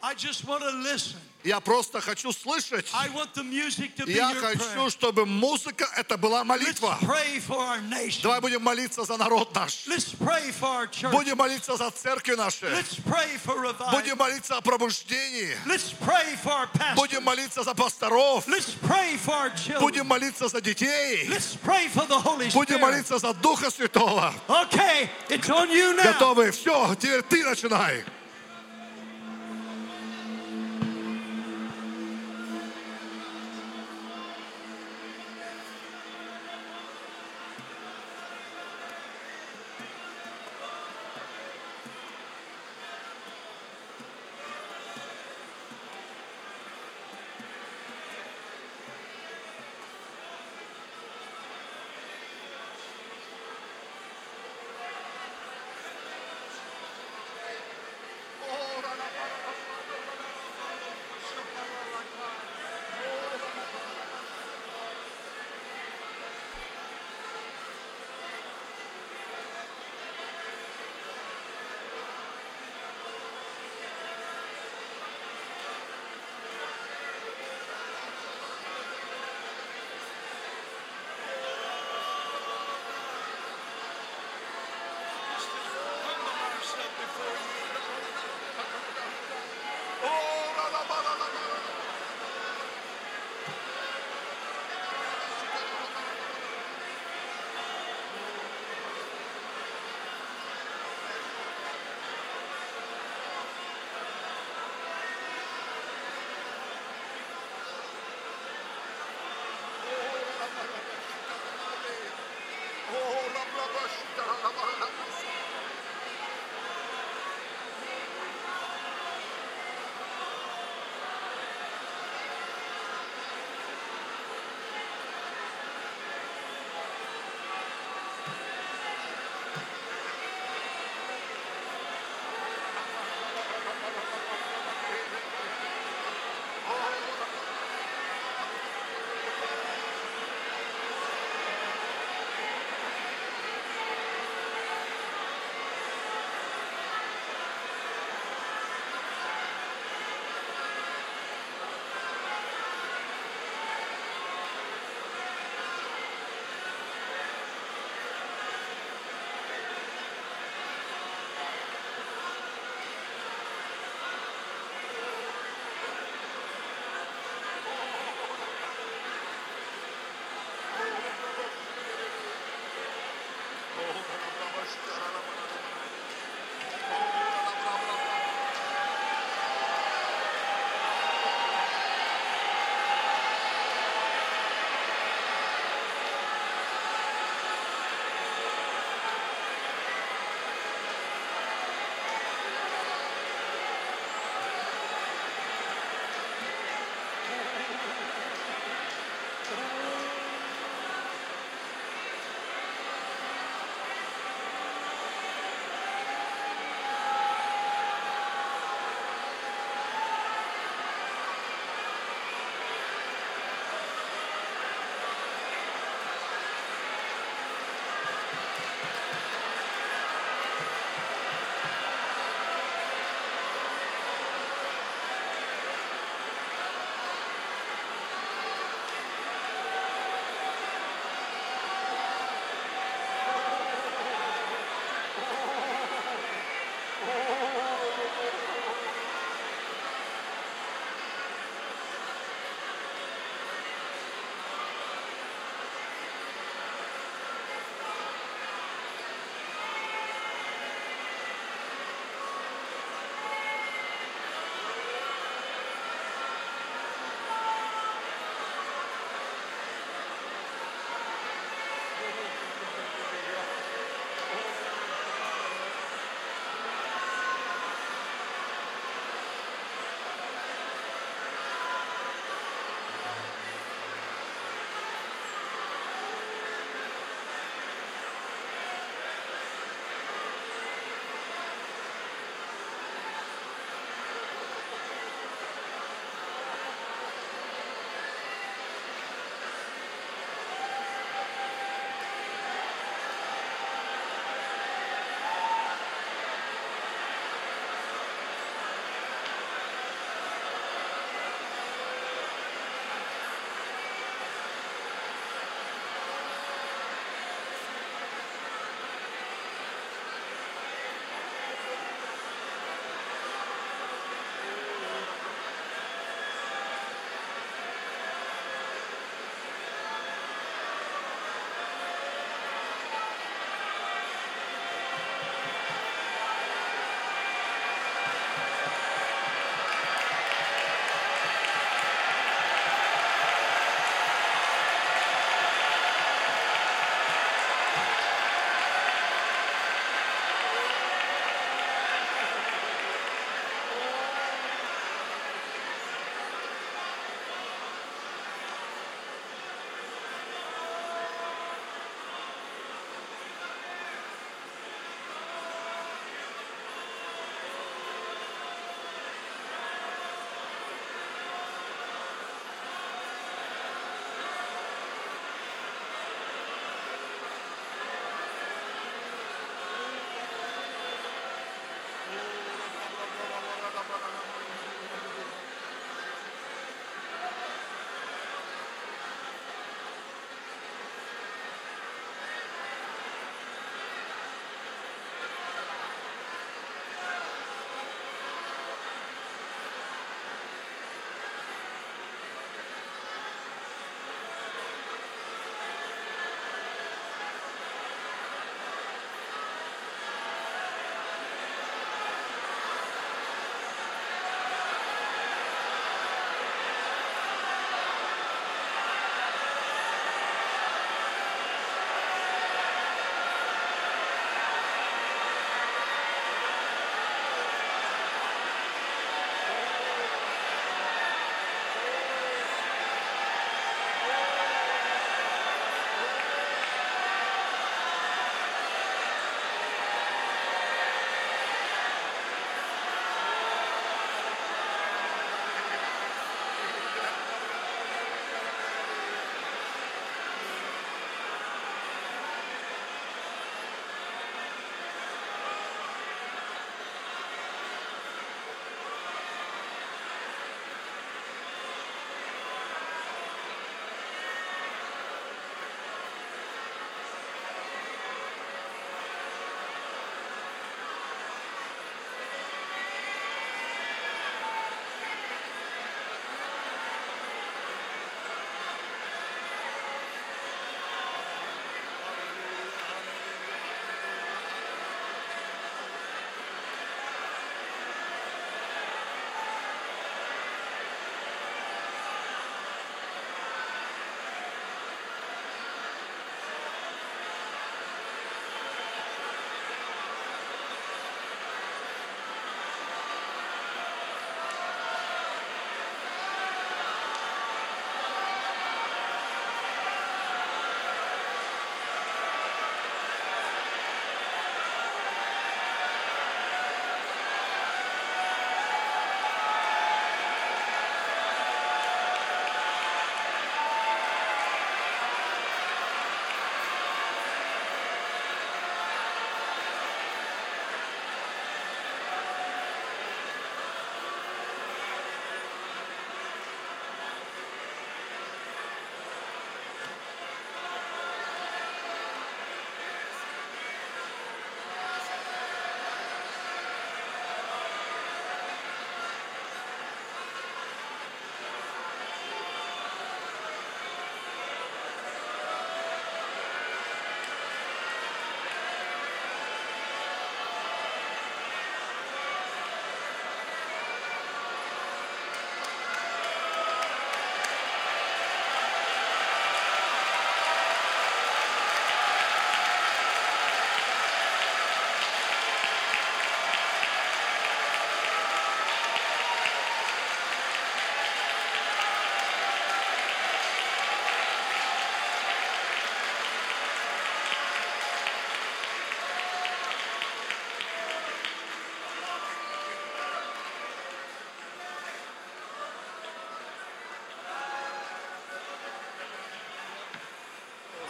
I 0.00 0.14
just 0.14 0.44
want 0.46 0.62
to 0.62 0.70
listen. 0.70 1.16
Я 1.44 1.60
просто 1.60 2.00
хочу 2.00 2.32
слышать. 2.32 2.86
I 2.92 3.08
want 3.10 3.32
the 3.34 3.42
music 3.44 3.94
to 3.96 4.04
be 4.06 4.12
Я 4.12 4.30
your 4.32 4.40
хочу, 4.40 4.58
prayer. 4.58 4.90
чтобы 4.90 5.24
музыка 5.24 5.88
это 5.96 6.16
была 6.16 6.42
Let's 6.42 6.46
молитва. 6.46 6.98
pray 7.00 7.38
for 7.40 7.56
our 7.58 7.80
nation. 7.88 8.22
Давай 8.22 8.40
будем 8.40 8.62
молиться 8.62 9.04
за 9.04 9.16
народ 9.16 9.54
наш. 9.54 9.86
Let's 9.86 10.12
pray 10.18 10.50
for 10.52 10.68
our 10.68 10.86
church. 10.90 11.10
Будем 11.12 11.36
молиться 11.38 11.76
за 11.76 11.90
церкви 11.90 12.34
наши. 12.34 12.66
Let's 12.66 12.96
pray 13.04 13.38
for 13.44 13.56
revival. 13.60 13.90
Будем 13.92 14.18
молиться 14.18 14.56
о 14.56 14.60
пробуждении. 14.60 15.56
Let's 15.66 15.92
pray 16.00 16.36
for 16.42 16.52
our 16.52 16.68
pastors. 16.72 16.96
Будем 16.96 17.22
молиться 17.24 17.62
за 17.62 17.74
пасторов. 17.74 18.46
Let's 18.48 18.74
pray 18.82 19.16
for 19.16 19.32
our 19.34 19.50
children. 19.54 19.80
Будем 19.80 20.06
молиться 20.06 20.48
за 20.48 20.60
детей. 20.60 21.26
Let's 21.28 21.56
pray 21.64 21.88
for 21.88 22.06
the 22.08 22.20
Holy 22.20 22.52
Будем 22.52 22.76
Spirit. 22.76 22.80
молиться 22.80 23.18
за 23.18 23.32
Духа 23.34 23.70
Святого. 23.70 24.34
Okay, 24.48 25.08
it's 25.28 25.48
on 25.48 25.70
you 25.70 25.94
now. 25.96 26.02
Готовы? 26.12 26.50
Все, 26.50 26.94
теперь 26.96 27.22
ты 27.22 27.44
начинай. 27.44 28.04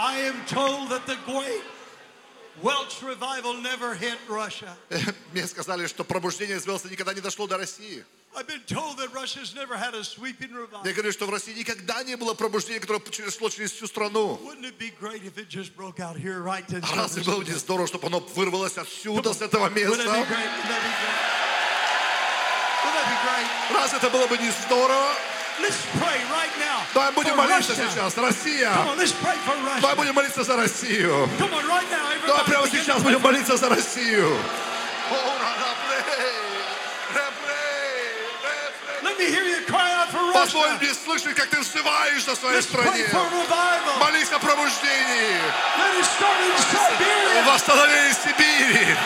I 0.08 0.20
am 0.30 0.36
told 0.46 0.88
that 0.88 1.04
the 1.06 1.18
great 1.26 1.62
Welsh 2.62 3.02
revival 3.02 3.52
never 3.70 3.94
hit 3.94 4.16
Russia. 4.26 4.74
Мне 5.32 5.46
сказали, 5.46 5.86
что 5.86 6.02
пробуждение 6.02 6.58
звезд 6.58 6.90
никогда 6.90 7.12
не 7.12 7.20
дошло 7.20 7.46
до 7.46 7.58
России. 7.58 8.02
I've 8.34 8.46
been 8.46 8.62
told 8.66 8.96
that 8.98 9.12
Russia's 9.12 9.54
never 9.54 9.76
had 9.76 9.94
a 9.94 10.02
sweeping 10.02 10.52
revival. 10.54 10.86
Я 10.86 10.92
говорю, 10.94 11.12
что 11.12 11.26
в 11.26 11.30
России 11.30 11.52
никогда 11.52 12.02
не 12.04 12.16
было 12.16 12.32
пробуждения, 12.32 12.80
которое 12.80 13.02
шло 13.30 13.50
через 13.50 13.72
всю 13.72 13.86
страну. 13.86 14.40
Wouldn't 14.42 14.64
it 14.64 14.78
be 14.78 14.90
great 14.98 15.24
if 15.24 15.36
it 15.36 15.48
just 15.50 15.76
broke 15.76 16.00
out 16.00 16.16
here 16.16 16.42
right 16.42 16.66
in 16.70 16.82
разве 16.96 17.22
было 17.22 17.42
не 17.42 17.52
здорово, 17.52 17.86
чтобы 17.86 18.06
оно 18.06 18.20
вырвалось 18.20 18.78
отсюда, 18.78 19.34
с 19.34 19.42
этого 19.42 19.68
места? 19.68 20.26
Разве 23.70 23.98
это 23.98 24.08
было 24.08 24.26
бы 24.26 24.38
не 24.38 24.50
здорово? 24.64 25.27
Let's 25.60 25.80
pray 25.98 26.18
right 26.30 26.54
now. 26.58 26.78
Давай 26.94 27.12
будем 27.12 27.34
for 27.34 27.36
молиться 27.36 27.72
Russia. 27.72 27.90
сейчас. 27.90 28.14
Come 28.14 28.24
Россия. 28.26 28.70
on, 28.70 28.96
let's 28.96 29.12
pray 29.12 29.36
for 29.44 29.54
Давай 29.56 29.80
Russia. 29.80 29.96
будем 29.96 30.14
молиться 30.14 30.44
за 30.44 30.56
Россию. 30.56 31.28
Come 31.38 31.52
on, 31.54 31.66
right 31.66 31.88
now, 31.90 32.04
Давай 32.26 32.42
everybody. 32.42 32.44
прямо 32.50 32.66
begin 32.66 32.80
сейчас 32.84 32.96
to 32.98 33.02
будем 33.04 33.20
pray. 33.20 33.32
молиться 33.32 33.56
за 33.56 33.68
Россию. 33.68 34.28
Ура, 35.10 35.52
рапрей, 35.62 36.04
рапрей, 37.14 37.24
рапрей. 38.44 39.02
Let 39.02 39.18
me 39.18 39.26
hear 39.30 39.44
you 39.44 39.60
cry 39.66 39.90
out 39.92 40.10
for 40.10 40.32
Позволь 40.32 40.68
Russia. 40.70 40.78
мне 40.80 40.94
слышать, 40.94 41.34
как 41.34 41.48
ты 41.48 41.58
взываешь 41.60 42.24
за 42.24 42.34
своей 42.36 42.58
Let's 42.58 42.66
pray 42.70 42.84
стране. 42.84 43.04
for 43.10 43.24
revival. 43.30 43.98
Молись 44.00 44.30
о 44.32 44.38
пробуждении. 44.38 45.38
Let 45.78 45.98
it 45.98 46.04
start 46.04 46.38
in 46.46 46.54
Siberia. 46.70 47.42
Восстановление 47.52 48.14
Сибири. 48.14 48.96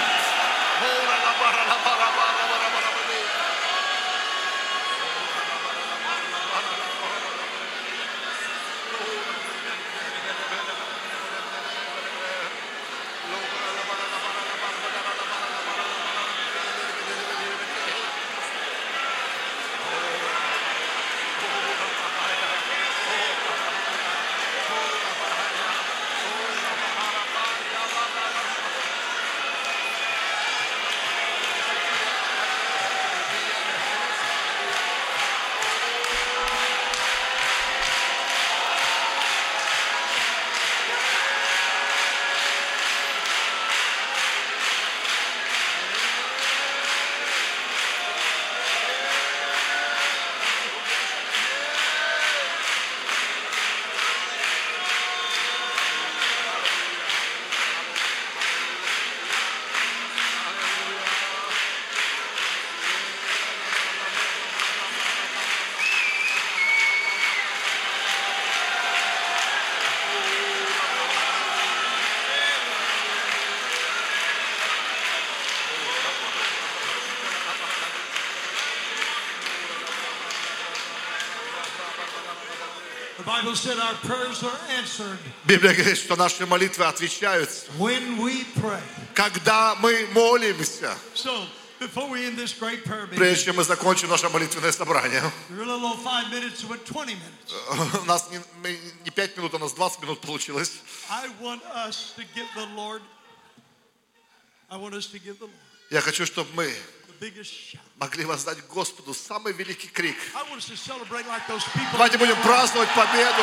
Библия 85.45 85.75
говорит, 85.75 85.99
что 85.99 86.17
наши 86.17 86.47
молитвы 86.47 86.85
отвечаются, 86.85 87.67
когда 89.15 89.75
мы 89.77 90.07
молимся. 90.13 90.97
Прежде 93.17 93.45
чем 93.45 93.57
мы 93.57 93.65
закончим 93.65 94.09
наше 94.09 94.29
молитвенное 94.29 94.73
собрание, 94.73 95.23
we're 95.51 95.63
a 95.63 95.67
little 95.67 95.85
over 95.87 96.03
five 96.03 96.31
minutes, 96.31 96.63
but 96.63 96.85
20 96.85 97.17
minutes. 97.17 98.01
у 98.03 98.05
нас 98.05 98.29
не, 98.31 98.39
не 99.05 99.11
5 99.11 99.37
минут, 99.37 99.55
у 99.55 99.59
нас 99.59 99.73
20 99.73 100.03
минут 100.03 100.21
получилось. 100.21 100.73
Я 105.91 106.01
хочу, 106.01 106.25
чтобы 106.25 106.49
мы. 106.55 106.73
Могли 107.99 108.25
воздать 108.25 108.59
Господу 108.67 109.15
самый 109.15 109.53
великий 109.53 109.87
крик. 109.87 110.17
Давайте 111.93 112.19
будем 112.19 112.37
праздновать 112.43 112.93
победу. 112.95 113.43